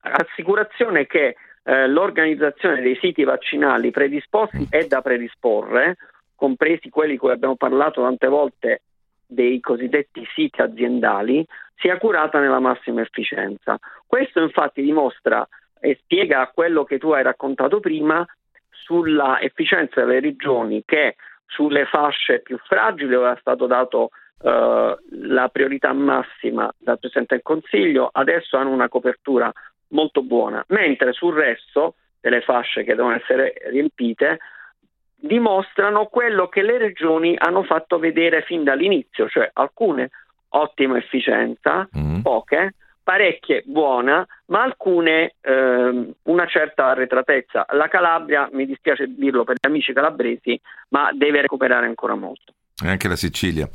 assicurazione 0.00 1.06
che 1.06 1.36
eh, 1.62 1.88
l'organizzazione 1.88 2.80
dei 2.80 2.96
siti 3.00 3.24
vaccinali 3.24 3.90
predisposti 3.90 4.58
mm. 4.58 4.70
è 4.70 4.86
da 4.86 5.02
predisporre, 5.02 5.96
compresi 6.34 6.88
quelli 6.88 7.12
di 7.12 7.18
cui 7.18 7.32
abbiamo 7.32 7.56
parlato 7.56 8.02
tante 8.02 8.28
volte 8.28 8.82
dei 9.26 9.58
cosiddetti 9.60 10.24
siti 10.34 10.60
aziendali, 10.60 11.44
sia 11.74 11.98
curata 11.98 12.38
nella 12.38 12.60
massima 12.60 13.00
efficienza. 13.00 13.78
Questo 14.06 14.40
infatti 14.40 14.82
dimostra 14.82 15.46
e 15.80 15.98
spiega 16.02 16.50
quello 16.52 16.84
che 16.84 16.98
tu 16.98 17.10
hai 17.10 17.22
raccontato 17.22 17.80
prima 17.80 18.26
sulla 18.70 19.40
efficienza 19.40 20.04
delle 20.04 20.20
regioni 20.20 20.82
che 20.84 21.16
sulle 21.46 21.86
fasce 21.86 22.40
più 22.40 22.58
fragili 22.58 23.14
aveva 23.14 23.36
stato 23.40 23.66
dato 23.66 24.10
eh, 24.42 24.96
la 25.22 25.48
priorità 25.48 25.92
massima 25.92 26.72
dal 26.78 26.98
Presidente 26.98 27.34
del 27.34 27.44
Consiglio, 27.44 28.08
adesso 28.12 28.56
hanno 28.56 28.70
una 28.70 28.88
copertura 28.88 29.50
molto 29.88 30.22
buona, 30.22 30.64
mentre 30.68 31.12
sul 31.12 31.34
resto 31.34 31.94
delle 32.20 32.40
fasce 32.40 32.84
che 32.84 32.94
devono 32.94 33.14
essere 33.14 33.54
riempite 33.70 34.38
dimostrano 35.18 36.06
quello 36.06 36.48
che 36.48 36.62
le 36.62 36.78
regioni 36.78 37.34
hanno 37.36 37.62
fatto 37.62 37.98
vedere 37.98 38.42
fin 38.42 38.62
dall'inizio, 38.64 39.28
cioè 39.28 39.50
alcune 39.54 40.10
ottima 40.50 40.98
efficienza, 40.98 41.88
mm. 41.96 42.20
poche, 42.20 42.74
parecchie 43.06 43.62
buona, 43.64 44.26
ma 44.46 44.64
alcune 44.64 45.34
ehm, 45.40 46.12
una 46.24 46.46
certa 46.48 46.86
arretratezza. 46.86 47.64
La 47.74 47.86
Calabria, 47.86 48.48
mi 48.50 48.66
dispiace 48.66 49.06
dirlo 49.06 49.44
per 49.44 49.54
gli 49.54 49.68
amici 49.68 49.92
calabresi, 49.92 50.60
ma 50.88 51.10
deve 51.12 51.40
recuperare 51.42 51.86
ancora 51.86 52.16
molto. 52.16 52.52
E 52.84 52.88
anche 52.88 53.06
la 53.06 53.14
Sicilia. 53.14 53.68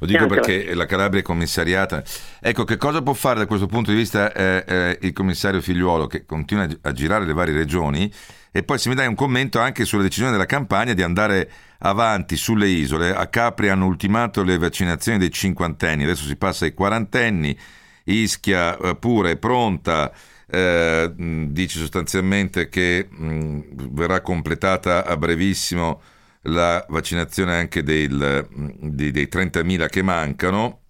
Lo 0.00 0.06
dico 0.06 0.26
perché 0.26 0.66
la... 0.66 0.74
la 0.74 0.84
Calabria 0.84 1.20
è 1.20 1.24
commissariata. 1.24 2.02
Ecco, 2.42 2.64
che 2.64 2.76
cosa 2.76 3.00
può 3.00 3.14
fare 3.14 3.38
da 3.38 3.46
questo 3.46 3.66
punto 3.66 3.90
di 3.90 3.96
vista 3.96 4.30
eh, 4.34 4.64
eh, 4.68 4.98
il 5.00 5.14
commissario 5.14 5.62
Figliuolo 5.62 6.06
che 6.06 6.26
continua 6.26 6.68
a 6.82 6.92
girare 6.92 7.24
le 7.24 7.32
varie 7.32 7.54
regioni? 7.54 8.12
E 8.52 8.62
poi 8.64 8.76
se 8.76 8.90
mi 8.90 8.94
dai 8.94 9.06
un 9.06 9.14
commento 9.14 9.60
anche 9.60 9.86
sulla 9.86 10.02
decisione 10.02 10.30
della 10.30 10.44
campagna 10.44 10.92
di 10.92 11.02
andare 11.02 11.50
avanti 11.78 12.36
sulle 12.36 12.68
isole. 12.68 13.14
A 13.14 13.28
Capri 13.28 13.70
hanno 13.70 13.86
ultimato 13.86 14.44
le 14.44 14.58
vaccinazioni 14.58 15.16
dei 15.16 15.30
cinquantenni, 15.30 16.02
adesso 16.02 16.26
si 16.26 16.36
passa 16.36 16.66
ai 16.66 16.74
quarantenni. 16.74 17.56
Ischia 18.04 18.76
eh, 18.76 18.96
pure 18.96 19.36
pronta. 19.36 20.12
Eh, 20.46 21.12
dice 21.16 21.78
sostanzialmente 21.78 22.68
che 22.68 23.08
mh, 23.08 23.92
verrà 23.92 24.20
completata 24.20 25.06
a 25.06 25.16
brevissimo 25.16 26.00
la 26.42 26.84
vaccinazione 26.90 27.56
anche 27.56 27.82
del, 27.82 28.46
dei, 28.50 29.10
dei 29.10 29.28
30.000 29.30 29.88
che 29.88 30.02
mancano 30.02 30.80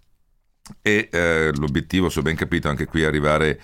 e 0.80 1.08
eh, 1.12 1.50
l'obiettivo, 1.56 2.08
se 2.08 2.20
ho 2.20 2.22
ben 2.22 2.36
capito, 2.36 2.68
anche 2.68 2.86
qui 2.86 3.02
è 3.02 3.06
arrivare 3.06 3.60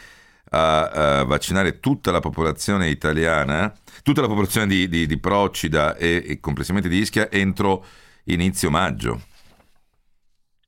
a, 0.51 1.21
a, 1.21 1.25
vaccinare 1.25 1.81
tutta 1.81 2.11
la 2.11 2.21
popolazione 2.21 2.89
italiana, 2.89 3.73
tutta 4.03 4.21
la 4.21 4.27
popolazione 4.27 4.67
di, 4.67 4.89
di, 4.89 5.07
di 5.07 5.19
Procida 5.19 5.97
e, 5.97 6.23
e 6.27 6.41
complessivamente 6.41 6.91
di 6.91 6.99
Ischia 6.99 7.31
entro 7.31 7.85
inizio 8.25 8.71
maggio. 8.71 9.21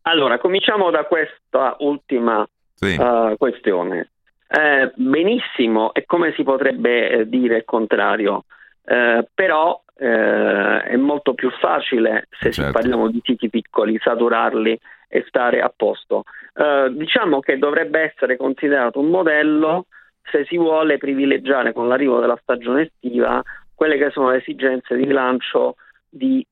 Allora, 0.02 0.38
cominciamo 0.38 0.90
da 0.90 1.04
questa 1.04 1.76
ultima 1.80 2.46
sì. 2.88 3.00
uh, 3.00 3.36
questione. 3.36 4.10
Eh, 4.54 4.92
benissimo, 4.96 5.94
e 5.94 6.04
come 6.04 6.34
si 6.34 6.42
potrebbe 6.42 7.10
eh, 7.10 7.28
dire 7.28 7.56
il 7.56 7.64
contrario? 7.64 8.44
Eh, 8.84 9.26
però 9.32 9.82
eh, 9.96 10.82
è 10.82 10.96
molto 10.96 11.32
più 11.32 11.50
facile 11.52 12.26
se 12.38 12.50
certo. 12.50 12.72
parliamo 12.72 13.08
di 13.08 13.20
siti 13.22 13.48
piccoli 13.48 13.98
saturarli 13.98 14.78
e 15.08 15.24
stare 15.26 15.62
a 15.62 15.72
posto. 15.74 16.24
Eh, 16.54 16.90
diciamo 16.92 17.40
che 17.40 17.56
dovrebbe 17.56 18.00
essere 18.00 18.36
considerato 18.36 19.00
un 19.00 19.08
modello 19.08 19.86
se 20.22 20.44
si 20.44 20.58
vuole 20.58 20.98
privilegiare 20.98 21.72
con 21.72 21.88
l'arrivo 21.88 22.20
della 22.20 22.38
stagione 22.42 22.82
estiva 22.82 23.42
quelle 23.74 23.96
che 23.96 24.10
sono 24.10 24.30
le 24.30 24.36
esigenze 24.38 24.94
di 24.96 25.04
rilancio 25.04 25.76
di 26.08 26.46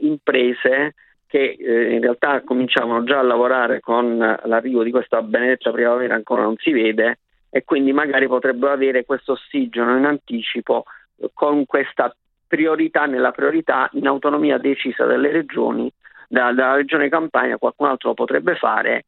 imprese 0.00 0.94
che 1.30 1.56
eh, 1.56 1.92
in 1.94 2.00
realtà 2.00 2.42
cominciavano 2.42 3.04
già 3.04 3.20
a 3.20 3.22
lavorare 3.22 3.78
con 3.78 4.18
l'arrivo 4.18 4.82
di 4.82 4.90
questa 4.90 5.22
benedetta 5.22 5.70
primavera 5.70 6.16
ancora 6.16 6.42
non 6.42 6.56
si 6.56 6.72
vede 6.72 7.20
e 7.50 7.62
quindi 7.62 7.92
magari 7.92 8.26
potrebbero 8.26 8.72
avere 8.72 9.04
questo 9.04 9.32
ossigeno 9.32 9.96
in 9.96 10.06
anticipo 10.06 10.84
con 11.32 11.66
questa 11.66 12.12
priorità 12.48 13.06
nella 13.06 13.30
priorità 13.30 13.88
in 13.92 14.08
autonomia 14.08 14.58
decisa 14.58 15.04
delle 15.04 15.30
regioni, 15.30 15.88
da, 16.26 16.52
dalla 16.52 16.74
regione 16.74 17.08
Campania 17.08 17.58
qualcun 17.58 17.86
altro 17.86 18.08
lo 18.08 18.14
potrebbe 18.14 18.56
fare, 18.56 19.04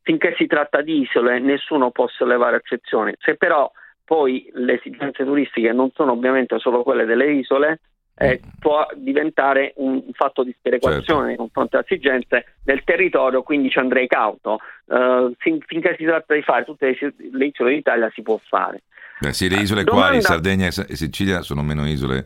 finché 0.00 0.34
si 0.38 0.46
tratta 0.46 0.80
di 0.80 1.02
isole 1.02 1.40
nessuno 1.40 1.90
può 1.90 2.08
sollevare 2.08 2.56
eccezioni. 2.56 3.14
Se 3.18 3.36
però 3.36 3.70
poi 4.02 4.48
le 4.54 4.78
esigenze 4.78 5.24
turistiche 5.24 5.72
non 5.72 5.90
sono 5.92 6.12
ovviamente 6.12 6.58
solo 6.58 6.82
quelle 6.82 7.04
delle 7.04 7.32
isole, 7.32 7.80
eh, 8.22 8.40
può 8.58 8.86
diventare 8.94 9.72
un 9.76 10.02
fatto 10.12 10.42
di 10.42 10.54
sperequazione 10.56 11.04
certo. 11.04 11.24
nei 11.24 11.36
confronti 11.36 11.70
delle 11.70 11.84
esigenze 11.88 12.44
del 12.62 12.84
territorio, 12.84 13.42
quindi 13.42 13.70
ci 13.70 13.78
andrei 13.78 14.06
cauto. 14.06 14.58
Uh, 14.84 15.32
fin- 15.38 15.62
finché 15.66 15.94
si 15.96 16.04
tratta 16.04 16.34
di 16.34 16.42
fare 16.42 16.64
tutte 16.64 16.94
le, 17.00 17.14
le 17.32 17.46
isole 17.46 17.74
d'Italia 17.74 18.10
si 18.12 18.20
può 18.20 18.38
fare. 18.46 18.82
Beh, 19.20 19.32
sì, 19.32 19.48
le 19.48 19.60
isole 19.60 19.84
Domanda... 19.84 20.08
quali 20.08 20.22
Sardegna 20.22 20.66
e 20.66 20.70
Sicilia 20.70 21.40
sono 21.40 21.62
meno 21.62 21.86
isole 21.86 22.24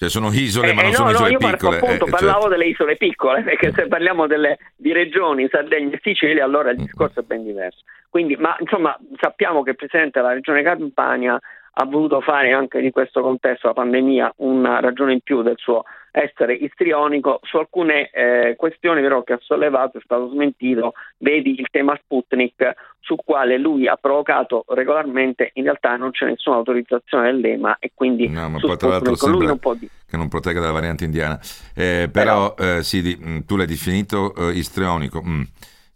cioè 0.00 0.08
sono 0.08 0.32
isole, 0.32 0.70
eh, 0.70 0.72
ma 0.72 0.80
non 0.80 0.92
no, 0.92 0.96
sono 0.96 1.10
isole 1.10 1.32
no, 1.32 1.38
io 1.38 1.50
piccole. 1.50 1.76
Appunto, 1.76 2.06
eh, 2.06 2.10
parlavo 2.10 2.40
certo. 2.40 2.56
delle 2.56 2.66
isole 2.70 2.96
piccole, 2.96 3.42
perché 3.42 3.70
se 3.74 3.86
parliamo 3.86 4.26
delle, 4.26 4.56
di 4.74 4.94
regioni, 4.94 5.46
Sardegna 5.50 5.94
e 5.94 6.00
Sicilia, 6.02 6.42
allora 6.42 6.70
il 6.70 6.78
mm. 6.80 6.84
discorso 6.84 7.20
è 7.20 7.22
ben 7.22 7.44
diverso. 7.44 7.80
Quindi, 8.08 8.34
ma 8.36 8.56
insomma, 8.60 8.98
sappiamo 9.20 9.62
che 9.62 9.70
il 9.70 9.76
Presidente 9.76 10.18
della 10.18 10.32
Regione 10.32 10.62
Campania 10.62 11.38
ha 11.72 11.84
voluto 11.84 12.20
fare 12.20 12.52
anche 12.52 12.80
di 12.80 12.90
questo 12.90 13.20
contesto 13.22 13.68
la 13.68 13.74
pandemia 13.74 14.34
una 14.38 14.80
ragione 14.80 15.12
in 15.12 15.20
più 15.20 15.42
del 15.42 15.56
suo 15.56 15.84
essere 16.10 16.54
istrionico. 16.54 17.40
Su 17.42 17.56
alcune 17.58 18.10
eh, 18.10 18.54
questioni 18.56 19.00
però 19.00 19.22
che 19.22 19.34
ha 19.34 19.38
sollevato 19.40 19.98
è 19.98 20.00
stato 20.04 20.28
smentito, 20.30 20.94
vedi 21.18 21.58
il 21.58 21.68
tema 21.70 21.98
Sputnik 22.02 22.74
sul 23.00 23.18
quale 23.24 23.58
lui 23.58 23.86
ha 23.86 23.96
provocato 23.96 24.64
regolarmente, 24.68 25.50
in 25.54 25.64
realtà 25.64 25.96
non 25.96 26.10
c'è 26.10 26.26
nessuna 26.26 26.56
autorizzazione 26.56 27.32
dell'EMA 27.32 27.78
e 27.78 27.92
quindi 27.94 28.28
no, 28.28 28.48
ma 28.48 28.58
poi 28.58 28.76
tra 28.76 28.88
l'altro 28.88 29.28
lui 29.28 29.46
non 29.46 29.58
può 29.58 29.74
dire. 29.74 29.90
Che 30.06 30.16
non 30.16 30.28
protegga 30.28 30.60
dalla 30.60 30.72
variante 30.72 31.04
indiana. 31.04 31.38
Eh, 31.74 32.08
però, 32.12 32.54
però 32.54 32.78
eh, 32.78 32.82
sì, 32.82 33.18
mm, 33.20 33.38
tu 33.46 33.56
l'hai 33.56 33.66
definito 33.66 34.34
eh, 34.34 34.52
istrionico. 34.52 35.22
Mm. 35.24 35.42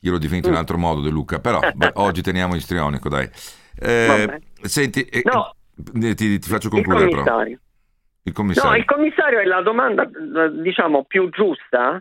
Io 0.00 0.10
l'ho 0.12 0.18
definito 0.18 0.46
mm. 0.46 0.50
in 0.50 0.56
un 0.56 0.60
altro 0.60 0.78
modo, 0.78 1.00
De 1.00 1.10
Luca, 1.10 1.40
però 1.40 1.58
beh, 1.74 1.92
oggi 1.94 2.22
teniamo 2.22 2.54
istrionico, 2.54 3.08
dai. 3.08 3.28
Eh, 3.76 4.40
senti, 4.62 5.02
eh, 5.02 5.22
no. 5.24 5.54
Ti, 5.74 6.14
ti, 6.14 6.38
faccio 6.40 6.68
concludere. 6.68 7.04
Il 7.04 7.14
commissario. 7.14 7.58
il 8.22 8.32
commissario. 8.32 8.70
No, 8.70 8.76
il 8.76 8.84
commissario 8.84 9.38
è 9.40 9.44
la 9.44 9.62
domanda, 9.62 10.08
diciamo, 10.50 11.04
più 11.04 11.28
giusta. 11.30 12.00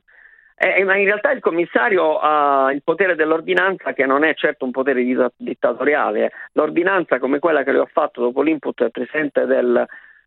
Eh, 0.55 0.83
ma 0.83 0.95
in 0.95 1.05
realtà 1.05 1.31
il 1.31 1.41
commissario 1.41 2.19
ha 2.19 2.71
il 2.71 2.83
potere 2.83 3.15
dell'ordinanza 3.15 3.91
che 3.93 4.05
non 4.05 4.23
è 4.23 4.33
certo 4.35 4.65
un 4.65 4.71
potere 4.71 5.03
dittatoriale. 5.35 6.31
L'ordinanza 6.53 7.19
come 7.19 7.39
quella 7.39 7.63
che 7.63 7.71
le 7.71 7.79
ho 7.79 7.89
fatto 7.91 8.21
dopo 8.21 8.41
l'input 8.41 8.79
del 8.79 8.91
Presidente 8.91 9.45
del, 9.45 9.85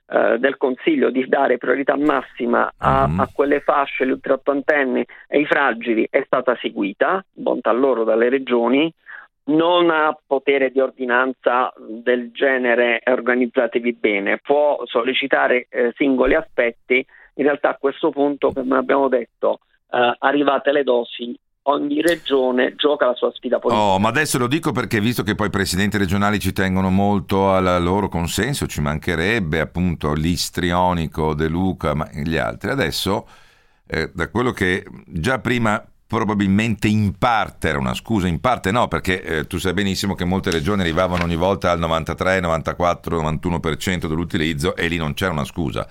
eh, 0.09 0.39
del 0.39 0.57
Consiglio 0.57 1.11
di 1.11 1.27
dare 1.27 1.59
priorità 1.59 1.97
massima 1.97 2.73
a, 2.77 3.09
mm. 3.09 3.21
a 3.21 3.29
quelle 3.33 3.61
fasce, 3.61 4.07
gli 4.07 4.11
ultraottantenni 4.11 5.05
e 5.27 5.41
i 5.41 5.47
fragili 5.47 6.07
è 6.11 6.23
stata 6.27 6.57
seguita, 6.61 7.25
bontà 7.33 7.73
loro 7.73 8.05
dalle 8.05 8.29
regioni, 8.29 8.93
non 9.47 9.91
ha 9.91 10.17
potere 10.27 10.71
di 10.71 10.81
ordinanza 10.81 11.73
del 11.79 12.31
genere 12.33 13.01
organizzatevi 13.05 13.93
bene, 13.93 14.39
può 14.39 14.83
sollecitare 14.85 15.67
eh, 15.69 15.93
singoli 15.97 16.35
aspetti, 16.35 17.05
in 17.35 17.45
realtà 17.45 17.71
a 17.71 17.77
questo 17.77 18.11
punto, 18.11 18.53
come 18.53 18.77
abbiamo 18.77 19.09
detto, 19.09 19.61
eh, 19.91 20.17
arrivate 20.19 20.73
le 20.73 20.83
dosi, 20.83 21.39
ogni 21.69 22.01
regione 22.01 22.75
gioca 22.75 23.07
la 23.07 23.15
sua 23.15 23.31
sfida 23.33 23.59
politica. 23.59 23.85
Oh, 23.85 23.99
ma 23.99 24.09
adesso 24.09 24.39
lo 24.39 24.47
dico 24.47 24.73
perché 24.73 25.01
visto 25.01 25.23
che 25.23 25.35
poi 25.35 25.49
i 25.49 25.51
presidenti 25.51 25.99
regionali 25.99 26.39
ci 26.39 26.53
tengono 26.53 26.91
molto 26.91 27.51
al 27.51 27.83
loro 27.83 28.09
consenso, 28.09 28.67
ci 28.67 28.81
mancherebbe 28.81 29.61
appunto 29.61 30.13
l'istrionico 30.13 31.35
De 31.35 31.49
Luca, 31.49 31.95
ma 31.95 32.09
gli 32.13 32.37
altri. 32.37 32.71
Adesso, 32.71 33.29
eh, 33.87 34.11
da 34.13 34.29
quello 34.29 34.51
che 34.51 34.85
già 35.07 35.39
prima 35.39 35.85
probabilmente 36.07 36.87
in 36.87 37.19
parte 37.19 37.69
era 37.69 37.79
una 37.79 37.95
scusa, 37.95 38.29
in 38.29 38.41
parte 38.41 38.71
no, 38.71 38.87
perché 38.87 39.23
eh, 39.23 39.47
tu 39.47 39.59
sai 39.59 39.73
benissimo 39.73 40.15
che 40.15 40.25
molte 40.25 40.51
regioni 40.51 40.83
arrivavano 40.83 41.25
ogni 41.25 41.37
volta 41.37 41.73
al 41.73 41.79
93, 41.79 42.41
94, 42.41 43.21
91% 43.21 44.07
dell'utilizzo 44.07 44.77
e 44.77 44.87
lì 44.87 44.97
non 44.97 45.15
c'era 45.15 45.33
una 45.33 45.45
scusa. 45.45 45.87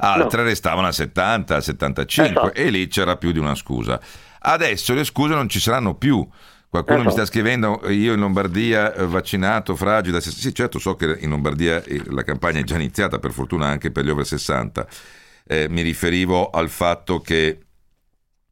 Altre 0.00 0.42
no. 0.42 0.48
restavano 0.48 0.86
al 0.86 0.94
70, 0.94 1.56
al 1.56 1.62
75 1.62 2.40
esatto. 2.40 2.54
e 2.54 2.70
lì 2.70 2.86
c'era 2.86 3.16
più 3.16 3.32
di 3.32 3.38
una 3.38 3.54
scusa. 3.54 4.00
Adesso 4.40 4.94
le 4.94 5.04
scuse 5.04 5.34
non 5.34 5.48
ci 5.48 5.60
saranno 5.60 5.94
più. 5.94 6.26
Qualcuno 6.70 6.98
esatto. 6.98 7.14
mi 7.14 7.16
sta 7.16 7.26
scrivendo, 7.26 7.80
io 7.88 8.12
in 8.12 8.20
Lombardia 8.20 8.94
eh, 8.94 9.06
vaccinato, 9.06 9.74
fragile. 9.74 10.20
Sì, 10.20 10.54
certo, 10.54 10.78
so 10.78 10.94
che 10.94 11.16
in 11.20 11.30
Lombardia 11.30 11.82
eh, 11.82 12.02
la 12.10 12.22
campagna 12.22 12.60
è 12.60 12.64
già 12.64 12.76
iniziata, 12.76 13.18
per 13.18 13.32
fortuna 13.32 13.66
anche 13.66 13.90
per 13.90 14.04
gli 14.04 14.10
over 14.10 14.24
60. 14.24 14.86
Eh, 15.46 15.66
mi 15.68 15.82
riferivo 15.82 16.50
al 16.50 16.68
fatto 16.68 17.20
che 17.20 17.58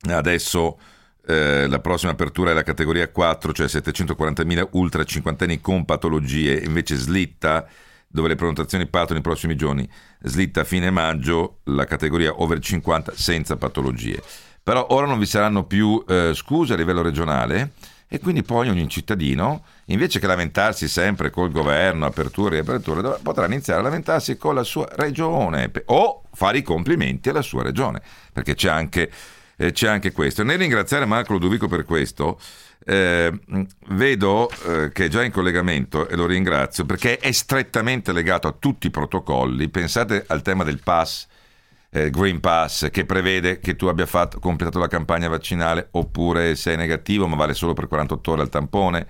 adesso 0.09 0.79
eh, 1.27 1.67
la 1.67 1.81
prossima 1.81 2.13
apertura 2.13 2.51
è 2.51 2.55
la 2.55 2.63
categoria 2.63 3.09
4, 3.09 3.53
cioè 3.53 3.67
740.000 3.67 4.69
ultra 4.73 5.03
cinquantenni 5.05 5.61
con 5.61 5.85
patologie, 5.85 6.63
invece 6.65 6.95
slitta, 6.95 7.67
dove 8.07 8.29
le 8.29 8.37
prenotazioni 8.37 8.87
partono 8.87 9.15
nei 9.15 9.23
prossimi 9.23 9.57
giorni, 9.57 9.89
slitta 10.21 10.61
a 10.61 10.65
fine 10.65 10.91
maggio 10.91 11.59
la 11.65 11.85
categoria 11.85 12.41
over 12.41 12.61
50 12.61 13.13
senza 13.15 13.57
patologie. 13.57 14.23
Però 14.63 14.87
ora 14.91 15.07
non 15.07 15.19
vi 15.19 15.27
saranno 15.27 15.65
più 15.65 16.03
eh, 16.09 16.33
scuse 16.35 16.75
a 16.75 16.77
livello 16.77 17.03
regionale 17.03 17.73
e 18.09 18.21
quindi 18.21 18.45
poi 18.45 18.69
ogni 18.69 18.89
cittadino, 18.89 19.65
invece 19.87 20.21
che 20.21 20.29
lamentarsi 20.29 20.87
sempre 20.87 21.31
col 21.31 21.51
governo, 21.51 22.07
aperture 22.07 22.59
e 22.59 22.61
riaperture, 22.61 23.19
potrà 23.21 23.47
iniziare 23.47 23.81
a 23.81 23.83
lamentarsi 23.83 24.37
con 24.37 24.55
la 24.55 24.63
sua 24.63 24.89
regione 24.93 25.71
o 25.87 26.23
fare 26.33 26.59
i 26.59 26.63
complimenti 26.63 27.31
alla 27.31 27.43
sua 27.43 27.65
regione, 27.65 28.01
perché 28.33 28.55
c'è 28.55 28.69
anche 28.69 29.11
eh, 29.57 29.73
c'è 29.73 29.89
anche 29.89 30.13
questo. 30.13 30.43
Nel 30.43 30.59
ringraziare 30.59 31.05
Marco 31.05 31.33
Ludovico 31.33 31.69
per 31.69 31.85
questo, 31.85 32.39
eh, 32.85 33.33
vedo 33.89 34.49
eh, 34.51 34.91
che 34.93 35.07
è 35.07 35.09
già 35.09 35.25
in 35.25 35.33
collegamento 35.33 36.09
e 36.09 36.15
lo 36.15 36.27
ringrazio 36.27 36.85
perché 36.85 37.19
è 37.19 37.33
strettamente 37.33 38.13
legato 38.13 38.49
a 38.49 38.55
tutti 38.59 38.87
i 38.87 38.91
protocolli. 38.91 39.69
Pensate 39.69 40.25
al 40.27 40.43
tema 40.43 40.63
del 40.63 40.81
pass, 40.83 41.27
eh, 41.91 42.11
Green 42.11 42.41
Pass, 42.41 42.91
che 42.91 43.05
prevede 43.05 43.59
che 43.59 43.75
tu 43.77 43.87
abbia 43.87 44.07
fatto, 44.07 44.39
completato 44.39 44.79
la 44.79 44.89
campagna 44.89 45.29
vaccinale 45.29 45.89
oppure 45.93 46.55
sei 46.55 46.77
negativo 46.77 47.27
ma 47.27 47.37
vale 47.37 47.55
solo 47.55 47.73
per 47.73 47.89
48 47.89 48.31
ore 48.31 48.43
al 48.43 48.49
tampone, 48.49 49.07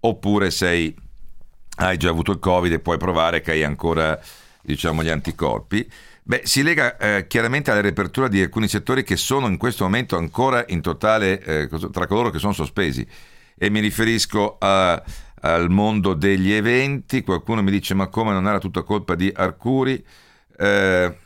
oppure 0.00 0.50
sei, 0.50 0.94
hai 1.76 1.96
già 1.96 2.08
avuto 2.08 2.30
il 2.32 2.38
Covid 2.38 2.72
e 2.72 2.78
puoi 2.78 2.98
provare 2.98 3.40
che 3.40 3.50
hai 3.52 3.64
ancora 3.64 4.18
diciamo, 4.62 5.02
gli 5.02 5.08
anticorpi. 5.08 5.90
Beh, 6.22 6.42
si 6.44 6.62
lega 6.62 6.96
eh, 6.96 7.26
chiaramente 7.26 7.70
alla 7.70 7.80
riapertura 7.80 8.28
di 8.28 8.40
alcuni 8.40 8.68
settori 8.68 9.02
che 9.02 9.16
sono 9.16 9.46
in 9.46 9.56
questo 9.56 9.84
momento 9.84 10.16
ancora 10.16 10.64
in 10.68 10.80
totale 10.80 11.42
eh, 11.42 11.68
tra 11.90 12.06
coloro 12.06 12.30
che 12.30 12.38
sono 12.38 12.52
sospesi 12.52 13.06
e 13.56 13.70
mi 13.70 13.80
riferisco 13.80 14.56
a, 14.58 15.02
al 15.40 15.70
mondo 15.70 16.14
degli 16.14 16.52
eventi. 16.52 17.22
Qualcuno 17.22 17.62
mi 17.62 17.70
dice 17.70 17.94
ma 17.94 18.08
come 18.08 18.32
non 18.32 18.46
era 18.46 18.58
tutta 18.58 18.82
colpa 18.82 19.14
di 19.14 19.32
Arcuri? 19.34 20.04
Eh, 20.56 21.16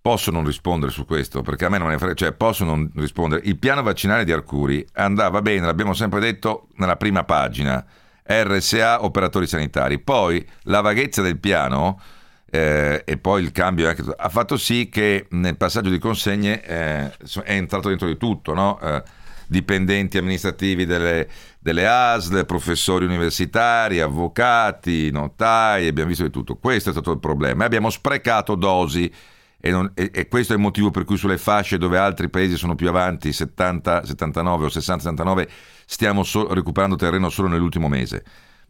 posso 0.00 0.30
non 0.30 0.44
rispondere 0.44 0.92
su 0.92 1.04
questo 1.04 1.42
perché 1.42 1.64
a 1.64 1.68
me 1.68 1.78
non 1.78 1.88
ne 1.88 1.98
frega, 1.98 2.14
cioè 2.14 2.32
posso 2.32 2.64
non 2.64 2.90
rispondere. 2.94 3.42
Il 3.44 3.58
piano 3.58 3.82
vaccinale 3.82 4.24
di 4.24 4.32
Arcuri 4.32 4.86
andava 4.92 5.42
bene, 5.42 5.66
l'abbiamo 5.66 5.94
sempre 5.94 6.20
detto 6.20 6.68
nella 6.76 6.96
prima 6.96 7.24
pagina. 7.24 7.84
RSA 8.22 9.04
operatori 9.04 9.46
sanitari. 9.46 9.98
Poi 9.98 10.46
la 10.64 10.80
vaghezza 10.80 11.22
del 11.22 11.38
piano 11.38 12.00
eh, 12.48 13.02
e 13.04 13.16
poi 13.18 13.42
il 13.42 13.52
cambio 13.52 13.88
anche, 13.88 14.04
ha 14.16 14.28
fatto 14.28 14.56
sì 14.56 14.88
che 14.88 15.26
nel 15.30 15.56
passaggio 15.56 15.90
di 15.90 15.98
consegne 15.98 16.62
eh, 16.62 17.10
è 17.42 17.52
entrato 17.52 17.88
dentro 17.88 18.06
di 18.06 18.16
tutto, 18.16 18.54
no? 18.54 18.78
eh, 18.80 19.02
dipendenti 19.48 20.18
amministrativi 20.18 20.84
delle, 20.86 21.28
delle 21.58 21.86
ASL, 21.86 22.44
professori 22.46 23.04
universitari, 23.04 24.00
avvocati, 24.00 25.10
notai, 25.10 25.86
abbiamo 25.86 26.08
visto 26.08 26.24
di 26.24 26.30
tutto. 26.30 26.56
Questo 26.56 26.90
è 26.90 26.92
stato 26.92 27.12
il 27.12 27.20
problema. 27.20 27.64
Abbiamo 27.64 27.90
sprecato 27.90 28.54
dosi 28.54 29.12
e, 29.58 29.70
non, 29.70 29.90
e, 29.94 30.10
e, 30.12 30.28
questo 30.28 30.52
è 30.52 30.56
il 30.56 30.62
motivo 30.62 30.90
per 30.90 31.04
cui 31.04 31.16
sulle 31.16 31.38
fasce 31.38 31.78
dove 31.78 31.98
altri 31.98 32.28
paesi 32.28 32.56
sono 32.56 32.74
più 32.74 32.88
avanti, 32.88 33.32
70, 33.32 34.04
79 34.04 34.66
o 34.66 34.68
60, 34.68 35.02
69, 35.02 35.48
stiamo 35.84 36.22
so, 36.22 36.52
recuperando 36.52 36.96
terreno 36.96 37.28
solo 37.30 37.48
nell'ultimo 37.48 37.88
mese. 37.88 38.24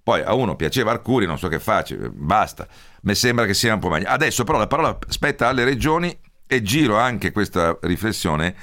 Poi 0.07 0.23
a 0.23 0.35
uno 0.35 0.55
piaceva 0.55 0.93
Arcuri, 0.93 1.27
non 1.27 1.37
so 1.37 1.49
che 1.49 1.59
faccia, 1.59 1.97
basta. 2.13 2.69
Mi 3.03 3.17
sembra 3.17 3.45
che 3.45 3.55
sia 3.55 3.75
un 3.75 3.81
po' 3.81 3.89
meglio. 3.89 4.07
Adesso 4.07 4.45
però 4.45 4.57
la 4.57 4.69
parola 4.69 4.97
spetta 5.09 5.49
alle 5.49 5.65
regioni 5.65 6.17
e 6.47 6.63
giro 6.63 6.97
anche 6.97 7.33
questa 7.33 7.77
riflessione 7.83 8.55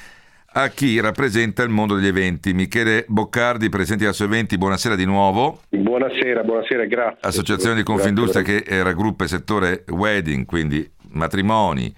a 0.53 0.69
chi 0.69 1.01
rappresenta 1.01 1.61
il 1.61 1.69
mondo 1.69 1.95
degli 1.95 2.07
eventi. 2.07 2.53
Michele 2.53 3.03
Boccardi, 3.09 3.67
presidente 3.67 4.09
di 4.09 4.23
Eventi, 4.23 4.57
buonasera 4.57 4.95
di 4.95 5.03
nuovo. 5.03 5.63
Buonasera, 5.67 6.43
buonasera, 6.43 6.85
grazie. 6.85 7.17
Associazione 7.19 7.75
di 7.75 7.83
Confindustria 7.83 8.41
che 8.41 8.63
raggruppa 8.81 9.25
il 9.25 9.29
settore 9.29 9.83
wedding, 9.89 10.45
quindi 10.45 10.89
matrimoni, 11.09 11.93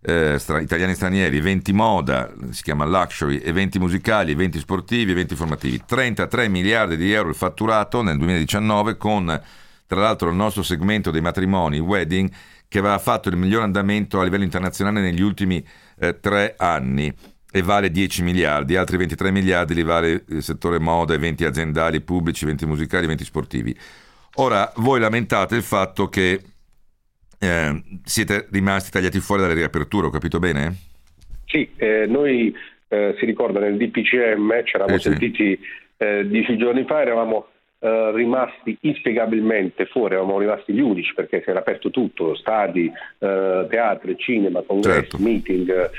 eh, 0.00 0.36
stra- 0.38 0.60
italiani 0.60 0.94
stranieri, 0.94 1.36
eventi 1.38 1.72
moda, 1.72 2.32
si 2.50 2.62
chiama 2.62 2.84
luxury, 2.84 3.38
eventi 3.38 3.78
musicali, 3.78 4.32
eventi 4.32 4.58
sportivi, 4.58 5.10
eventi 5.10 5.34
formativi. 5.34 5.82
33 5.84 6.48
miliardi 6.48 6.96
di 6.96 7.12
euro 7.12 7.30
il 7.30 7.34
fatturato 7.34 8.02
nel 8.02 8.16
2019 8.16 8.96
con 8.96 9.40
tra 9.88 10.00
l'altro 10.00 10.28
il 10.28 10.36
nostro 10.36 10.62
segmento 10.62 11.10
dei 11.10 11.22
matrimoni, 11.22 11.78
wedding, 11.78 12.30
che 12.68 12.78
aveva 12.78 12.98
fatto 12.98 13.30
il 13.30 13.36
miglior 13.36 13.62
andamento 13.62 14.20
a 14.20 14.22
livello 14.22 14.44
internazionale 14.44 15.00
negli 15.00 15.22
ultimi 15.22 15.66
eh, 15.98 16.20
tre 16.20 16.54
anni 16.58 17.12
e 17.50 17.62
vale 17.62 17.90
10 17.90 18.22
miliardi, 18.22 18.76
altri 18.76 18.98
23 18.98 19.30
miliardi 19.30 19.72
li 19.72 19.82
vale 19.82 20.24
il 20.28 20.42
settore 20.42 20.78
moda, 20.78 21.14
eventi 21.14 21.46
aziendali, 21.46 22.02
pubblici, 22.02 22.44
eventi 22.44 22.66
musicali, 22.66 23.04
eventi 23.04 23.24
sportivi. 23.24 23.74
Ora, 24.34 24.70
voi 24.76 25.00
lamentate 25.00 25.56
il 25.56 25.62
fatto 25.62 26.10
che 26.10 26.42
eh, 27.38 27.82
siete 28.04 28.48
rimasti 28.50 28.90
tagliati 28.90 29.20
fuori 29.20 29.42
dalle 29.42 29.54
riaperture, 29.54 30.06
ho 30.06 30.10
capito 30.10 30.38
bene? 30.38 30.74
Sì, 31.46 31.68
eh, 31.76 32.06
noi 32.06 32.54
eh, 32.88 33.14
si 33.18 33.24
ricorda 33.24 33.60
nel 33.60 33.76
DPCM, 33.76 34.64
ci 34.64 34.74
eravamo 34.74 34.96
eh, 34.96 35.00
sentiti 35.00 35.58
eh, 35.96 36.26
dieci 36.26 36.56
giorni 36.56 36.84
fa, 36.84 37.00
eravamo 37.00 37.46
eh, 37.78 38.10
rimasti 38.12 38.76
inspiegabilmente 38.82 39.86
fuori, 39.86 40.14
eravamo 40.14 40.38
rimasti 40.38 40.72
gli 40.72 40.80
unici 40.80 41.14
perché 41.14 41.42
si 41.42 41.50
era 41.50 41.60
aperto 41.60 41.90
tutto, 41.90 42.34
stadi, 42.34 42.90
teatri, 43.18 44.16
cinema, 44.18 44.62
congressi, 44.62 45.10
certo. 45.10 45.18
meeting, 45.18 45.90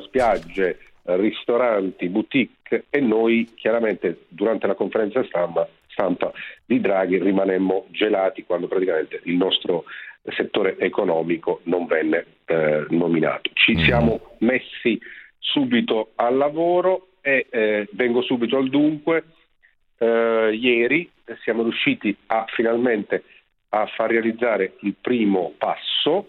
spiagge, 0.00 0.78
ristoranti, 1.02 2.08
boutique 2.08 2.84
e 2.88 3.00
noi 3.00 3.52
chiaramente 3.54 4.24
durante 4.28 4.66
la 4.66 4.74
conferenza 4.74 5.22
stampa, 5.24 5.68
stampa 5.88 6.32
di 6.64 6.80
Draghi 6.80 7.18
rimanemmo 7.18 7.86
gelati 7.90 8.44
quando 8.44 8.66
praticamente 8.66 9.20
il 9.24 9.36
nostro 9.36 9.84
settore 10.32 10.78
economico 10.78 11.60
non 11.64 11.86
venne 11.86 12.26
eh, 12.46 12.86
nominato. 12.90 13.50
Ci 13.52 13.74
mm. 13.74 13.78
siamo 13.84 14.20
messi 14.38 14.98
subito 15.38 16.12
al 16.16 16.36
lavoro 16.36 17.08
e 17.20 17.46
eh, 17.50 17.88
vengo 17.92 18.22
subito 18.22 18.56
al 18.56 18.68
dunque. 18.68 19.24
Eh, 19.98 20.58
ieri 20.58 21.10
siamo 21.42 21.62
riusciti 21.62 22.14
a 22.26 22.44
finalmente 22.48 23.22
a 23.70 23.86
far 23.86 24.10
realizzare 24.10 24.74
il 24.80 24.94
primo 25.00 25.52
passo 25.58 26.28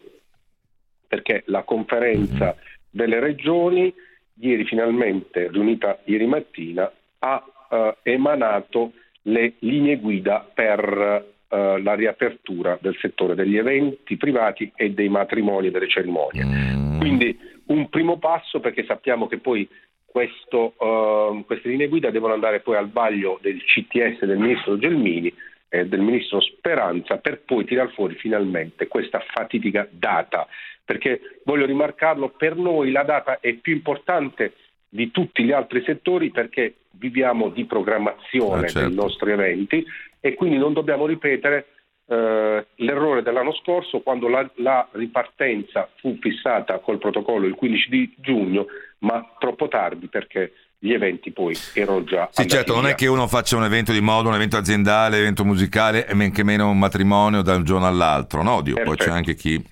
perché 1.07 1.43
la 1.47 1.63
conferenza 1.63 2.55
delle 2.89 3.19
regioni 3.19 3.93
ieri 4.39 4.65
finalmente 4.65 5.49
riunita 5.49 5.99
ieri 6.05 6.25
mattina 6.25 6.91
ha 7.19 7.43
eh, 7.69 7.97
emanato 8.03 8.93
le 9.23 9.53
linee 9.59 9.97
guida 9.97 10.47
per 10.53 11.33
eh, 11.47 11.81
la 11.81 11.93
riapertura 11.93 12.77
del 12.81 12.97
settore 12.99 13.35
degli 13.35 13.57
eventi 13.57 14.17
privati 14.17 14.71
e 14.75 14.91
dei 14.91 15.09
matrimoni 15.09 15.67
e 15.67 15.71
delle 15.71 15.87
cerimonie. 15.87 16.43
Mm. 16.43 16.99
Quindi 16.99 17.37
un 17.67 17.89
primo 17.89 18.17
passo 18.17 18.59
perché 18.59 18.85
sappiamo 18.85 19.27
che 19.27 19.37
poi 19.37 19.67
questo, 20.05 20.73
uh, 20.77 21.43
queste 21.45 21.67
linee 21.67 21.89
guida 21.89 22.09
devono 22.09 22.33
andare 22.33 22.61
poi 22.61 22.77
al 22.77 22.89
vaglio 22.89 23.37
del 23.41 23.61
CTS 23.61 24.23
del 24.23 24.37
ministro 24.37 24.77
Gelmini 24.77 25.33
e 25.67 25.87
del 25.87 25.99
ministro 25.99 26.39
Speranza 26.39 27.17
per 27.17 27.41
poi 27.41 27.65
tirar 27.65 27.91
fuori 27.91 28.15
finalmente 28.15 28.87
questa 28.87 29.19
fatidica 29.19 29.85
data. 29.91 30.47
Perché 30.85 31.39
voglio 31.43 31.65
rimarcarlo, 31.65 32.29
per 32.29 32.55
noi 32.55 32.91
la 32.91 33.03
data 33.03 33.39
è 33.41 33.53
più 33.55 33.73
importante 33.73 34.53
di 34.87 35.11
tutti 35.11 35.43
gli 35.43 35.51
altri 35.51 35.83
settori 35.83 36.31
perché 36.31 36.75
viviamo 36.97 37.49
di 37.49 37.65
programmazione 37.65 38.65
ah, 38.65 38.69
certo. 38.69 38.87
dei 38.87 38.97
nostri 38.97 39.31
eventi 39.31 39.85
e 40.19 40.33
quindi 40.33 40.57
non 40.57 40.73
dobbiamo 40.73 41.05
ripetere 41.05 41.67
eh, 42.07 42.65
l'errore 42.75 43.23
dell'anno 43.23 43.53
scorso 43.53 44.01
quando 44.01 44.27
la, 44.27 44.47
la, 44.55 44.87
ripartenza 44.91 45.89
fu 45.99 46.17
fissata 46.21 46.79
col 46.79 46.99
protocollo 46.99 47.47
il 47.47 47.55
15 47.55 47.89
di 47.89 48.13
giugno, 48.17 48.67
ma 48.99 49.35
troppo 49.39 49.67
tardi 49.67 50.07
perché 50.07 50.53
gli 50.77 50.93
eventi 50.93 51.31
poi 51.31 51.55
erano 51.73 52.03
già... 52.03 52.29
Sì, 52.31 52.47
certo, 52.47 52.73
via. 52.73 52.81
non 52.81 52.91
è 52.91 52.95
che 52.95 53.07
uno 53.07 53.27
faccia 53.27 53.57
un 53.57 53.63
evento 53.63 53.91
di 53.91 54.01
moda, 54.01 54.29
un 54.29 54.35
evento 54.35 54.57
aziendale, 54.57 55.15
un 55.15 55.21
evento 55.21 55.45
musicale 55.45 56.07
e 56.07 56.13
men 56.13 56.31
che 56.31 56.43
meno 56.43 56.69
un 56.69 56.77
matrimonio 56.77 57.41
da 57.41 57.55
un 57.55 57.63
giorno 57.63 57.87
all'altro, 57.87 58.43
no? 58.43 58.61
Dio, 58.61 58.75
poi 58.83 58.95
c'è 58.95 59.09
anche 59.09 59.33
chi 59.33 59.63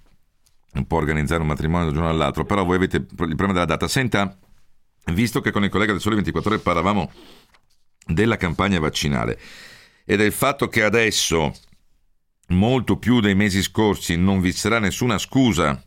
può 0.87 0.97
organizzare 0.97 1.41
un 1.41 1.47
matrimonio 1.47 1.85
da 1.85 1.91
un 1.91 1.97
giorno 1.97 2.09
all'altro, 2.09 2.45
però 2.45 2.63
voi 2.65 2.77
avete 2.77 2.97
il 2.97 3.05
problema 3.15 3.53
della 3.53 3.65
data. 3.65 3.87
Senta, 3.87 4.35
visto 5.11 5.41
che 5.41 5.51
con 5.51 5.63
il 5.63 5.69
collega 5.69 5.91
del 5.91 6.01
Sole 6.01 6.15
24 6.15 6.51
Ore 6.51 6.61
parlavamo 6.61 7.11
della 8.05 8.37
campagna 8.37 8.79
vaccinale 8.79 9.39
e 10.05 10.17
del 10.17 10.31
fatto 10.31 10.67
che 10.67 10.83
adesso, 10.83 11.53
molto 12.49 12.97
più 12.97 13.19
dei 13.19 13.35
mesi 13.35 13.61
scorsi, 13.61 14.15
non 14.17 14.41
vi 14.41 14.51
sarà 14.51 14.79
nessuna 14.79 15.17
scusa 15.17 15.81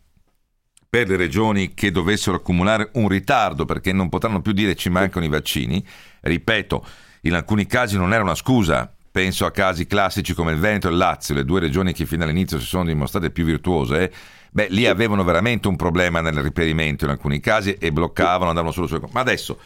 per 0.88 1.08
le 1.08 1.16
regioni 1.16 1.74
che 1.74 1.90
dovessero 1.90 2.36
accumulare 2.36 2.90
un 2.94 3.08
ritardo 3.08 3.64
perché 3.64 3.92
non 3.92 4.08
potranno 4.08 4.40
più 4.40 4.52
dire 4.52 4.74
ci 4.74 4.88
mancano 4.88 5.24
i 5.24 5.28
vaccini, 5.30 5.84
ripeto, 6.22 6.86
in 7.22 7.34
alcuni 7.34 7.66
casi 7.66 7.96
non 7.96 8.12
era 8.14 8.22
una 8.22 8.34
scusa, 8.34 8.95
penso 9.16 9.46
a 9.46 9.50
casi 9.50 9.86
classici 9.86 10.34
come 10.34 10.52
il 10.52 10.58
Veneto 10.58 10.88
e 10.88 10.90
il 10.90 10.98
Lazio, 10.98 11.34
le 11.34 11.46
due 11.46 11.58
regioni 11.58 11.94
che 11.94 12.04
fino 12.04 12.24
all'inizio 12.24 12.60
si 12.60 12.66
sono 12.66 12.84
dimostrate 12.84 13.30
più 13.30 13.46
virtuose, 13.46 14.12
beh, 14.50 14.66
lì 14.68 14.86
avevano 14.86 15.24
veramente 15.24 15.68
un 15.68 15.76
problema 15.76 16.20
nel 16.20 16.34
riperimento 16.34 17.06
in 17.06 17.12
alcuni 17.12 17.40
casi 17.40 17.72
e 17.72 17.92
bloccavano, 17.92 18.50
andavano 18.50 18.74
solo 18.74 18.86
su... 18.86 19.00
Ma 19.12 19.20
adesso, 19.20 19.58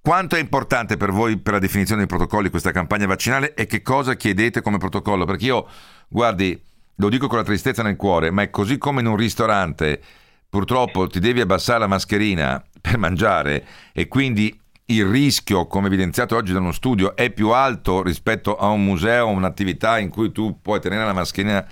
quanto 0.00 0.34
è 0.34 0.40
importante 0.40 0.96
per 0.96 1.12
voi 1.12 1.36
per 1.36 1.52
la 1.52 1.58
definizione 1.60 2.00
dei 2.04 2.08
protocolli 2.08 2.50
questa 2.50 2.72
campagna 2.72 3.06
vaccinale 3.06 3.54
e 3.54 3.66
che 3.66 3.82
cosa 3.82 4.16
chiedete 4.16 4.62
come 4.62 4.78
protocollo? 4.78 5.26
Perché 5.26 5.44
io, 5.44 5.68
guardi, 6.08 6.60
lo 6.96 7.08
dico 7.08 7.28
con 7.28 7.38
la 7.38 7.44
tristezza 7.44 7.84
nel 7.84 7.94
cuore, 7.94 8.32
ma 8.32 8.42
è 8.42 8.50
così 8.50 8.78
come 8.78 9.00
in 9.00 9.06
un 9.06 9.16
ristorante 9.16 10.02
purtroppo 10.48 11.06
ti 11.06 11.20
devi 11.20 11.40
abbassare 11.40 11.78
la 11.78 11.86
mascherina 11.86 12.60
per 12.80 12.98
mangiare 12.98 13.64
e 13.92 14.08
quindi 14.08 14.58
il 14.86 15.06
rischio, 15.06 15.66
come 15.66 15.86
evidenziato 15.86 16.36
oggi 16.36 16.52
da 16.52 16.58
uno 16.58 16.72
studio, 16.72 17.14
è 17.16 17.30
più 17.30 17.50
alto 17.50 18.02
rispetto 18.02 18.56
a 18.56 18.68
un 18.68 18.84
museo, 18.84 19.28
un'attività 19.28 19.98
in 19.98 20.08
cui 20.08 20.32
tu 20.32 20.60
puoi 20.60 20.80
tenere 20.80 21.04
la 21.04 21.12
mascherina 21.12 21.66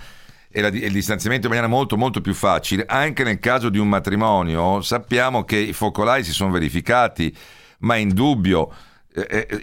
e, 0.49 0.61
la, 0.61 0.67
e, 0.67 0.85
il 0.85 0.91
distanziamento 0.91 1.47
in 1.47 1.53
maniera 1.53 1.71
molto 1.71 1.97
molto 1.97 2.21
più 2.21 2.33
facile. 2.33 2.85
Anche 2.87 3.23
nel 3.23 3.39
caso 3.39 3.69
di 3.69 3.77
un 3.77 3.89
matrimonio 3.89 4.81
sappiamo 4.81 5.43
che 5.43 5.57
i 5.57 5.73
focolai 5.73 6.23
si 6.23 6.31
sono 6.31 6.51
verificati, 6.51 7.35
ma 7.79 7.95
è 7.95 7.99
indubbio 7.99 8.73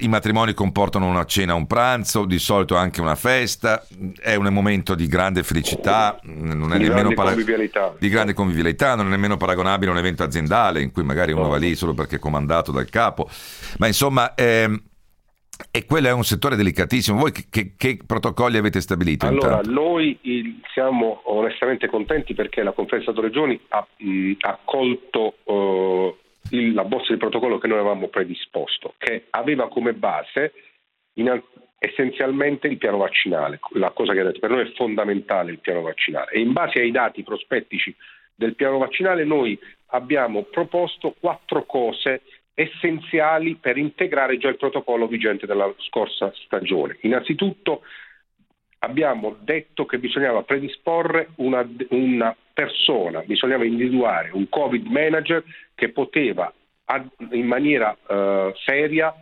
i 0.00 0.08
matrimoni 0.08 0.52
comportano 0.52 1.06
una 1.06 1.24
cena, 1.24 1.54
un 1.54 1.66
pranzo, 1.66 2.26
di 2.26 2.38
solito 2.38 2.76
anche 2.76 3.00
una 3.00 3.14
festa, 3.14 3.82
è 4.20 4.34
un 4.34 4.46
momento 4.48 4.94
di 4.94 5.06
grande 5.06 5.42
felicità, 5.42 6.20
non 6.24 6.72
è 6.72 6.76
di 6.76 6.82
nemmeno 6.84 6.88
grande 6.88 7.14
para- 7.14 7.28
convivialità. 7.30 7.94
di 7.98 8.08
grande 8.10 8.34
convivialità, 8.34 8.94
non 8.94 9.06
è 9.06 9.10
nemmeno 9.10 9.38
paragonabile 9.38 9.90
a 9.90 9.94
un 9.94 9.98
evento 10.00 10.22
aziendale 10.22 10.82
in 10.82 10.92
cui 10.92 11.02
magari 11.02 11.32
uno 11.32 11.48
va 11.48 11.56
lì 11.56 11.74
solo 11.74 11.94
perché 11.94 12.16
è 12.16 12.18
comandato 12.18 12.72
dal 12.72 12.90
capo, 12.90 13.26
ma 13.78 13.86
insomma 13.86 14.34
ehm, 14.34 14.82
e 15.70 15.86
quello 15.86 16.08
è 16.08 16.12
un 16.12 16.24
settore 16.24 16.54
delicatissimo. 16.54 17.18
Voi 17.18 17.32
che, 17.32 17.46
che, 17.50 17.72
che 17.76 17.98
protocolli 18.06 18.58
avete 18.58 18.80
stabilito? 18.80 19.26
Allora, 19.26 19.56
intanto? 19.56 19.70
noi 19.70 20.18
il, 20.22 20.60
siamo 20.72 21.22
onestamente 21.24 21.88
contenti 21.88 22.34
perché 22.34 22.62
la 22.62 22.72
conferenza 22.72 23.12
delle 23.12 23.26
regioni 23.26 23.60
ha, 23.68 23.86
mh, 23.96 24.32
ha 24.40 24.58
colto 24.62 25.34
uh, 25.44 26.16
il, 26.50 26.72
la 26.72 26.84
bozza 26.84 27.12
di 27.12 27.18
protocollo 27.18 27.58
che 27.58 27.66
noi 27.66 27.78
avevamo 27.78 28.08
predisposto, 28.08 28.94
che 28.98 29.26
aveva 29.30 29.68
come 29.68 29.92
base 29.92 30.52
in, 31.14 31.42
essenzialmente 31.78 32.66
il 32.66 32.78
piano 32.78 32.98
vaccinale, 32.98 33.60
la 33.74 33.90
cosa 33.90 34.12
che 34.12 34.20
ha 34.20 34.24
detto 34.24 34.40
per 34.40 34.50
noi 34.50 34.68
è 34.68 34.72
fondamentale 34.74 35.52
il 35.52 35.58
piano 35.58 35.82
vaccinale 35.82 36.30
e 36.32 36.40
in 36.40 36.52
base 36.52 36.80
ai 36.80 36.90
dati 36.90 37.22
prospettici 37.22 37.94
del 38.34 38.54
piano 38.54 38.78
vaccinale 38.78 39.24
noi 39.24 39.58
abbiamo 39.86 40.42
proposto 40.44 41.14
quattro 41.18 41.64
cose 41.64 42.22
essenziali 42.54 43.54
per 43.54 43.76
integrare 43.76 44.36
già 44.38 44.48
il 44.48 44.56
protocollo 44.56 45.06
vigente 45.06 45.46
della 45.46 45.72
scorsa 45.78 46.32
stagione. 46.44 46.98
Innanzitutto 47.02 47.82
abbiamo 48.80 49.36
detto 49.40 49.86
che 49.86 49.98
bisognava 49.98 50.42
predisporre 50.42 51.30
una, 51.36 51.66
una 51.90 52.36
persona, 52.52 53.20
bisognava 53.20 53.64
individuare 53.64 54.30
un 54.32 54.48
Covid 54.48 54.86
manager 54.86 55.42
che 55.74 55.90
poteva 55.90 56.52
in 57.30 57.46
maniera 57.46 57.96
uh, 58.06 58.52
seria 58.64 59.14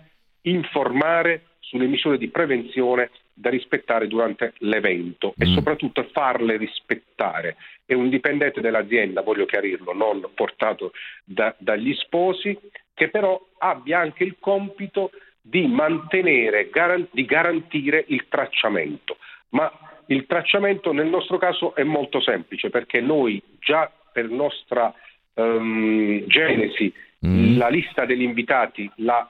informare 0.42 1.46
sulle 1.58 1.86
misure 1.86 2.16
di 2.16 2.28
prevenzione 2.28 3.10
da 3.34 3.50
rispettare 3.50 4.06
durante 4.06 4.52
l'evento 4.58 5.30
mm. 5.30 5.42
e 5.42 5.54
soprattutto 5.54 6.08
farle 6.12 6.56
rispettare. 6.56 7.56
È 7.84 7.92
un 7.92 8.08
dipendente 8.08 8.60
dell'azienda, 8.60 9.22
voglio 9.22 9.46
chiarirlo, 9.46 9.92
non 9.92 10.24
portato 10.34 10.92
da, 11.24 11.54
dagli 11.58 11.92
sposi, 11.94 12.56
che 12.94 13.08
però 13.08 13.38
abbia 13.58 13.98
anche 13.98 14.24
il 14.24 14.36
compito 14.38 15.10
di 15.40 15.66
mantenere, 15.66 16.70
di 17.10 17.24
garantire 17.24 18.04
il 18.08 18.26
tracciamento 18.28 19.18
ma 19.50 19.70
il 20.06 20.26
tracciamento 20.26 20.92
nel 20.92 21.08
nostro 21.08 21.38
caso 21.38 21.74
è 21.74 21.82
molto 21.82 22.20
semplice 22.20 22.70
perché 22.70 23.00
noi 23.00 23.42
già 23.58 23.90
per 24.12 24.28
nostra 24.28 24.94
um, 25.34 26.24
genesi 26.26 26.92
mm. 27.26 27.58
la 27.58 27.68
lista 27.68 28.04
degli 28.04 28.22
invitati 28.22 28.90
la 28.96 29.28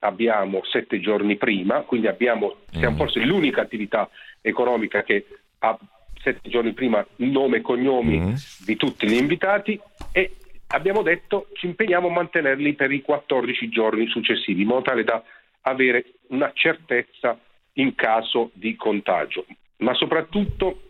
abbiamo 0.00 0.62
sette 0.64 1.00
giorni 1.00 1.36
prima, 1.36 1.80
quindi 1.80 2.06
abbiamo, 2.06 2.58
siamo 2.70 2.94
mm. 2.94 2.98
forse 2.98 3.20
l'unica 3.20 3.60
attività 3.60 4.08
economica 4.40 5.02
che 5.02 5.26
ha 5.58 5.76
sette 6.22 6.48
giorni 6.48 6.72
prima 6.72 7.04
nome 7.16 7.58
e 7.58 7.60
cognomi 7.60 8.18
mm. 8.18 8.34
di 8.64 8.76
tutti 8.76 9.06
gli 9.06 9.14
invitati 9.14 9.78
e 10.12 10.36
abbiamo 10.68 11.02
detto 11.02 11.48
ci 11.54 11.66
impegniamo 11.66 12.08
a 12.08 12.12
mantenerli 12.12 12.74
per 12.74 12.92
i 12.92 13.02
14 13.02 13.68
giorni 13.68 14.06
successivi 14.06 14.62
in 14.62 14.68
modo 14.68 14.82
tale 14.82 15.04
da 15.04 15.22
avere 15.62 16.04
una 16.28 16.50
certezza 16.54 17.38
in 17.74 17.94
caso 17.94 18.50
di 18.54 18.76
contagio. 18.76 19.46
Ma 19.78 19.94
soprattutto 19.94 20.80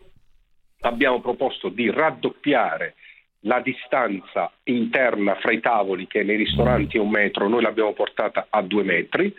abbiamo 0.81 1.21
proposto 1.21 1.69
di 1.69 1.91
raddoppiare 1.91 2.95
la 3.41 3.61
distanza 3.61 4.51
interna 4.65 5.35
fra 5.37 5.53
i 5.53 5.61
tavoli 5.61 6.07
che 6.07 6.23
nei 6.23 6.37
ristoranti 6.37 6.97
è 6.97 7.01
un 7.01 7.11
metro, 7.11 7.49
noi 7.49 7.63
l'abbiamo 7.63 7.93
portata 7.93 8.47
a 8.49 8.63
due 8.63 8.83
metri, 8.83 9.35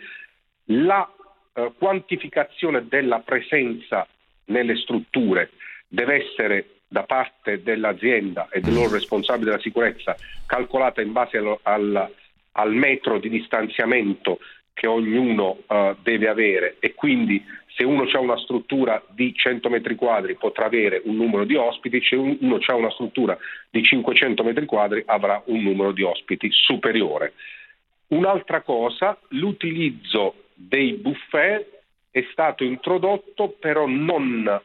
la 0.66 1.08
eh, 1.52 1.72
quantificazione 1.76 2.86
della 2.86 3.20
presenza 3.20 4.06
nelle 4.46 4.76
strutture 4.76 5.50
deve 5.88 6.24
essere 6.24 6.70
da 6.88 7.02
parte 7.02 7.62
dell'azienda 7.62 8.48
e 8.50 8.60
del 8.60 8.74
loro 8.74 8.92
responsabile 8.92 9.50
della 9.50 9.62
sicurezza 9.62 10.16
calcolata 10.46 11.00
in 11.00 11.12
base 11.12 11.38
al, 11.38 11.58
al, 11.62 12.12
al 12.52 12.74
metro 12.74 13.18
di 13.18 13.28
distanziamento 13.28 14.38
che 14.76 14.86
ognuno 14.86 15.62
uh, 15.66 15.96
deve 16.02 16.28
avere 16.28 16.76
e 16.80 16.92
quindi 16.92 17.42
se 17.68 17.82
uno 17.82 18.04
ha 18.10 18.18
una 18.18 18.36
struttura 18.36 19.02
di 19.08 19.34
100 19.34 19.70
metri 19.70 19.94
quadri 19.94 20.34
potrà 20.34 20.66
avere 20.66 21.00
un 21.04 21.16
numero 21.16 21.44
di 21.44 21.54
ospiti, 21.54 22.02
se 22.02 22.14
uno 22.14 22.58
ha 22.60 22.74
una 22.74 22.90
struttura 22.90 23.38
di 23.70 23.82
500 23.82 24.42
metri 24.42 24.66
quadri 24.66 25.02
avrà 25.06 25.42
un 25.46 25.62
numero 25.62 25.92
di 25.92 26.02
ospiti 26.02 26.48
superiore. 26.50 27.32
Un'altra 28.08 28.60
cosa, 28.60 29.18
l'utilizzo 29.28 30.44
dei 30.52 30.92
buffet 30.92 31.80
è 32.10 32.26
stato 32.30 32.62
introdotto 32.62 33.56
però 33.58 33.86
non 33.86 34.60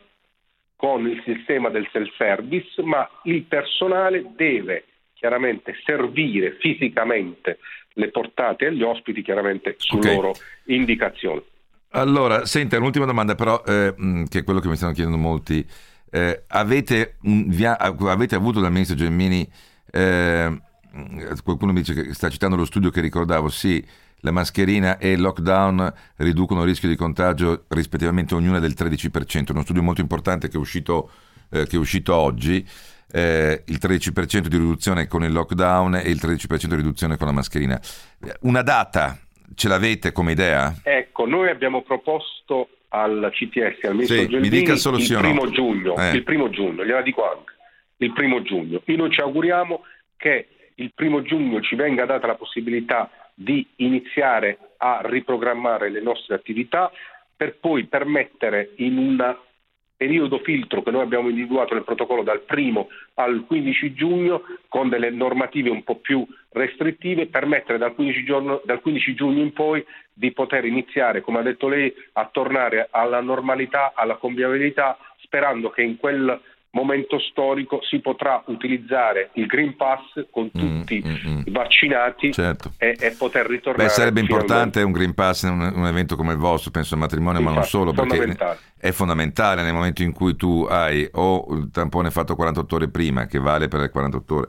con 0.75 1.07
il 1.07 1.21
sistema 1.25 1.69
del 1.69 1.87
self-service, 1.91 2.81
ma 2.81 3.09
il 3.23 3.43
personale 3.43 4.25
deve 4.35 4.85
chiaramente 5.13 5.75
servire 5.85 6.57
fisicamente 6.59 7.59
le 7.93 8.09
portate 8.09 8.67
agli 8.67 8.83
ospiti 8.83 9.21
chiaramente 9.21 9.75
su 9.77 9.97
okay. 9.97 10.15
loro 10.15 10.33
indicazione. 10.65 11.43
Allora, 11.93 12.45
senta, 12.45 12.77
un'ultima 12.77 13.05
domanda 13.05 13.35
però, 13.35 13.61
eh, 13.65 13.93
che 14.29 14.39
è 14.39 14.43
quello 14.43 14.59
che 14.59 14.69
mi 14.69 14.77
stanno 14.77 14.93
chiedendo 14.93 15.17
molti. 15.17 15.65
Eh, 16.09 16.43
avete, 16.47 17.17
via, 17.21 17.77
avete, 17.77 18.35
avuto 18.35 18.59
dal 18.59 18.71
ministro 18.71 18.95
Gemmini, 18.95 19.49
eh, 19.91 20.61
qualcuno 21.43 21.71
mi 21.73 21.81
dice 21.81 21.93
che 21.93 22.13
sta 22.13 22.29
citando 22.29 22.55
lo 22.55 22.65
studio 22.65 22.89
che 22.89 23.01
ricordavo, 23.01 23.49
sì, 23.49 23.85
la 24.21 24.31
mascherina 24.31 24.97
e 24.97 25.11
il 25.11 25.21
lockdown 25.21 25.93
riducono 26.17 26.61
il 26.61 26.67
rischio 26.67 26.87
di 26.87 26.95
contagio 26.95 27.65
rispettivamente 27.69 28.35
ognuna 28.35 28.59
del 28.59 28.73
13%, 28.77 29.51
uno 29.51 29.63
studio 29.63 29.81
molto 29.81 30.01
importante 30.01 30.47
che 30.47 30.55
è 30.55 30.59
uscito, 30.59 31.09
eh, 31.49 31.65
che 31.65 31.75
è 31.75 31.79
uscito 31.79 32.15
oggi 32.15 32.65
eh, 33.11 33.63
il 33.65 33.77
13% 33.81 34.47
di 34.47 34.57
riduzione 34.57 35.07
con 35.07 35.23
il 35.23 35.31
lockdown 35.31 35.95
e 35.95 36.09
il 36.09 36.19
13% 36.21 36.65
di 36.65 36.75
riduzione 36.75 37.17
con 37.17 37.27
la 37.27 37.33
mascherina. 37.33 37.79
Una 38.41 38.61
data 38.61 39.17
ce 39.55 39.67
l'avete 39.67 40.11
come 40.11 40.31
idea? 40.31 40.73
Ecco, 40.83 41.25
noi 41.25 41.49
abbiamo 41.49 41.81
proposto 41.81 42.69
al 42.89 43.29
CTS, 43.31 43.83
al 43.85 43.93
ministro 43.93 44.17
sì, 44.17 44.27
Gelmini, 44.27 44.57
il, 44.63 45.17
primo 45.19 45.43
no. 45.43 45.51
giugno, 45.51 45.97
eh. 45.97 46.11
il 46.11 46.23
primo 46.23 46.49
giugno, 46.49 46.85
gliela 46.85 47.01
dico 47.01 47.29
anche, 47.29 47.53
il 47.97 48.11
primo 48.13 48.41
giugno. 48.41 48.81
E 48.83 48.95
noi 48.95 49.11
ci 49.11 49.21
auguriamo 49.21 49.83
che 50.17 50.47
il 50.75 50.91
primo 50.93 51.21
giugno 51.21 51.61
ci 51.61 51.75
venga 51.75 52.05
data 52.05 52.27
la 52.27 52.35
possibilità 52.35 53.09
di 53.33 53.65
iniziare 53.77 54.57
a 54.77 55.01
riprogrammare 55.03 55.89
le 55.89 56.01
nostre 56.01 56.35
attività 56.35 56.91
per 57.35 57.57
poi 57.59 57.85
permettere 57.85 58.71
in 58.77 58.97
una 58.97 59.37
periodo 60.01 60.39
filtro 60.39 60.81
che 60.81 60.89
noi 60.89 61.03
abbiamo 61.03 61.29
individuato 61.29 61.75
nel 61.75 61.83
protocollo 61.83 62.23
dal 62.23 62.41
1 62.49 62.87
al 63.15 63.43
15 63.45 63.93
giugno 63.93 64.41
con 64.67 64.89
delle 64.89 65.11
normative 65.11 65.69
un 65.69 65.83
po' 65.83 65.97
più 65.97 66.25
restrittive, 66.53 67.27
permettere 67.27 67.77
dal 67.77 67.93
15, 67.93 68.23
giorno, 68.23 68.61
dal 68.65 68.81
15 68.81 69.13
giugno 69.13 69.41
in 69.41 69.53
poi 69.53 69.85
di 70.11 70.31
poter 70.31 70.65
iniziare, 70.65 71.21
come 71.21 71.37
ha 71.37 71.43
detto 71.43 71.67
lei, 71.67 71.93
a 72.13 72.27
tornare 72.31 72.87
alla 72.89 73.21
normalità, 73.21 73.91
alla 73.93 74.15
convivialità, 74.15 74.97
sperando 75.19 75.69
che 75.69 75.83
in 75.83 75.97
quel 75.97 76.41
momento 76.71 77.19
storico 77.19 77.81
si 77.83 77.99
potrà 77.99 78.43
utilizzare 78.47 79.31
il 79.33 79.45
Green 79.45 79.75
Pass 79.75 80.27
con 80.31 80.45
mm, 80.45 80.59
tutti 80.59 81.03
mm, 81.05 81.31
mm, 81.31 81.41
i 81.45 81.51
vaccinati 81.51 82.31
certo. 82.31 82.71
e, 82.77 82.95
e, 82.99 83.11
poter 83.11 83.45
ritornare. 83.45 83.89
Beh, 83.89 83.93
sarebbe 83.93 84.21
importante 84.21 84.81
un 84.81 84.91
Green 84.91 85.13
Pass 85.13 85.43
in 85.43 85.49
un, 85.49 85.73
un, 85.75 85.85
evento 85.85 86.15
come 86.15 86.31
il 86.31 86.37
vostro, 86.37 86.71
penso 86.71 86.93
al 86.93 87.01
matrimonio, 87.01 87.39
Infatti, 87.39 87.55
ma 87.55 87.61
non 87.61 87.69
solo, 87.69 87.91
perché 87.91 88.37
è 88.77 88.91
fondamentale 88.91 89.63
nel 89.63 89.73
momento 89.73 90.01
in 90.01 90.13
cui 90.13 90.35
tu 90.35 90.65
hai 90.69 91.07
o 91.13 91.45
il 91.51 91.69
tampone 91.71 92.09
fatto 92.09 92.35
48 92.35 92.75
ore 92.75 92.89
prima, 92.89 93.25
che 93.25 93.39
vale 93.39 93.67
per 93.67 93.81
le 93.81 93.89
48 93.89 94.35
ore, 94.35 94.47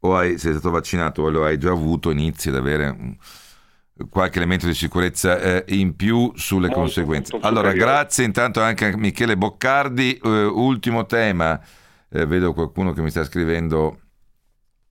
o 0.00 0.16
hai, 0.16 0.38
sei 0.38 0.52
stato 0.52 0.70
vaccinato 0.70 1.22
o 1.22 1.30
lo 1.30 1.44
hai 1.44 1.58
già 1.58 1.70
avuto, 1.70 2.10
inizi 2.10 2.50
ad 2.50 2.56
avere 2.56 3.16
qualche 4.10 4.38
elemento 4.38 4.66
di 4.66 4.74
sicurezza 4.74 5.38
eh, 5.40 5.64
in 5.68 5.96
più 5.96 6.32
sulle 6.34 6.66
molto, 6.66 6.82
conseguenze. 6.82 7.32
Molto 7.32 7.46
allora, 7.46 7.72
grazie 7.72 8.24
intanto 8.24 8.60
anche 8.60 8.86
a 8.86 8.96
Michele 8.96 9.36
Boccardi. 9.36 10.18
Uh, 10.22 10.28
ultimo 10.28 11.06
tema, 11.06 11.58
eh, 12.10 12.26
vedo 12.26 12.52
qualcuno 12.52 12.92
che 12.92 13.00
mi 13.00 13.10
sta 13.10 13.24
scrivendo, 13.24 14.00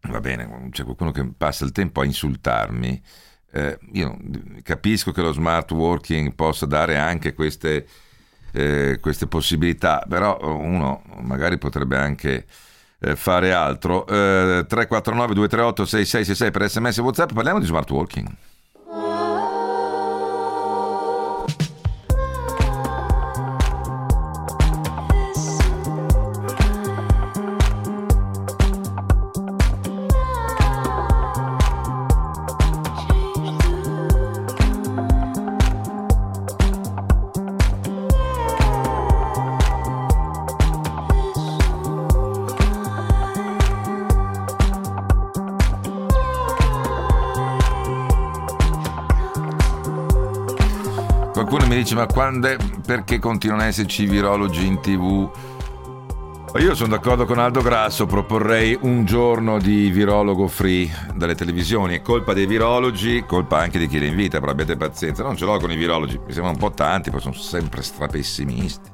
va 0.09 0.19
bene, 0.19 0.69
c'è 0.71 0.83
qualcuno 0.83 1.11
che 1.11 1.27
passa 1.37 1.65
il 1.65 1.71
tempo 1.71 2.01
a 2.01 2.05
insultarmi. 2.05 3.01
Eh, 3.51 3.77
io 3.93 4.17
capisco 4.63 5.11
che 5.11 5.21
lo 5.21 5.31
smart 5.31 5.71
working 5.71 6.33
possa 6.33 6.65
dare 6.65 6.97
anche 6.97 7.33
queste, 7.33 7.87
eh, 8.51 8.97
queste 8.99 9.27
possibilità, 9.27 10.03
però 10.09 10.37
uno 10.41 11.03
magari 11.21 11.57
potrebbe 11.57 11.95
anche 11.95 12.45
eh, 12.99 13.15
fare 13.15 13.53
altro. 13.53 14.03
349 14.03 15.33
238 15.35 15.85
6666 15.85 16.51
per 16.51 16.69
sms 16.69 16.97
e 16.97 17.01
whatsapp, 17.01 17.33
parliamo 17.33 17.59
di 17.59 17.65
smart 17.65 17.89
working. 17.91 18.27
È, 52.43 52.57
perché 52.85 53.19
continuano 53.19 53.61
ad 53.61 53.67
esserci 53.69 54.05
virologi 54.05 54.65
in 54.65 54.79
tv? 54.81 55.29
Io 56.57 56.73
sono 56.73 56.95
d'accordo 56.95 57.25
con 57.25 57.37
Aldo 57.37 57.61
Grasso, 57.61 58.05
proporrei 58.05 58.77
un 58.79 59.03
giorno 59.03 59.59
di 59.59 59.89
virologo 59.89 60.47
free 60.47 60.89
dalle 61.13 61.35
televisioni. 61.35 61.95
È 61.95 62.01
colpa 62.01 62.33
dei 62.33 62.45
virologi, 62.45 63.25
colpa 63.27 63.59
anche 63.59 63.77
di 63.77 63.87
chi 63.87 63.99
li 63.99 64.07
invita, 64.07 64.39
però 64.39 64.53
abbiate 64.53 64.77
pazienza. 64.77 65.21
Non 65.21 65.35
ce 65.35 65.43
l'ho 65.43 65.59
con 65.59 65.69
i 65.71 65.75
virologi, 65.75 66.17
mi 66.17 66.31
sembrano 66.31 66.51
un 66.51 66.57
po' 66.57 66.71
tanti, 66.71 67.11
poi 67.11 67.19
sono 67.19 67.33
sempre 67.33 67.83
strapessimisti. 67.83 68.89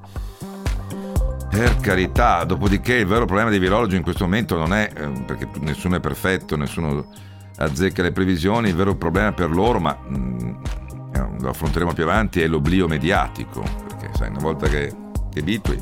Per 1.52 1.78
carità, 1.82 2.44
dopodiché 2.46 2.96
il 2.96 3.06
vero 3.06 3.26
problema 3.26 3.52
dei 3.52 3.60
virologi 3.60 3.96
in 3.96 4.04
questo 4.04 4.24
momento 4.24 4.58
non 4.58 4.74
è 4.74 4.90
eh, 4.96 5.10
perché 5.26 5.48
nessuno 5.60 5.98
è 5.98 6.00
perfetto, 6.00 6.56
nessuno 6.56 7.06
azzecca 7.58 8.02
le 8.02 8.12
previsioni, 8.12 8.70
il 8.70 8.76
vero 8.76 8.96
problema 8.96 9.34
per 9.34 9.52
loro, 9.52 9.80
ma 9.80 9.96
mm, 10.10 10.54
lo 11.42 11.50
affronteremo 11.50 11.94
più 11.94 12.04
avanti, 12.04 12.42
è 12.42 12.48
l'oblio 12.48 12.88
mediatico, 12.88 13.64
perché 13.88 14.12
sai, 14.14 14.30
una 14.30 14.40
volta 14.40 14.68
che 14.68 14.94
ti 15.32 15.40
abitui, 15.40 15.78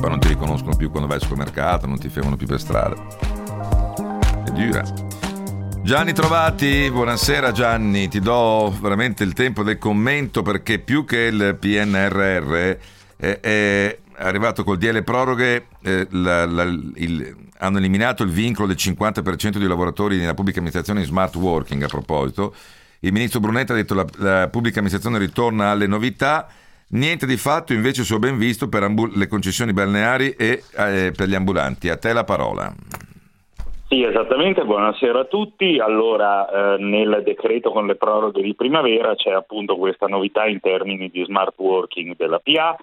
poi 0.00 0.10
non 0.10 0.18
ti 0.18 0.28
riconoscono 0.28 0.76
più 0.76 0.90
quando 0.90 1.08
vai 1.08 1.16
al 1.16 1.22
supermercato, 1.22 1.86
non 1.86 1.98
ti 1.98 2.08
fermano 2.08 2.36
più 2.36 2.46
per 2.46 2.60
strada. 2.60 2.96
È 4.44 4.50
dura. 4.50 4.82
Gianni 5.82 6.12
Trovati, 6.12 6.90
buonasera 6.90 7.50
Gianni, 7.52 8.08
ti 8.08 8.20
do 8.20 8.76
veramente 8.80 9.24
il 9.24 9.32
tempo 9.32 9.62
del 9.62 9.78
commento 9.78 10.42
perché 10.42 10.80
più 10.80 11.04
che 11.04 11.18
il 11.18 11.56
PNRR 11.58 12.76
è, 13.16 13.40
è 13.40 13.98
arrivato 14.16 14.64
col 14.64 14.76
DL 14.76 15.02
proroghe, 15.02 15.66
eh, 15.80 16.06
la, 16.10 16.44
la, 16.44 16.62
il, 16.64 17.36
hanno 17.58 17.78
eliminato 17.78 18.22
il 18.22 18.30
vincolo 18.30 18.66
del 18.66 18.76
50% 18.78 19.56
di 19.56 19.66
lavoratori 19.66 20.18
nella 20.18 20.34
pubblica 20.34 20.58
amministrazione 20.58 21.00
in 21.00 21.06
smart 21.06 21.34
working 21.36 21.82
a 21.82 21.88
proposito 21.88 22.54
il 23.00 23.12
ministro 23.12 23.40
Brunetta 23.40 23.72
ha 23.72 23.76
detto 23.76 23.94
che 23.94 24.04
la, 24.18 24.40
la 24.40 24.48
pubblica 24.48 24.80
amministrazione 24.80 25.24
ritorna 25.24 25.70
alle 25.70 25.86
novità. 25.86 26.48
Niente 26.90 27.26
di 27.26 27.36
fatto 27.36 27.72
invece, 27.72 28.02
ho 28.12 28.18
ben 28.18 28.38
visto, 28.38 28.68
per 28.68 28.82
ambu- 28.82 29.14
le 29.14 29.26
concessioni 29.26 29.72
balneari 29.72 30.30
e 30.30 30.62
eh, 30.76 31.12
per 31.14 31.28
gli 31.28 31.34
ambulanti. 31.34 31.90
A 31.90 31.96
te 31.96 32.12
la 32.12 32.24
parola. 32.24 32.72
Sì, 33.88 34.02
esattamente, 34.02 34.64
buonasera 34.64 35.20
a 35.20 35.24
tutti. 35.24 35.78
Allora, 35.78 36.74
eh, 36.74 36.78
nel 36.78 37.22
decreto 37.24 37.70
con 37.70 37.86
le 37.86 37.96
proroghe 37.96 38.42
di 38.42 38.54
primavera 38.54 39.14
c'è 39.14 39.30
appunto 39.30 39.76
questa 39.76 40.06
novità 40.06 40.46
in 40.46 40.60
termini 40.60 41.08
di 41.08 41.24
smart 41.24 41.54
working 41.56 42.16
della 42.16 42.38
PA. 42.38 42.76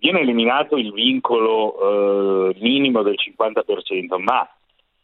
Viene 0.00 0.20
eliminato 0.20 0.76
il 0.76 0.92
vincolo 0.92 2.50
eh, 2.50 2.56
minimo 2.60 3.02
del 3.02 3.16
50%, 3.16 4.20
ma 4.20 4.48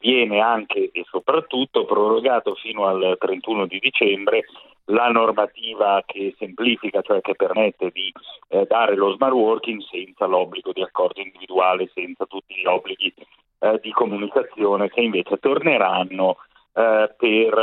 viene 0.04 0.40
anche 0.40 0.90
e 0.92 1.02
soprattutto 1.08 1.86
prorogato 1.86 2.54
fino 2.56 2.86
al 2.86 3.16
31 3.18 3.64
di 3.64 3.78
dicembre 3.78 4.44
la 4.88 5.08
normativa 5.08 6.02
che 6.04 6.34
semplifica, 6.38 7.00
cioè 7.00 7.22
che 7.22 7.34
permette 7.34 7.90
di 7.90 8.12
eh, 8.48 8.66
dare 8.66 8.96
lo 8.96 9.14
smart 9.14 9.32
working 9.32 9.80
senza 9.80 10.26
l'obbligo 10.26 10.72
di 10.72 10.82
accordo 10.82 11.22
individuale, 11.22 11.90
senza 11.94 12.26
tutti 12.26 12.54
gli 12.54 12.66
obblighi 12.66 13.14
eh, 13.60 13.80
di 13.80 13.90
comunicazione 13.92 14.90
che 14.90 15.00
invece 15.00 15.38
torneranno 15.38 16.36
eh, 16.74 17.10
per 17.16 17.58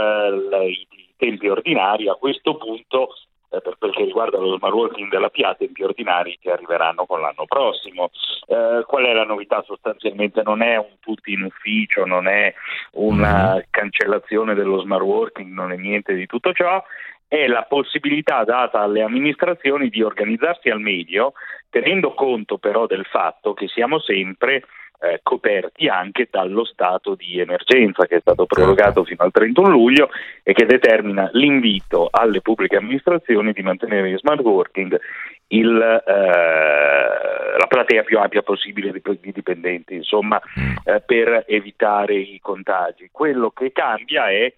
eh, 0.52 0.68
i 0.68 0.88
tempi 1.18 1.48
ordinari. 1.48 2.10
A 2.10 2.16
questo 2.16 2.56
punto 2.58 3.10
eh, 3.52 3.62
per 3.62 3.76
quel 3.78 3.92
che 3.92 4.06
riguarda 4.06 4.38
lo 4.38 4.58
smart 4.58 4.74
working 4.74 5.10
della 5.10 5.30
PIA, 5.30 5.56
tempi 5.56 5.84
ordinari 5.84 6.38
che 6.40 6.52
arriveranno 6.52 7.06
con 7.06 7.20
l'anno 7.22 7.46
prossimo. 7.46 8.10
Eh, 8.48 8.84
qual 8.88 9.06
è 9.06 9.14
la 9.14 9.26
novità? 9.26 9.62
Sostanzialmente 9.64 10.42
non 10.44 10.62
è 10.62 10.78
un 10.78 10.96
tutti 11.00 11.34
in 11.34 11.44
ufficio, 11.44 12.06
non 12.06 12.28
è 12.28 12.54
una 12.94 13.54
mm-hmm. 13.54 13.64
cancellazione 13.70 14.56
dello 14.56 14.80
smart 14.80 15.04
working, 15.04 15.52
non 15.52 15.72
è 15.72 15.76
niente 15.76 16.14
di 16.14 16.26
tutto 16.26 16.54
ciò, 16.54 16.82
è 17.28 17.48
la 17.48 17.64
possibilità 17.64 18.44
data 18.44 18.80
alle 18.80 19.02
amministrazioni 19.02 19.90
di 19.90 20.02
organizzarsi 20.02 20.70
al 20.70 20.82
meglio, 20.82 21.34
tenendo 21.70 22.14
conto 22.14 22.58
però 22.58 22.88
del 22.88 23.06
fatto 23.06 23.54
che 23.54 23.68
siamo 23.68 24.00
sempre 24.00 24.64
eh, 25.02 25.20
coperti 25.24 25.88
anche 25.88 26.28
dallo 26.30 26.64
stato 26.64 27.16
di 27.16 27.40
emergenza 27.40 28.06
che 28.06 28.18
è 28.18 28.20
stato 28.20 28.46
prorogato 28.46 29.04
certo. 29.04 29.04
fino 29.06 29.24
al 29.24 29.32
31 29.32 29.70
luglio 29.70 30.10
e 30.44 30.54
che 30.54 30.66
determina 30.66 31.30
l'invito 31.34 32.08
alle 32.12 32.42
pubbliche 32.42 32.78
amministrazioni 32.78 33.52
di 33.52 33.64
mantenere 33.64 34.10
in 34.10 34.18
smart 34.18 34.42
working 34.42 35.00
il, 35.48 36.04
eh, 36.06 37.58
la 37.58 37.68
platea 37.68 38.04
più 38.04 38.20
ampia 38.20 38.42
possibile 38.42 38.92
di, 38.92 39.02
di 39.20 39.32
dipendenti, 39.32 39.96
insomma, 39.96 40.40
mm. 40.60 40.76
eh, 40.84 41.02
per 41.02 41.46
evitare 41.48 42.16
i 42.16 42.40
contagi. 42.40 43.10
Quello 43.12 43.50
che 43.50 43.72
cambia 43.72 44.30
è 44.30 44.54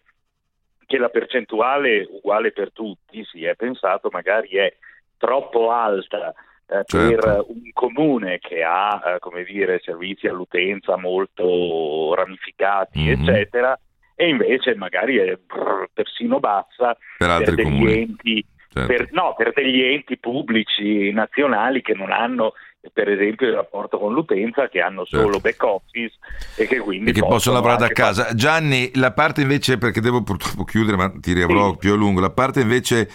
che 0.85 0.97
la 0.97 1.09
percentuale 1.09 2.07
uguale 2.11 2.51
per 2.51 2.71
tutti, 2.71 3.23
si 3.23 3.45
è 3.45 3.55
pensato, 3.55 4.09
magari 4.11 4.49
è 4.49 4.71
troppo 5.17 5.71
alta 5.71 6.33
eh, 6.79 6.83
certo. 6.85 7.15
per 7.15 7.45
un 7.47 7.69
comune 7.73 8.39
che 8.39 8.63
ha 8.63 9.01
eh, 9.05 9.19
come 9.19 9.43
dire, 9.43 9.81
servizi 9.83 10.27
all'utenza 10.27 10.97
molto 10.97 12.13
ramificati, 12.15 12.99
mm-hmm. 13.01 13.21
eccetera, 13.21 13.79
e 14.15 14.27
invece 14.27 14.75
magari 14.75 15.17
è 15.17 15.37
brr, 15.37 15.89
persino 15.93 16.39
bassa 16.39 16.97
per, 17.17 17.43
per 17.43 17.55
degli 17.55 17.91
enti 17.91 18.45
certo. 18.73 18.87
per, 18.87 19.07
no, 19.11 19.33
per 19.37 19.53
degli 19.53 19.81
enti 19.81 20.17
pubblici 20.17 21.11
nazionali 21.11 21.81
che 21.81 21.93
non 21.93 22.11
hanno 22.11 22.53
per 22.91 23.07
esempio 23.07 23.47
il 23.47 23.53
rapporto 23.53 23.97
con 23.97 24.11
l'utenza 24.11 24.67
che 24.67 24.81
hanno 24.81 25.05
solo 25.05 25.39
certo. 25.39 25.39
back 25.39 25.63
office 25.63 26.15
e 26.57 26.67
che 26.67 26.79
quindi 26.79 27.11
e 27.11 27.13
che 27.13 27.19
possono, 27.21 27.35
possono 27.35 27.55
lavorare 27.55 27.87
da 27.87 27.93
casa. 27.93 28.33
Gianni, 28.33 28.91
la 28.95 29.13
parte 29.13 29.41
invece, 29.41 29.77
perché 29.77 30.01
devo 30.01 30.21
purtroppo 30.21 30.65
chiudere, 30.65 30.97
ma 30.97 31.09
ti 31.17 31.31
riavrò 31.31 31.71
sì. 31.71 31.77
più 31.77 31.93
a 31.93 31.95
lungo, 31.95 32.19
la 32.19 32.31
parte 32.31 32.59
invece 32.59 33.09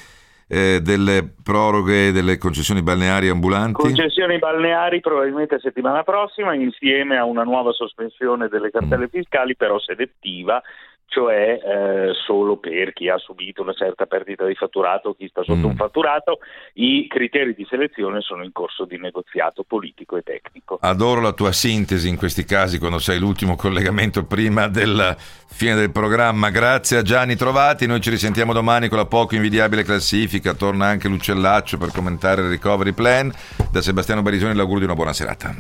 eh, 0.48 0.80
delle 0.80 1.34
proroghe 1.42 2.10
delle 2.10 2.38
concessioni 2.38 2.82
balneari 2.82 3.28
ambulanti? 3.28 3.82
Concessioni 3.82 4.38
balneari 4.38 5.00
probabilmente 5.00 5.58
settimana 5.60 6.02
prossima 6.02 6.54
insieme 6.54 7.18
a 7.18 7.24
una 7.24 7.42
nuova 7.42 7.72
sospensione 7.72 8.48
delle 8.48 8.70
cartelle 8.70 9.04
mm. 9.06 9.10
fiscali 9.10 9.54
però 9.56 9.78
selettiva 9.78 10.62
cioè 11.09 11.59
eh, 11.64 12.12
solo 12.26 12.59
per 12.59 12.93
chi 12.93 13.09
ha 13.09 13.16
subito 13.16 13.62
una 13.62 13.72
certa 13.72 14.05
perdita 14.05 14.44
di 14.44 14.55
fatturato 14.55 15.09
o 15.09 15.14
chi 15.14 15.26
sta 15.28 15.43
sotto 15.43 15.66
mm. 15.66 15.70
un 15.70 15.76
fatturato, 15.76 16.39
i 16.74 17.06
criteri 17.09 17.55
di 17.55 17.66
selezione 17.68 18.20
sono 18.20 18.44
in 18.44 18.52
corso 18.52 18.85
di 18.85 18.98
negoziato 18.98 19.64
politico 19.64 20.18
e 20.18 20.22
tecnico. 20.22 20.78
Adoro 20.82 21.22
la 21.22 21.32
tua 21.32 21.52
sintesi 21.52 22.09
in 22.09 22.16
questi 22.16 22.44
casi 22.44 22.78
quando 22.78 22.98
sei 22.98 23.18
l'ultimo 23.18 23.56
collegamento 23.56 24.26
prima 24.26 24.68
della 24.68 25.16
fine 25.16 25.74
del 25.74 25.90
programma. 25.90 26.51
Grazie 26.51 26.98
a 26.98 27.02
Gianni 27.02 27.36
Trovati, 27.36 27.86
noi 27.86 28.02
ci 28.02 28.10
risentiamo 28.10 28.52
domani 28.52 28.89
con 28.89 28.98
la 28.98 29.06
poco 29.06 29.35
invidiabile 29.35 29.85
classifica, 29.85 30.52
torna 30.52 30.86
anche 30.86 31.09
l'uccellaccio 31.09 31.78
per 31.78 31.90
commentare 31.90 32.43
il 32.43 32.51
recovery 32.51 32.93
plan. 32.93 33.32
Da 33.72 33.80
Sebastiano 33.80 34.20
Barisoni 34.20 34.55
l'augurio 34.55 34.80
di 34.80 34.85
una 34.85 34.94
buona 34.94 35.14
serata. 35.14 35.55